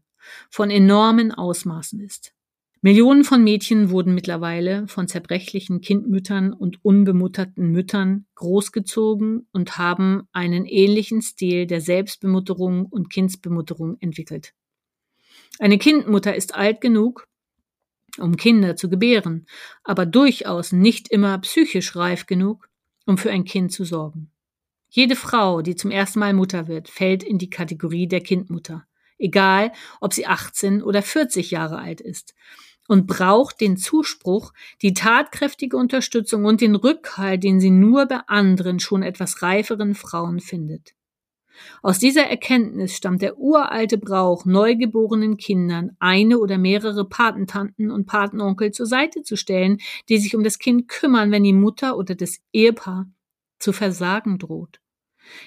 von 0.50 0.68
enormen 0.68 1.32
Ausmaßen 1.32 1.98
ist. 1.98 2.34
Millionen 2.82 3.24
von 3.24 3.42
Mädchen 3.42 3.88
wurden 3.88 4.14
mittlerweile 4.14 4.86
von 4.88 5.08
zerbrechlichen 5.08 5.80
Kindmüttern 5.80 6.52
und 6.52 6.84
unbemutterten 6.84 7.70
Müttern 7.72 8.26
großgezogen 8.34 9.48
und 9.52 9.78
haben 9.78 10.28
einen 10.32 10.66
ähnlichen 10.66 11.22
Stil 11.22 11.66
der 11.66 11.80
Selbstbemutterung 11.80 12.84
und 12.84 13.08
Kindsbemutterung 13.08 13.96
entwickelt. 14.00 14.52
Eine 15.60 15.78
Kindmutter 15.78 16.34
ist 16.34 16.54
alt 16.54 16.82
genug, 16.82 17.26
um 18.18 18.36
Kinder 18.36 18.76
zu 18.76 18.90
gebären, 18.90 19.46
aber 19.82 20.04
durchaus 20.04 20.72
nicht 20.72 21.10
immer 21.10 21.38
psychisch 21.38 21.96
reif 21.96 22.26
genug, 22.26 22.67
um 23.08 23.16
für 23.16 23.30
ein 23.30 23.44
Kind 23.44 23.72
zu 23.72 23.84
sorgen. 23.84 24.30
Jede 24.90 25.16
Frau, 25.16 25.62
die 25.62 25.74
zum 25.74 25.90
ersten 25.90 26.18
Mal 26.18 26.34
Mutter 26.34 26.68
wird, 26.68 26.88
fällt 26.88 27.22
in 27.22 27.38
die 27.38 27.48
Kategorie 27.48 28.06
der 28.06 28.20
Kindmutter, 28.20 28.86
egal 29.16 29.72
ob 30.02 30.12
sie 30.12 30.26
18 30.26 30.82
oder 30.82 31.00
40 31.02 31.50
Jahre 31.50 31.78
alt 31.78 32.02
ist, 32.02 32.34
und 32.86 33.06
braucht 33.06 33.62
den 33.62 33.78
Zuspruch, 33.78 34.52
die 34.82 34.92
tatkräftige 34.92 35.76
Unterstützung 35.78 36.44
und 36.44 36.60
den 36.60 36.74
Rückhalt, 36.74 37.44
den 37.44 37.60
sie 37.60 37.70
nur 37.70 38.06
bei 38.06 38.20
anderen 38.26 38.78
schon 38.78 39.02
etwas 39.02 39.42
reiferen 39.42 39.94
Frauen 39.94 40.40
findet. 40.40 40.94
Aus 41.82 41.98
dieser 41.98 42.24
Erkenntnis 42.24 42.96
stammt 42.96 43.22
der 43.22 43.38
uralte 43.38 43.98
Brauch, 43.98 44.44
neugeborenen 44.44 45.36
Kindern 45.36 45.96
eine 45.98 46.38
oder 46.38 46.58
mehrere 46.58 47.04
Patentanten 47.04 47.90
und 47.90 48.06
Patenonkel 48.06 48.72
zur 48.72 48.86
Seite 48.86 49.22
zu 49.22 49.36
stellen, 49.36 49.78
die 50.08 50.18
sich 50.18 50.34
um 50.34 50.44
das 50.44 50.58
Kind 50.58 50.88
kümmern, 50.88 51.30
wenn 51.30 51.44
die 51.44 51.52
Mutter 51.52 51.96
oder 51.96 52.14
das 52.14 52.40
Ehepaar 52.52 53.06
zu 53.58 53.72
versagen 53.72 54.38
droht. 54.38 54.80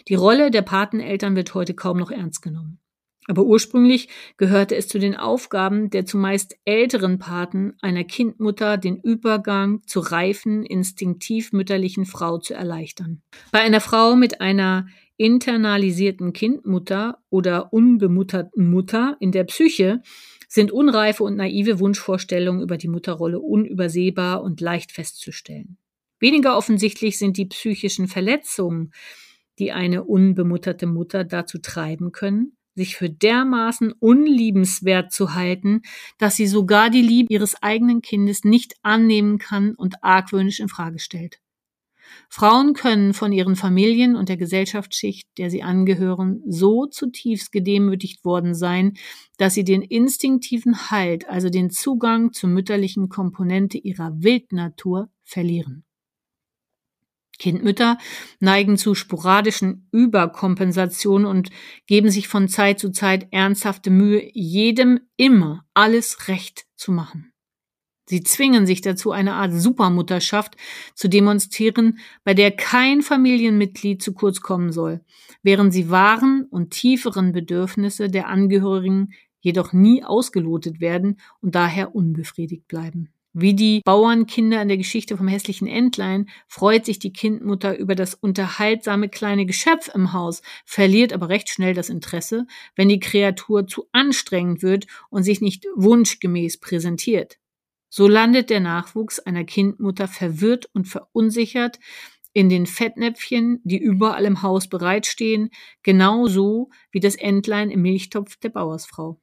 Die 0.07 0.16
Rolle 0.16 0.51
der 0.51 0.62
Pateneltern 0.62 1.36
wird 1.36 1.53
heute 1.53 1.74
kaum 1.74 1.97
noch 1.97 2.12
ernst 2.12 2.41
genommen. 2.41 2.82
Aber 3.28 3.43
ursprünglich 3.43 4.09
gehörte 4.38 4.76
es 4.76 4.88
zu 4.88 4.97
den 4.97 5.16
Aufgaben 5.16 5.91
der 5.91 6.05
zumeist 6.05 6.57
älteren 6.66 7.20
Paten 7.20 7.76
einer 7.80 8.03
Kindmutter, 8.03 8.78
den 8.78 8.97
Übergang 8.97 9.82
zur 9.86 10.12
reifen, 10.12 10.66
instinktiv 10.66 11.53
mütterlichen 11.53 12.05
Frau 12.05 12.39
zu 12.39 12.55
erleichtern. 12.55 13.22
Bei 13.51 13.59
einer 13.59 13.80
Frau 13.80 14.16
mit 14.16 14.41
einer 14.41 14.88
internalisierten 15.22 16.34
Kindmutter 16.34 17.19
oder 17.30 17.72
unbemutterten 17.72 18.72
Mutter 18.72 19.17
in 19.19 19.32
der 19.32 19.43
Psyche 19.43 20.01
sind 20.47 20.72
unreife 20.72 21.24
und 21.24 21.36
naive 21.36 21.80
Wunschvorstellungen 21.80 22.63
über 22.63 22.78
die 22.78 22.88
Mutterrolle 22.88 23.39
unübersehbar 23.39 24.41
und 24.41 24.61
leicht 24.61 24.91
festzustellen. 24.91 25.78
Weniger 26.19 26.57
offensichtlich 26.57 27.19
sind 27.19 27.38
die 27.38 27.45
psychischen 27.45 28.07
Verletzungen, 28.07 28.93
die 29.59 29.72
eine 29.72 30.05
unbemutterte 30.05 30.88
Mutter 30.88 31.24
dazu 31.24 31.59
treiben 31.59 32.11
können, 32.11 32.57
sich 32.74 32.95
für 32.95 33.11
dermaßen 33.11 33.91
unliebenswert 33.91 35.11
zu 35.11 35.36
halten, 35.36 35.84
dass 36.17 36.36
sie 36.36 36.47
sogar 36.47 36.89
die 36.89 37.03
Liebe 37.03 37.32
ihres 37.32 37.61
eigenen 37.61 38.01
Kindes 38.01 38.43
nicht 38.43 38.74
annehmen 38.82 39.38
kann 39.38 39.76
und 39.76 40.03
argwöhnisch 40.03 40.61
in 40.61 40.67
Frage 40.67 40.97
stellt. 40.97 41.41
Frauen 42.30 42.74
können 42.74 43.14
von 43.14 43.32
ihren 43.32 43.55
Familien 43.55 44.16
und 44.16 44.30
der 44.30 44.38
Gesellschaftsschicht, 44.38 45.28
der 45.38 45.49
sie 45.49 45.64
angehören, 45.64 46.41
so 46.47 46.86
zutiefst 46.86 47.51
gedemütigt 47.51 48.24
worden 48.26 48.53
sein, 48.53 48.93
dass 49.38 49.53
sie 49.53 49.64
den 49.64 49.82
instinktiven 49.82 50.91
Halt, 50.91 51.28
also 51.30 51.49
den 51.49 51.70
Zugang 51.70 52.34
zur 52.34 52.49
mütterlichen 52.49 53.09
Komponente 53.09 53.78
ihrer 53.78 54.12
Wildnatur 54.22 55.09
verlieren. 55.24 55.84
Kindmütter 57.41 57.97
neigen 58.39 58.78
zu 58.78 58.93
sporadischen 58.93 59.88
Überkompensationen 59.91 61.26
und 61.26 61.49
geben 61.88 62.12
sich 62.12 62.28
von 62.28 62.47
Zeit 62.47 62.80
zu 62.80 62.91
Zeit 62.91 63.28
ernsthafte 63.32 63.89
Mühe, 63.89 64.30
jedem 64.34 64.99
immer 65.18 65.66
alles 65.74 66.28
recht 66.28 66.66
zu 66.76 66.91
machen. 66.91 67.31
Sie 68.06 68.24
zwingen 68.24 68.66
sich 68.66 68.82
dazu, 68.82 69.12
eine 69.12 69.34
Art 69.34 69.54
Supermutterschaft 69.54 70.58
zu 70.95 71.08
demonstrieren, 71.08 71.99
bei 72.24 72.34
der 72.34 72.52
kein 72.52 73.02
Familienmitglied 73.02 74.02
zu 74.02 74.14
kurz 74.14 74.41
kommen 74.41 74.72
soll, 74.72 75.02
während 75.43 75.72
sie 75.74 75.89
wahren 75.89 76.47
und 76.49 76.72
tieferen 76.72 77.32
Bedürfnisse 77.32 78.10
der 78.10 78.28
Angehörigen 78.28 79.14
jedoch 79.39 79.74
nie 79.74 80.04
ausgelotet 80.04 80.82
werden 80.82 81.20
und 81.41 81.56
daher 81.56 81.95
unbefriedigt 81.95 82.68
bleiben. 82.68 83.10
Wie 83.34 83.54
die 83.54 83.82
Bauernkinder 83.86 84.62
in 84.62 84.68
der 84.68 84.76
Geschichte 84.76 85.16
vom 85.16 85.30
hässlichen 85.30 85.66
Entlein 85.66 86.30
freut 86.49 86.86
sich 86.86 86.99
die 86.99 87.14
Kindmutter 87.14 87.78
über 87.78 87.95
das 87.95 88.14
unterhaltsame 88.14 89.08
kleine 89.08 89.45
Geschöpf 89.45 89.89
im 89.95 90.12
Haus, 90.12 90.41
verliert 90.66 91.14
aber 91.14 91.30
recht 91.30 91.47
schnell 91.47 91.74
das 91.74 91.88
Interesse, 91.88 92.45
wenn 92.76 92.89
die 92.89 92.99
Kreatur 92.99 93.68
zu 93.68 93.88
anstrengend 93.93 94.64
wird 94.64 94.86
und 95.10 95.24
sich 95.24 95.39
nicht 95.39 95.66
wunschgemäß 95.78 96.60
präsentiert. 96.60 97.41
So 97.94 98.08
landet 98.08 98.50
der 98.50 98.62
Nachwuchs 98.62 99.20
einer 99.20 99.44
Kindmutter 99.44 100.08
verwirrt 100.08 100.70
und 100.74 100.88
verunsichert 100.88 101.78
in 102.32 102.48
den 102.48 102.66
Fettnäpfchen, 102.66 103.60
die 103.66 103.80
überall 103.80 104.24
im 104.24 104.42
Haus 104.44 104.70
bereitstehen, 104.70 105.50
genauso 105.84 106.70
wie 106.92 107.02
das 107.02 107.16
Entlein 107.16 107.70
im 107.70 107.82
Milchtopf 107.82 108.38
der 108.38 108.48
Bauersfrau. 108.48 109.20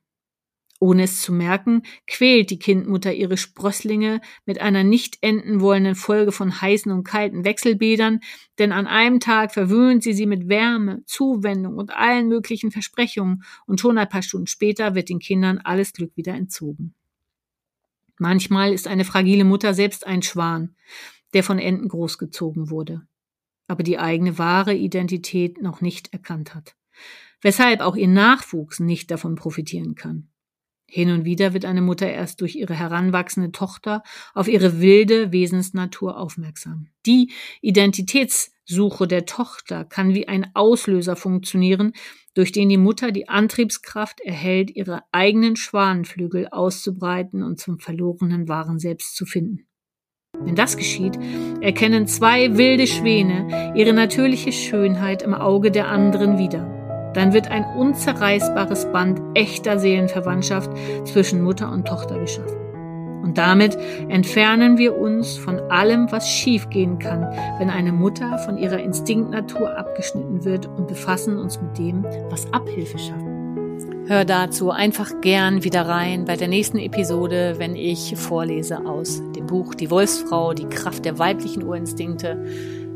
Ohne 0.80 1.04
es 1.04 1.22
zu 1.22 1.32
merken, 1.32 1.82
quält 2.06 2.50
die 2.50 2.58
Kindmutter 2.58 3.14
ihre 3.14 3.38
Sprösslinge 3.38 4.20
mit 4.44 4.60
einer 4.60 4.84
nicht 4.84 5.16
enden 5.22 5.62
wollenden 5.62 5.94
Folge 5.94 6.30
von 6.30 6.60
heißen 6.60 6.92
und 6.92 7.04
kalten 7.04 7.46
Wechselbädern, 7.46 8.20
denn 8.58 8.72
an 8.72 8.86
einem 8.86 9.18
Tag 9.18 9.54
verwöhnt 9.54 10.02
sie 10.02 10.12
sie 10.12 10.26
mit 10.26 10.50
Wärme, 10.50 11.02
Zuwendung 11.06 11.78
und 11.78 11.96
allen 11.96 12.28
möglichen 12.28 12.70
Versprechungen, 12.70 13.44
und 13.66 13.80
schon 13.80 13.96
ein 13.96 14.10
paar 14.10 14.22
Stunden 14.22 14.46
später 14.46 14.94
wird 14.94 15.08
den 15.08 15.20
Kindern 15.20 15.56
alles 15.56 15.94
Glück 15.94 16.14
wieder 16.16 16.34
entzogen. 16.34 16.94
Manchmal 18.18 18.72
ist 18.72 18.88
eine 18.88 19.04
fragile 19.04 19.44
Mutter 19.44 19.74
selbst 19.74 20.06
ein 20.06 20.22
Schwan, 20.22 20.76
der 21.34 21.44
von 21.44 21.58
Enten 21.58 21.88
großgezogen 21.88 22.70
wurde, 22.70 23.06
aber 23.66 23.82
die 23.82 23.98
eigene 23.98 24.38
wahre 24.38 24.74
Identität 24.74 25.62
noch 25.62 25.80
nicht 25.80 26.12
erkannt 26.12 26.54
hat, 26.54 26.76
weshalb 27.40 27.80
auch 27.80 27.96
ihr 27.96 28.08
Nachwuchs 28.08 28.80
nicht 28.80 29.10
davon 29.10 29.34
profitieren 29.34 29.94
kann. 29.94 30.28
Hin 30.90 31.10
und 31.10 31.26
wieder 31.26 31.52
wird 31.52 31.66
eine 31.66 31.82
Mutter 31.82 32.10
erst 32.10 32.40
durch 32.40 32.56
ihre 32.56 32.74
heranwachsende 32.74 33.52
Tochter 33.52 34.02
auf 34.32 34.48
ihre 34.48 34.80
wilde 34.80 35.32
Wesensnatur 35.32 36.18
aufmerksam. 36.18 36.88
Die 37.04 37.30
Identitätssuche 38.68 39.06
der 39.06 39.24
Tochter 39.24 39.84
kann 39.84 40.14
wie 40.14 40.28
ein 40.28 40.50
Auslöser 40.54 41.16
funktionieren, 41.16 41.92
durch 42.34 42.52
den 42.52 42.68
die 42.68 42.76
Mutter 42.76 43.10
die 43.10 43.28
Antriebskraft 43.28 44.20
erhält, 44.20 44.70
ihre 44.70 45.00
eigenen 45.10 45.56
Schwanenflügel 45.56 46.48
auszubreiten 46.50 47.42
und 47.42 47.58
zum 47.58 47.78
verlorenen 47.78 48.48
wahren 48.48 48.78
Selbst 48.78 49.16
zu 49.16 49.26
finden. 49.26 49.66
Wenn 50.38 50.54
das 50.54 50.76
geschieht, 50.76 51.18
erkennen 51.60 52.06
zwei 52.06 52.56
wilde 52.56 52.86
Schwäne 52.86 53.72
ihre 53.74 53.92
natürliche 53.92 54.52
Schönheit 54.52 55.22
im 55.22 55.34
Auge 55.34 55.70
der 55.70 55.88
anderen 55.88 56.38
wieder. 56.38 57.12
Dann 57.14 57.32
wird 57.32 57.48
ein 57.48 57.64
unzerreißbares 57.64 58.92
Band 58.92 59.20
echter 59.34 59.78
Seelenverwandtschaft 59.78 60.70
zwischen 61.06 61.42
Mutter 61.42 61.72
und 61.72 61.88
Tochter 61.88 62.18
geschaffen. 62.20 62.67
Und 63.28 63.36
damit 63.36 63.76
entfernen 64.08 64.78
wir 64.78 64.96
uns 64.96 65.36
von 65.36 65.60
allem, 65.70 66.10
was 66.10 66.26
schiefgehen 66.30 66.98
kann, 66.98 67.30
wenn 67.58 67.68
eine 67.68 67.92
Mutter 67.92 68.38
von 68.38 68.56
ihrer 68.56 68.78
Instinktnatur 68.78 69.76
abgeschnitten 69.76 70.46
wird 70.46 70.64
und 70.64 70.88
befassen 70.88 71.36
uns 71.36 71.60
mit 71.60 71.76
dem, 71.76 72.04
was 72.30 72.50
Abhilfe 72.54 72.96
schafft. 72.96 73.26
Hör 74.06 74.24
dazu 74.24 74.70
einfach 74.70 75.20
gern 75.20 75.62
wieder 75.62 75.82
rein 75.82 76.24
bei 76.24 76.36
der 76.36 76.48
nächsten 76.48 76.78
Episode, 76.78 77.56
wenn 77.58 77.76
ich 77.76 78.16
vorlese 78.16 78.86
aus 78.86 79.20
dem 79.36 79.44
Buch 79.44 79.74
Die 79.74 79.90
Wolfsfrau, 79.90 80.54
die 80.54 80.64
Kraft 80.64 81.04
der 81.04 81.18
weiblichen 81.18 81.64
Urinstinkte 81.64 82.42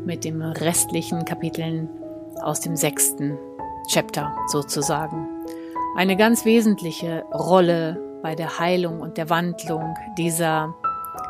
mit 0.03 0.23
den 0.23 0.41
restlichen 0.41 1.25
Kapiteln 1.25 1.89
aus 2.41 2.59
dem 2.59 2.75
sechsten 2.75 3.37
Chapter 3.87 4.35
sozusagen. 4.47 5.27
Eine 5.95 6.17
ganz 6.17 6.43
wesentliche 6.43 7.23
Rolle 7.31 8.12
bei 8.23 8.33
der 8.33 8.57
Heilung 8.57 9.01
und 9.01 9.17
der 9.17 9.29
Wandlung 9.29 9.95
dieser 10.17 10.73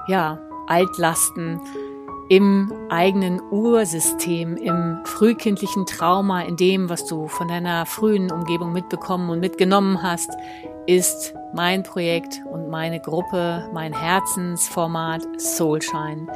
ja, 0.08 0.40
Altlasten 0.68 1.60
im 2.30 2.72
eigenen 2.90 3.42
Ursystem, 3.52 4.56
im 4.56 5.00
frühkindlichen 5.04 5.86
Trauma, 5.86 6.44
in 6.44 6.56
dem, 6.56 6.90
was 6.90 7.06
du 7.06 7.28
von 7.28 7.50
deiner 7.50 7.86
frühen 7.86 8.32
Umgebung 8.32 8.72
mitbekommen 8.72 9.30
und 9.30 9.40
mitgenommen 9.40 10.02
hast, 10.02 10.32
ist 10.86 11.34
mein 11.54 11.84
Projekt 11.84 12.42
und 12.52 12.70
meine 12.70 13.00
Gruppe, 13.00 13.70
mein 13.74 13.94
Herzensformat 13.94 15.22
Soulshine, 15.38 16.28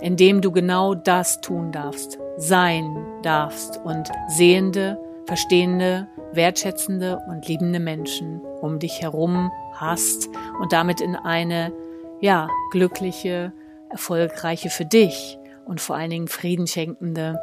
in 0.00 0.16
dem 0.16 0.40
du 0.40 0.50
genau 0.50 0.94
das 0.94 1.40
tun 1.40 1.72
darfst, 1.72 2.18
sein 2.36 2.96
darfst 3.22 3.80
und 3.84 4.10
sehende, 4.28 4.98
verstehende, 5.26 6.08
wertschätzende 6.32 7.18
und 7.28 7.46
liebende 7.48 7.80
Menschen 7.80 8.40
um 8.60 8.78
dich 8.78 9.00
herum 9.02 9.50
hast 9.80 10.28
und 10.60 10.72
damit 10.72 11.00
in 11.00 11.16
eine, 11.16 11.72
ja, 12.20 12.48
glückliche, 12.70 13.52
erfolgreiche 13.90 14.70
für 14.70 14.84
dich 14.84 15.38
und 15.64 15.80
vor 15.80 15.96
allen 15.96 16.10
Dingen 16.10 16.28
friedenschenkende 16.28 17.38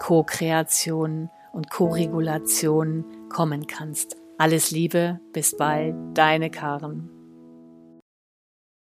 Co-Kreation 0.00 1.30
und 1.52 1.70
Co-Regulation 1.70 3.04
kommen 3.28 3.66
kannst. 3.66 4.16
Alles 4.38 4.70
Liebe, 4.70 5.20
bis 5.32 5.56
bald, 5.56 5.94
deine 6.14 6.50
Karen. 6.50 7.13